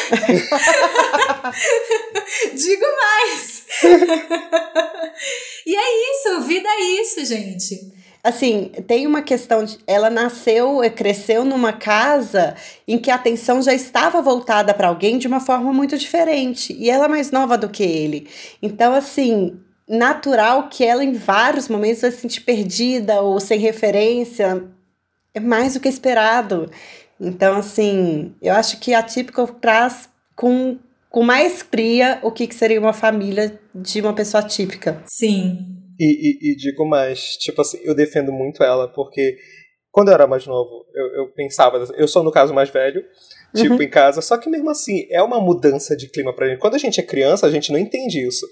Digo 2.53 2.85
mais. 2.85 3.63
e 5.65 5.75
é 5.75 6.11
isso, 6.11 6.41
vida 6.41 6.69
é 6.69 6.81
isso, 7.01 7.25
gente. 7.25 7.92
Assim, 8.23 8.71
tem 8.87 9.05
uma 9.05 9.21
questão 9.21 9.65
de. 9.65 9.77
Ela 9.85 10.09
nasceu, 10.09 10.81
eh, 10.81 10.89
cresceu 10.89 11.43
numa 11.43 11.73
casa 11.73 12.55
em 12.87 12.97
que 12.97 13.11
a 13.11 13.15
atenção 13.15 13.61
já 13.61 13.73
estava 13.73 14.21
voltada 14.21 14.73
para 14.73 14.87
alguém 14.87 15.17
de 15.17 15.27
uma 15.27 15.41
forma 15.41 15.73
muito 15.73 15.97
diferente. 15.97 16.73
E 16.79 16.89
ela 16.89 17.05
é 17.05 17.07
mais 17.09 17.31
nova 17.31 17.57
do 17.57 17.67
que 17.67 17.83
ele. 17.83 18.29
Então, 18.61 18.93
assim, 18.95 19.59
natural 19.85 20.69
que 20.69 20.85
ela, 20.85 21.03
em 21.03 21.11
vários 21.11 21.67
momentos, 21.67 22.01
vai 22.01 22.11
se 22.11 22.21
sentir 22.21 22.41
perdida 22.41 23.19
ou 23.21 23.41
sem 23.41 23.59
referência. 23.59 24.63
É 25.33 25.41
mais 25.41 25.73
do 25.73 25.81
que 25.81 25.89
esperado. 25.89 26.71
Então, 27.19 27.57
assim, 27.57 28.33
eu 28.41 28.53
acho 28.53 28.79
que 28.79 28.93
a 28.93 29.03
Típico 29.03 29.45
traz 29.59 30.07
com, 30.33 30.77
com 31.09 31.23
maestria 31.23 32.19
o 32.21 32.31
que, 32.31 32.47
que 32.47 32.55
seria 32.55 32.79
uma 32.79 32.93
família 32.93 33.59
de 33.75 33.99
uma 33.99 34.13
pessoa 34.13 34.41
típica. 34.43 35.03
Sim. 35.07 35.82
E, 36.03 36.49
e- 36.49 36.51
e 36.51 36.55
digo 36.55 36.85
mais, 36.85 37.37
tipo 37.37 37.61
assim, 37.61 37.79
eu 37.83 37.93
defendo 37.95 38.31
muito 38.31 38.63
ela, 38.63 38.87
porque 38.87 39.37
quando 39.91 40.07
eu 40.09 40.13
era 40.15 40.25
mais 40.27 40.45
novo, 40.47 40.85
eu, 40.93 41.05
eu 41.23 41.33
pensava, 41.33 41.77
eu 41.95 42.07
sou 42.07 42.23
no 42.23 42.31
caso 42.31 42.53
mais 42.53 42.69
velho, 42.69 43.03
tipo, 43.55 43.81
em 43.83 43.89
casa, 43.89 44.21
só 44.21 44.37
que 44.37 44.49
mesmo 44.49 44.69
assim, 44.69 45.05
é 45.11 45.21
uma 45.21 45.39
mudança 45.39 45.95
de 45.95 46.09
clima 46.09 46.33
pra 46.35 46.47
gente. 46.49 46.59
Quando 46.59 46.75
a 46.75 46.79
gente 46.79 46.99
é 46.99 47.03
criança, 47.03 47.45
a 47.45 47.51
gente 47.51 47.71
não 47.71 47.77
entende 47.79 48.25
isso. 48.27 48.45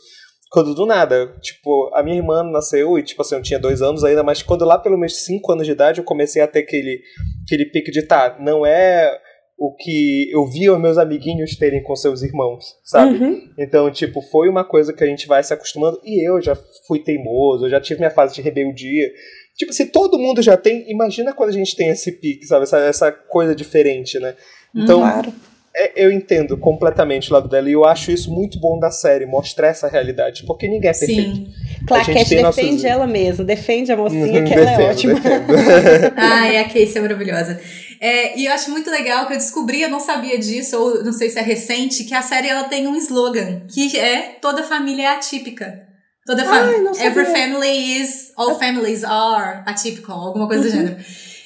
Quando 0.52 0.76
do 0.76 0.86
nada, 0.86 1.34
tipo, 1.41 1.89
a 1.95 2.04
minha 2.04 2.18
irmã 2.18 2.43
nasceu 2.43 2.99
e, 2.99 3.04
tipo 3.04 3.22
assim, 3.22 3.36
eu 3.36 3.41
tinha 3.41 3.58
dois 3.60 3.82
anos 3.82 4.04
ainda, 4.04 4.22
mas 4.22 4.43
quando 4.43 4.66
lá 4.66 4.78
pelos 4.78 4.99
meus 4.99 5.24
cinco 5.24 5.52
anos 5.54 5.66
de 5.66 5.72
idade 5.72 5.99
eu 5.99 6.04
comecei 6.06 6.41
a 6.41 6.47
ter 6.47 6.60
aquele, 6.60 7.02
aquele 7.45 7.66
pique 7.72 7.89
de, 7.89 8.04
tá, 8.04 8.38
não 8.39 8.66
é 8.66 9.18
o 9.64 9.76
que 9.76 10.28
eu 10.34 10.43
via 10.47 10.74
os 10.74 10.82
meus 10.82 10.97
amiguinhos 10.97 11.55
terem 11.55 11.84
com 11.84 11.95
seus 11.95 12.24
irmãos, 12.24 12.66
sabe? 12.84 13.16
Uhum. 13.24 13.41
Então, 13.59 13.91
tipo, 13.91 14.20
foi 14.20 14.49
uma 14.49 14.64
coisa 14.64 14.91
que 14.91 15.03
a 15.03 15.07
gente 15.07 15.28
vai 15.28 15.43
se 15.43 15.53
acostumando. 15.53 15.99
E 16.03 16.28
eu 16.28 16.41
já 16.41 16.55
fui 16.88 16.97
teimoso, 16.97 17.66
eu 17.66 17.70
já 17.70 17.80
tive 17.80 17.99
minha 17.99 18.09
fase 18.09 18.34
de 18.34 18.41
rebeldia. 18.41 19.07
Tipo, 19.55 19.72
se 19.72 19.86
todo 19.86 20.18
mundo 20.18 20.41
já 20.41 20.57
tem, 20.57 20.89
imagina 20.89 21.32
quando 21.32 21.49
a 21.51 21.53
gente 21.53 21.76
tem 21.76 21.89
esse 21.89 22.12
pique, 22.14 22.47
sabe? 22.47 22.64
Essa, 22.64 22.80
essa 22.80 23.12
coisa 23.12 23.53
diferente, 23.53 24.18
né? 24.20 24.34
Então, 24.76 24.99
Claro. 25.01 25.32
é- 25.76 26.05
eu 26.05 26.12
entendo 26.12 26.57
completamente 26.57 27.30
o 27.30 27.34
lado 27.36 27.47
dela. 27.47 27.70
E 27.70 27.74
eu 27.74 27.86
acho 27.86 28.12
isso 28.12 28.34
muito 28.34 28.59
bom 28.59 28.80
da 28.80 28.89
série, 28.89 29.28
mostrar 29.28 29.68
essa 29.68 29.88
realidade. 29.88 30.43
Porque 30.47 30.68
ninguém 30.68 30.89
é 30.89 30.93
perfeito. 30.93 31.36
Sim. 31.36 31.47
Claquete 31.86 32.36
defende 32.36 32.41
nossos- 32.41 32.84
ela 32.86 33.05
mesma, 33.05 33.45
defende 33.45 33.91
a 33.91 33.97
mocinha, 33.97 34.39
Uhum, 34.39 34.43
que 34.47 34.53
ela 34.55 34.64
é 34.64 34.66
defendo, 34.78 34.89
ótima. 34.89 35.14
defendo. 35.14 35.43
Ai, 36.18 36.57
a 36.57 36.64
Casey 36.64 36.97
é 36.97 37.01
maravilhosa. 37.01 37.59
É, 38.02 38.36
e 38.36 38.47
eu 38.47 38.52
acho 38.52 38.72
muito 38.72 38.89
legal 38.89 39.28
que 39.28 39.34
eu 39.34 39.38
descobri, 39.38 39.84
eu 39.84 39.89
não 39.89 39.99
sabia 39.99 40.39
disso, 40.39 40.76
ou 40.76 41.04
não 41.04 41.14
sei 41.14 41.30
se 41.30 41.38
é 41.38 41.41
recente, 41.43 42.04
que 42.04 42.16
a 42.16 42.22
série 42.24 42.47
ela 42.47 42.64
tem 42.64 42.88
um 42.88 42.95
slogan, 42.95 43.62
que 43.72 43.95
é 43.95 44.39
toda 44.41 44.64
família 44.64 45.04
é 45.04 45.08
atípica. 45.08 45.88
Toda 46.26 46.43
família. 46.43 46.91
Every 47.06 47.26
family 47.28 48.02
is, 48.02 48.32
all 48.36 48.58
families 48.58 49.04
are 49.04 49.62
atypical, 49.68 50.20
alguma 50.20 50.47
coisa 50.47 50.64
do 50.64 50.70
gênero. 50.70 50.97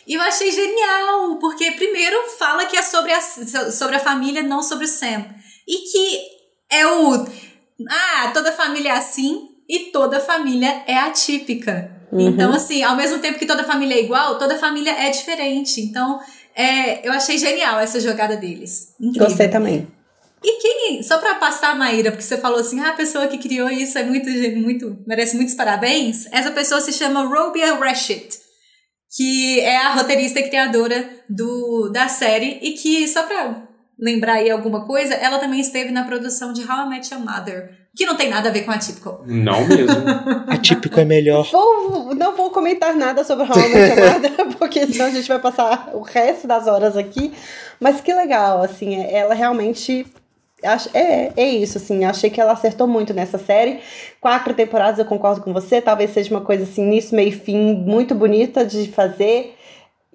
E 0.08 0.14
eu 0.14 0.22
achei 0.22 0.52
genial, 0.52 1.38
porque 1.40 1.72
primeiro 1.72 2.16
fala 2.38 2.66
que 2.66 2.78
é 2.78 2.82
sobre 2.82 3.12
a, 3.12 3.20
sobre 3.22 3.96
a 3.96 4.00
família, 4.00 4.44
não 4.44 4.62
sobre 4.62 4.86
o 4.86 4.88
Sam. 4.88 5.26
E 5.68 5.92
que 5.92 6.20
é 6.70 6.88
o. 6.88 7.26
Ah, 7.90 8.32
toda 8.34 8.52
família 8.52 8.90
é 8.90 8.98
assim 8.98 9.50
e 9.68 9.92
toda 9.92 10.20
família 10.20 10.84
é 10.88 10.96
atípica. 10.96 11.92
Uhum. 12.12 12.30
Então, 12.30 12.54
assim, 12.54 12.84
ao 12.84 12.96
mesmo 12.96 13.20
tempo 13.20 13.40
que 13.40 13.46
toda 13.46 13.64
família 13.64 13.96
é 13.96 14.04
igual, 14.04 14.38
toda 14.38 14.58
família 14.58 14.92
é 14.92 15.10
diferente. 15.10 15.82
Então, 15.82 16.20
é, 16.56 17.08
eu 17.08 17.12
achei 17.12 17.38
genial 17.38 17.80
essa 17.80 18.00
jogada 18.00 18.38
deles. 18.38 18.94
Incrível. 19.00 19.28
Gostei 19.28 19.48
também. 19.50 19.88
E 20.44 20.62
quem, 20.62 21.04
só 21.04 21.18
pra 21.18 21.36
passar 21.36 21.72
a 21.72 21.76
Maíra, 21.76 22.12
porque 22.12 22.24
você 22.24 22.38
falou 22.38 22.60
assim, 22.60 22.80
ah, 22.80 22.90
a 22.90 22.96
pessoa 22.96 23.28
que 23.28 23.40
criou 23.40 23.70
isso 23.70 23.98
é 23.98 24.04
muito, 24.04 24.30
muito, 24.58 25.04
merece 25.08 25.36
muitos 25.36 25.56
parabéns. 25.56 26.28
Essa 26.32 26.52
pessoa 26.52 26.80
se 26.80 26.94
chama 26.94 27.26
Robia 27.26 27.74
Rashid, 27.74 28.28
que 29.16 29.60
é 29.62 29.78
a 29.78 29.94
roteirista 29.94 30.40
e 30.40 30.48
criadora 30.48 31.10
do, 31.28 31.90
da 31.90 32.08
série 32.08 32.60
e 32.62 32.74
que, 32.74 33.08
só 33.08 33.24
pra 33.24 33.68
lembrar 33.98 34.34
aí 34.34 34.50
alguma 34.50 34.86
coisa, 34.86 35.14
ela 35.14 35.40
também 35.40 35.60
esteve 35.60 35.92
na 35.92 36.04
produção 36.04 36.52
de 36.54 36.62
How 36.62 36.86
I 36.86 36.90
Met 36.90 37.14
Your 37.14 37.24
Mother, 37.24 37.72
que 37.96 38.06
não 38.06 38.16
tem 38.18 38.30
nada 38.30 38.50
a 38.50 38.52
ver 38.52 38.64
com 38.64 38.72
a 38.72 38.78
Typical. 38.78 39.24
Não 39.26 39.66
mesmo. 39.66 39.96
Atípico 40.48 41.00
é 41.00 41.06
melhor. 41.06 41.50
Vou, 41.50 42.14
não 42.14 42.36
vou 42.36 42.50
comentar 42.52 42.94
nada 42.96 43.24
sobre 43.24 43.46
How 43.46 43.58
I 43.58 43.70
Met 43.70 44.00
Your 44.00 44.14
Mother, 44.14 44.46
porque 44.60 44.86
senão 44.88 45.06
a 45.06 45.10
gente 45.12 45.28
vai 45.28 45.40
passar 45.40 45.92
o 45.94 46.02
resto 46.02 46.46
das 46.48 46.68
horas 46.68 46.98
aqui. 46.98 47.34
Mas 47.80 48.02
que 48.02 48.14
legal, 48.14 48.62
assim, 48.62 49.02
ela 49.10 49.34
realmente. 49.34 50.06
acho- 50.64 50.90
É, 50.94 51.32
é 51.38 51.48
isso, 51.50 51.78
assim, 51.78 52.04
achei 52.04 52.30
que 52.30 52.42
ela 52.42 52.52
acertou 52.52 52.88
muito 52.88 53.14
nessa 53.14 53.38
série. 53.38 53.80
Quatro 54.20 54.54
temporadas, 54.54 55.00
eu 55.00 55.06
concordo 55.06 55.42
com 55.42 55.54
você, 55.54 55.80
talvez 55.82 56.12
seja 56.12 56.32
uma 56.32 56.42
coisa 56.42 56.64
assim, 56.64 56.84
início, 56.84 57.16
meio 57.16 57.32
fim, 57.32 57.76
muito 57.76 58.14
bonita 58.14 58.66
de 58.66 58.90
fazer. 58.92 59.56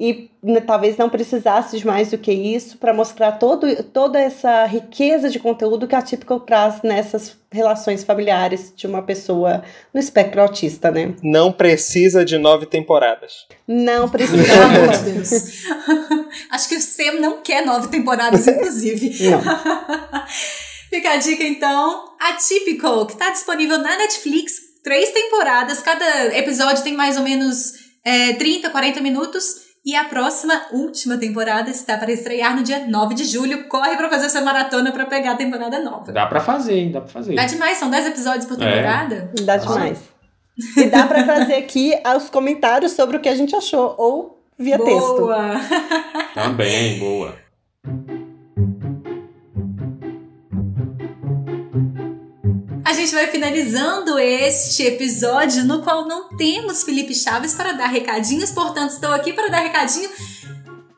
E 0.01 0.31
né, 0.43 0.63
talvez 0.63 0.97
não 0.97 1.11
precisasse 1.11 1.77
de 1.77 1.87
mais 1.87 2.11
do 2.11 2.17
que 2.17 2.33
isso 2.33 2.79
para 2.79 2.95
mostrar 2.95 3.33
todo, 3.33 3.83
toda 3.85 4.19
essa 4.19 4.65
riqueza 4.65 5.29
de 5.29 5.39
conteúdo 5.39 5.87
que 5.87 5.95
a 5.95 6.01
Typical 6.01 6.41
traz 6.41 6.81
nessas 6.83 7.37
relações 7.53 8.03
familiares 8.03 8.73
de 8.75 8.87
uma 8.87 9.03
pessoa 9.03 9.63
no 9.93 10.01
espectro 10.01 10.41
autista, 10.41 10.91
né? 10.91 11.15
Não 11.23 11.53
precisa 11.53 12.25
de 12.25 12.39
nove 12.39 12.65
temporadas. 12.65 13.47
Não 13.69 14.09
Pelo 14.11 14.25
amor 14.65 14.89
precisamos. 14.89 14.99
de 14.99 15.13
Deus. 15.13 15.65
Acho 16.51 16.69
que 16.71 16.77
o 16.77 16.81
Sam 16.81 17.21
não 17.21 17.43
quer 17.43 17.67
nove 17.67 17.89
temporadas, 17.89 18.49
inclusive. 18.49 19.29
Não. 19.29 19.43
Fica 20.89 21.11
a 21.11 21.17
dica, 21.19 21.45
então. 21.45 22.15
Atypical, 22.19 23.07
que 23.07 23.19
tá 23.19 23.29
disponível 23.29 23.77
na 23.77 23.99
Netflix. 23.99 24.55
Três 24.83 25.11
temporadas. 25.11 25.83
Cada 25.83 26.35
episódio 26.39 26.83
tem 26.83 26.95
mais 26.95 27.19
ou 27.19 27.23
menos 27.23 27.75
é, 28.03 28.33
30, 28.33 28.71
40 28.71 29.01
minutos. 29.03 29.70
E 29.85 29.97
a 29.97 30.05
próxima, 30.05 30.53
última 30.73 31.17
temporada, 31.17 31.71
está 31.71 31.97
para 31.97 32.13
estrear 32.13 32.55
no 32.55 32.63
dia 32.63 32.87
9 32.87 33.15
de 33.15 33.25
julho. 33.25 33.67
Corre 33.67 33.97
pra 33.97 34.11
fazer 34.11 34.29
sua 34.29 34.43
maratona 34.43 34.93
pra 34.93 35.07
pegar 35.07 35.33
a 35.33 35.37
temporada 35.37 35.79
nova. 35.83 36.13
Dá 36.13 36.27
pra 36.27 36.41
fazer, 36.41 36.75
hein? 36.79 36.93
Dá 36.93 37.01
pra 37.01 37.09
fazer. 37.11 37.35
Dá 37.35 37.47
demais, 37.47 37.79
são 37.79 37.89
10 37.91 38.07
episódios 38.09 38.45
por 38.45 38.61
É. 38.63 38.71
temporada. 38.71 39.31
Dá 39.43 39.57
demais. 39.57 39.99
E 40.77 40.85
dá 40.87 41.07
para 41.07 41.23
trazer 41.23 41.55
aqui 41.55 41.95
os 42.17 42.29
comentários 42.29 42.93
sobre 42.93 43.17
o 43.17 43.21
que 43.21 43.29
a 43.29 43.35
gente 43.35 43.57
achou, 43.57 43.95
ou 43.97 44.43
via 44.59 44.79
texto. 44.79 45.17
Boa! 45.17 45.53
Também, 46.35 46.99
boa. 46.99 47.35
A 52.91 52.93
gente 52.93 53.15
vai 53.15 53.29
finalizando 53.29 54.19
este 54.19 54.83
episódio 54.83 55.65
no 55.65 55.81
qual 55.81 56.09
não 56.09 56.29
temos 56.37 56.83
Felipe 56.83 57.15
Chaves 57.15 57.55
para 57.55 57.71
dar 57.71 57.87
recadinhos, 57.87 58.51
portanto, 58.51 58.91
estou 58.91 59.13
aqui 59.13 59.33
para 59.33 59.47
dar 59.47 59.61
recadinho. 59.61 60.11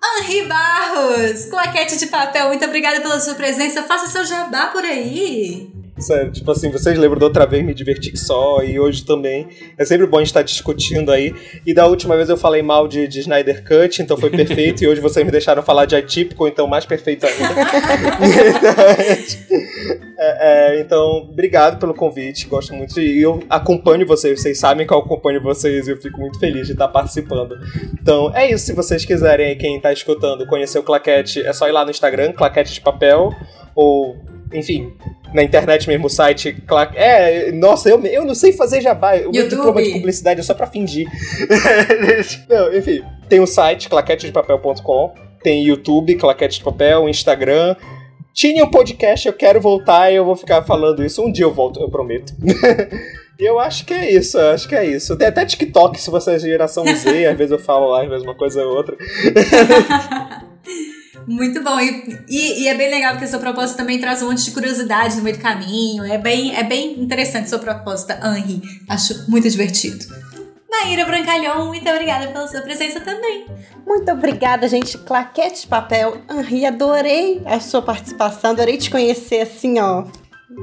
Henri 0.02 0.46
Barros, 0.46 1.44
claquete 1.50 1.98
de 1.98 2.06
papel, 2.06 2.48
muito 2.48 2.64
obrigada 2.64 3.02
pela 3.02 3.20
sua 3.20 3.34
presença. 3.34 3.82
Faça 3.82 4.06
seu 4.06 4.24
jabá 4.24 4.68
por 4.68 4.82
aí. 4.82 5.70
Sério, 6.02 6.32
tipo 6.32 6.50
assim, 6.50 6.70
vocês 6.70 6.98
lembram 6.98 7.18
da 7.18 7.26
outra 7.26 7.46
vez 7.46 7.64
me 7.64 7.72
diverti 7.72 8.10
que 8.10 8.18
só 8.18 8.62
e 8.62 8.78
hoje 8.78 9.04
também. 9.04 9.48
É 9.78 9.84
sempre 9.84 10.06
bom 10.06 10.16
a 10.16 10.20
gente 10.20 10.28
estar 10.28 10.42
discutindo 10.42 11.12
aí. 11.12 11.34
E 11.64 11.72
da 11.72 11.86
última 11.86 12.16
vez 12.16 12.28
eu 12.28 12.36
falei 12.36 12.60
mal 12.62 12.88
de, 12.88 13.06
de 13.06 13.20
Snyder 13.20 13.62
Cut, 13.64 14.02
então 14.02 14.16
foi 14.16 14.30
perfeito. 14.30 14.82
e 14.82 14.88
hoje 14.88 15.00
vocês 15.00 15.24
me 15.24 15.30
deixaram 15.30 15.62
falar 15.62 15.86
de 15.86 15.94
atípico, 15.94 16.48
então 16.48 16.66
mais 16.66 16.84
perfeito 16.84 17.24
ainda. 17.24 17.54
é, 20.18 20.76
é, 20.76 20.80
então, 20.80 21.28
obrigado 21.30 21.78
pelo 21.78 21.94
convite, 21.94 22.46
gosto 22.46 22.74
muito. 22.74 23.00
E 23.00 23.22
eu 23.22 23.40
acompanho 23.48 24.06
vocês, 24.06 24.40
vocês 24.40 24.58
sabem 24.58 24.86
que 24.86 24.92
eu 24.92 24.98
acompanho 24.98 25.40
vocês 25.40 25.86
e 25.86 25.92
eu 25.92 25.96
fico 25.96 26.18
muito 26.20 26.38
feliz 26.38 26.66
de 26.66 26.72
estar 26.72 26.88
participando. 26.88 27.56
Então, 28.00 28.34
é 28.34 28.50
isso. 28.50 28.66
Se 28.66 28.72
vocês 28.72 29.04
quiserem 29.04 29.56
quem 29.56 29.76
está 29.76 29.92
escutando, 29.92 30.46
conhecer 30.46 30.78
o 30.78 30.82
Claquete, 30.82 31.40
é 31.40 31.52
só 31.52 31.68
ir 31.68 31.72
lá 31.72 31.84
no 31.84 31.90
Instagram, 31.90 32.32
Claquete 32.32 32.72
de 32.74 32.80
Papel, 32.80 33.32
ou 33.74 34.16
enfim, 34.54 34.92
na 35.32 35.42
internet 35.42 35.88
mesmo, 35.88 36.06
o 36.06 36.10
site. 36.10 36.52
Cla- 36.66 36.92
É, 36.94 37.50
nossa, 37.52 37.88
eu, 37.88 37.98
eu 38.04 38.24
não 38.24 38.34
sei 38.34 38.52
fazer 38.52 38.82
jabá. 38.82 39.14
O 39.26 39.30
meu 39.30 39.48
diploma 39.48 39.82
de 39.82 39.90
publicidade 39.92 40.40
é 40.40 40.42
só 40.42 40.52
pra 40.52 40.66
fingir. 40.66 41.08
não, 42.48 42.74
enfim, 42.76 43.02
tem 43.30 43.40
o 43.40 43.46
site, 43.46 43.88
claquetedepapel.com, 43.88 45.14
tem 45.42 45.64
YouTube, 45.64 46.16
Claquete 46.16 46.58
de 46.58 46.64
Papel, 46.64 47.08
Instagram. 47.08 47.74
Tinha 48.34 48.64
um 48.64 48.70
podcast, 48.70 49.26
eu 49.26 49.32
quero 49.34 49.60
voltar 49.60 50.10
e 50.10 50.16
eu 50.16 50.24
vou 50.24 50.36
ficar 50.36 50.62
falando 50.62 51.04
isso. 51.04 51.22
Um 51.22 51.30
dia 51.32 51.44
eu 51.44 51.52
volto, 51.52 51.80
eu 51.80 51.88
prometo. 51.90 52.32
E 53.38 53.44
eu 53.44 53.58
acho 53.58 53.84
que 53.86 53.92
é 53.92 54.10
isso, 54.10 54.38
eu 54.38 54.50
acho 54.50 54.68
que 54.68 54.74
é 54.74 54.84
isso. 54.86 55.16
Tem 55.16 55.28
até 55.28 55.44
TikTok, 55.44 56.00
se 56.00 56.10
você 56.10 56.32
é 56.32 56.38
geração 56.38 56.84
Z, 56.84 57.26
às 57.26 57.36
vezes 57.36 57.52
eu 57.52 57.58
falo 57.58 57.88
lá, 57.90 58.02
às 58.02 58.08
vezes 58.08 58.22
uma 58.24 58.34
coisa 58.34 58.64
ou 58.66 58.74
outra. 58.76 58.96
Muito 61.26 61.62
bom. 61.62 61.78
E, 61.80 62.18
e, 62.28 62.62
e 62.64 62.68
é 62.68 62.74
bem 62.74 62.90
legal 62.90 63.12
porque 63.12 63.24
a 63.24 63.28
sua 63.28 63.38
proposta 63.38 63.76
também 63.76 63.98
traz 64.00 64.22
um 64.22 64.28
monte 64.28 64.44
de 64.44 64.50
curiosidade 64.50 65.16
no 65.16 65.22
meio 65.22 65.36
do 65.36 65.42
caminho. 65.42 66.04
É 66.04 66.18
bem, 66.18 66.54
é 66.56 66.62
bem 66.62 67.00
interessante 67.00 67.46
a 67.46 67.48
sua 67.48 67.58
proposta, 67.58 68.18
Henri. 68.24 68.62
Acho 68.88 69.30
muito 69.30 69.48
divertido. 69.48 70.04
Maíra 70.70 71.04
Brancalhão, 71.04 71.66
muito 71.66 71.88
obrigada 71.88 72.28
pela 72.28 72.48
sua 72.48 72.60
presença 72.62 72.98
também. 73.00 73.46
Muito 73.86 74.10
obrigada, 74.10 74.66
gente. 74.68 74.96
Claquete 74.98 75.62
de 75.62 75.66
papel. 75.66 76.16
Henri, 76.30 76.64
adorei 76.66 77.42
a 77.44 77.60
sua 77.60 77.82
participação. 77.82 78.50
Adorei 78.52 78.76
te 78.78 78.90
conhecer 78.90 79.42
assim, 79.42 79.78
ó. 79.78 80.04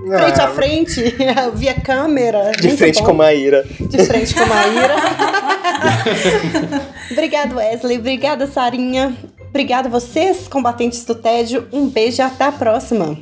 Frente 0.07 0.39
a 0.39 0.45
Ah, 0.45 0.49
frente, 0.49 1.03
via 1.55 1.73
câmera. 1.79 2.51
De 2.59 2.67
Muito 2.67 2.77
frente 2.77 2.99
bom. 2.99 3.05
com 3.05 3.11
a 3.11 3.15
Maíra. 3.15 3.65
De 3.79 4.05
frente 4.05 4.33
com 4.35 4.41
a 4.41 4.45
Maíra. 4.45 4.95
Obrigado, 7.11 7.55
Wesley. 7.55 7.97
Obrigada, 7.97 8.47
Sarinha. 8.47 9.15
Obrigada 9.49 9.89
vocês, 9.89 10.47
combatentes 10.47 11.03
do 11.05 11.15
tédio. 11.15 11.67
Um 11.73 11.87
beijo 11.89 12.21
e 12.21 12.23
até 12.23 12.45
a 12.45 12.51
próxima. 12.51 13.17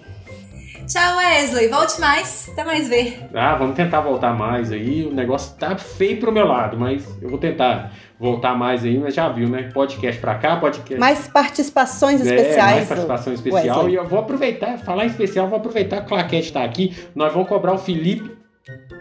Tchau, 0.88 1.18
Wesley. 1.18 1.68
Volte 1.68 2.00
mais. 2.00 2.50
Até 2.54 2.64
mais 2.64 2.88
ver. 2.88 3.28
Ah, 3.34 3.56
vamos 3.56 3.76
tentar 3.76 4.00
voltar 4.02 4.34
mais 4.34 4.72
aí. 4.72 5.06
O 5.06 5.14
negócio 5.14 5.54
tá 5.58 5.78
feio 5.78 6.18
pro 6.18 6.32
meu 6.32 6.46
lado, 6.48 6.78
mas 6.78 7.06
eu 7.22 7.30
vou 7.30 7.38
tentar 7.38 7.92
voltar 8.18 8.56
mais 8.56 8.86
aí, 8.86 8.98
mas 8.98 9.14
já 9.14 9.28
viu, 9.28 9.50
né? 9.50 9.70
Podcast 9.74 10.20
pra 10.22 10.36
cá, 10.36 10.56
podcast. 10.58 10.98
Mais 10.98 11.28
participações 11.28 12.26
É, 12.26 12.36
especiais. 12.36 12.76
mais 12.76 12.88
participação 12.88 13.34
especial. 13.34 13.78
Wesley. 13.80 13.94
E 13.94 13.96
eu 13.98 14.06
vou 14.08 14.20
aproveitar, 14.20 14.78
falar 14.78 15.04
em 15.04 15.08
especial, 15.08 15.48
vou 15.48 15.58
aproveitar 15.58 15.98
que 15.98 16.06
o 16.06 16.10
Claquete 16.10 16.54
tá 16.54 16.64
aqui. 16.64 16.96
Nós 17.14 17.34
vamos 17.34 17.50
cobrar 17.50 17.74
o 17.74 17.78
Felipe 17.78 18.32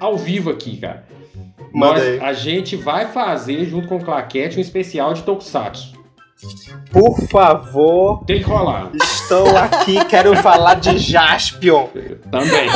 ao 0.00 0.16
vivo 0.16 0.50
aqui, 0.50 0.78
cara. 0.78 1.04
Nós, 1.72 2.02
a 2.22 2.32
gente 2.32 2.74
vai 2.74 3.06
fazer, 3.06 3.64
junto 3.66 3.86
com 3.86 3.96
o 3.96 4.04
Claquete, 4.04 4.58
um 4.58 4.60
especial 4.60 5.14
de 5.14 5.22
Tokusatsu. 5.22 5.95
Por 6.92 7.18
favor, 7.28 8.24
Tem 8.26 8.38
que 8.38 8.44
rolar. 8.44 8.90
estou 8.94 9.56
aqui, 9.56 10.04
quero 10.04 10.36
falar 10.36 10.74
de 10.74 10.98
Jaspion. 10.98 11.86
Também. 12.30 12.68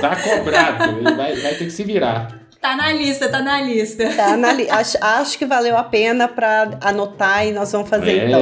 tá 0.00 0.16
cobrado. 0.16 0.98
Ele 0.98 1.14
vai, 1.14 1.36
vai 1.36 1.54
ter 1.54 1.64
que 1.64 1.70
se 1.70 1.84
virar. 1.84 2.28
Tá 2.60 2.74
na 2.74 2.90
lista, 2.92 3.28
tá 3.28 3.42
na 3.42 3.60
lista. 3.60 4.08
Tá 4.14 4.36
na 4.36 4.52
li- 4.52 4.68
acho, 4.68 4.96
acho 5.00 5.38
que 5.38 5.44
valeu 5.46 5.76
a 5.76 5.84
pena 5.84 6.26
pra 6.26 6.70
anotar 6.80 7.46
e 7.46 7.52
nós 7.52 7.70
vamos 7.70 7.88
fazer 7.88 8.26
então. 8.28 8.40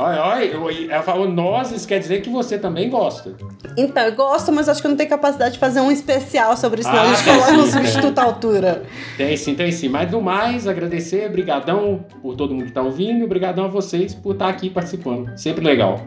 Olha, 0.00 0.22
olha, 0.22 0.92
ela 0.92 1.02
falou 1.02 1.28
nós, 1.28 1.70
isso 1.72 1.86
quer 1.86 1.98
dizer 1.98 2.22
que 2.22 2.30
você 2.30 2.58
também 2.58 2.88
gosta. 2.88 3.34
Então, 3.76 4.02
eu 4.02 4.14
gosto, 4.14 4.50
mas 4.50 4.66
acho 4.66 4.80
que 4.80 4.86
eu 4.86 4.90
não 4.90 4.96
tenho 4.96 5.10
capacidade 5.10 5.52
de 5.54 5.58
fazer 5.58 5.80
um 5.80 5.90
especial 5.90 6.56
sobre 6.56 6.80
isso, 6.80 6.90
não. 6.90 7.00
Ah, 7.00 7.02
a 7.02 7.14
gente 7.14 7.24
coloca 7.24 7.52
tem. 7.52 7.66
substituto 7.66 8.18
à 8.18 8.24
altura. 8.24 8.82
Tem 9.18 9.36
sim, 9.36 9.54
tem 9.54 9.70
sim. 9.70 9.90
Mas 9.90 10.10
no 10.10 10.22
mais, 10.22 10.66
agradecer, 10.66 11.28
brigadão 11.30 12.04
por 12.22 12.34
todo 12.34 12.54
mundo 12.54 12.64
que 12.64 12.72
tá 12.72 12.80
ouvindo 12.80 13.26
brigadão 13.26 13.66
a 13.66 13.68
vocês 13.68 14.14
por 14.14 14.32
estar 14.32 14.48
aqui 14.48 14.70
participando. 14.70 15.36
Sempre 15.36 15.62
legal. 15.62 16.00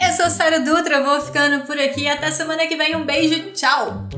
Eu 0.00 0.12
sou 0.12 0.28
Sara 0.28 0.58
Dutra, 0.58 1.02
vou 1.02 1.20
ficando 1.20 1.64
por 1.64 1.78
aqui. 1.78 2.08
Até 2.08 2.30
semana 2.32 2.66
que 2.66 2.76
vem. 2.76 2.96
Um 2.96 3.04
beijo. 3.04 3.52
Tchau. 3.52 4.08